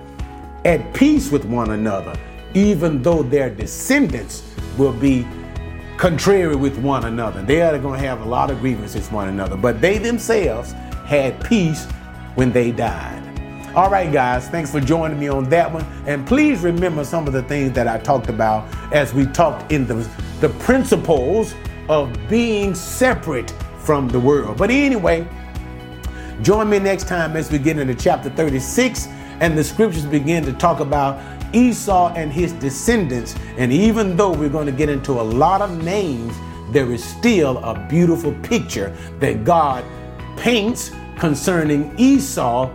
at 0.65 0.93
peace 0.93 1.31
with 1.31 1.45
one 1.45 1.71
another, 1.71 2.13
even 2.53 3.01
though 3.01 3.23
their 3.23 3.49
descendants 3.49 4.43
will 4.77 4.93
be 4.93 5.25
contrary 5.97 6.55
with 6.55 6.77
one 6.79 7.05
another. 7.05 7.41
They 7.43 7.61
are 7.61 7.77
going 7.77 7.99
to 7.99 8.07
have 8.07 8.21
a 8.21 8.25
lot 8.25 8.49
of 8.49 8.59
grievances 8.59 9.03
with 9.03 9.11
one 9.11 9.29
another, 9.29 9.55
but 9.55 9.81
they 9.81 9.97
themselves 9.97 10.71
had 11.05 11.43
peace 11.45 11.85
when 12.35 12.51
they 12.51 12.71
died. 12.71 13.19
All 13.75 13.89
right, 13.89 14.11
guys, 14.11 14.49
thanks 14.49 14.71
for 14.71 14.81
joining 14.81 15.19
me 15.19 15.29
on 15.29 15.45
that 15.49 15.71
one. 15.71 15.85
And 16.05 16.27
please 16.27 16.61
remember 16.61 17.05
some 17.05 17.25
of 17.25 17.33
the 17.33 17.43
things 17.43 17.71
that 17.73 17.87
I 17.87 17.99
talked 17.99 18.29
about 18.29 18.67
as 18.93 19.13
we 19.13 19.25
talked 19.27 19.71
in 19.71 19.87
the, 19.87 19.95
the 20.41 20.49
principles 20.49 21.53
of 21.87 22.13
being 22.27 22.75
separate 22.75 23.51
from 23.79 24.09
the 24.09 24.19
world. 24.19 24.57
But 24.57 24.71
anyway, 24.71 25.27
join 26.41 26.69
me 26.69 26.79
next 26.79 27.07
time 27.07 27.35
as 27.35 27.51
we 27.51 27.59
get 27.59 27.77
into 27.77 27.95
chapter 27.95 28.29
36 28.29 29.07
and 29.39 29.57
the 29.57 29.63
scriptures 29.63 30.05
begin 30.05 30.43
to 30.45 30.53
talk 30.53 30.79
about 30.79 31.19
Esau 31.53 32.13
and 32.15 32.31
his 32.31 32.53
descendants. 32.53 33.35
And 33.57 33.73
even 33.73 34.15
though 34.15 34.31
we're 34.31 34.49
going 34.49 34.67
to 34.67 34.71
get 34.71 34.89
into 34.89 35.13
a 35.13 35.23
lot 35.23 35.61
of 35.61 35.83
names, 35.83 36.35
there 36.71 36.91
is 36.91 37.03
still 37.03 37.57
a 37.57 37.87
beautiful 37.89 38.33
picture 38.43 38.95
that 39.19 39.43
God 39.43 39.83
paints 40.37 40.91
concerning 41.17 41.93
Esau 41.99 42.69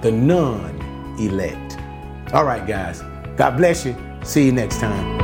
the 0.00 0.12
non 0.12 1.16
elect. 1.18 1.78
All 2.32 2.44
right, 2.44 2.66
guys. 2.66 3.02
God 3.36 3.56
bless 3.56 3.84
you. 3.84 3.96
See 4.22 4.46
you 4.46 4.52
next 4.52 4.78
time. 4.78 5.21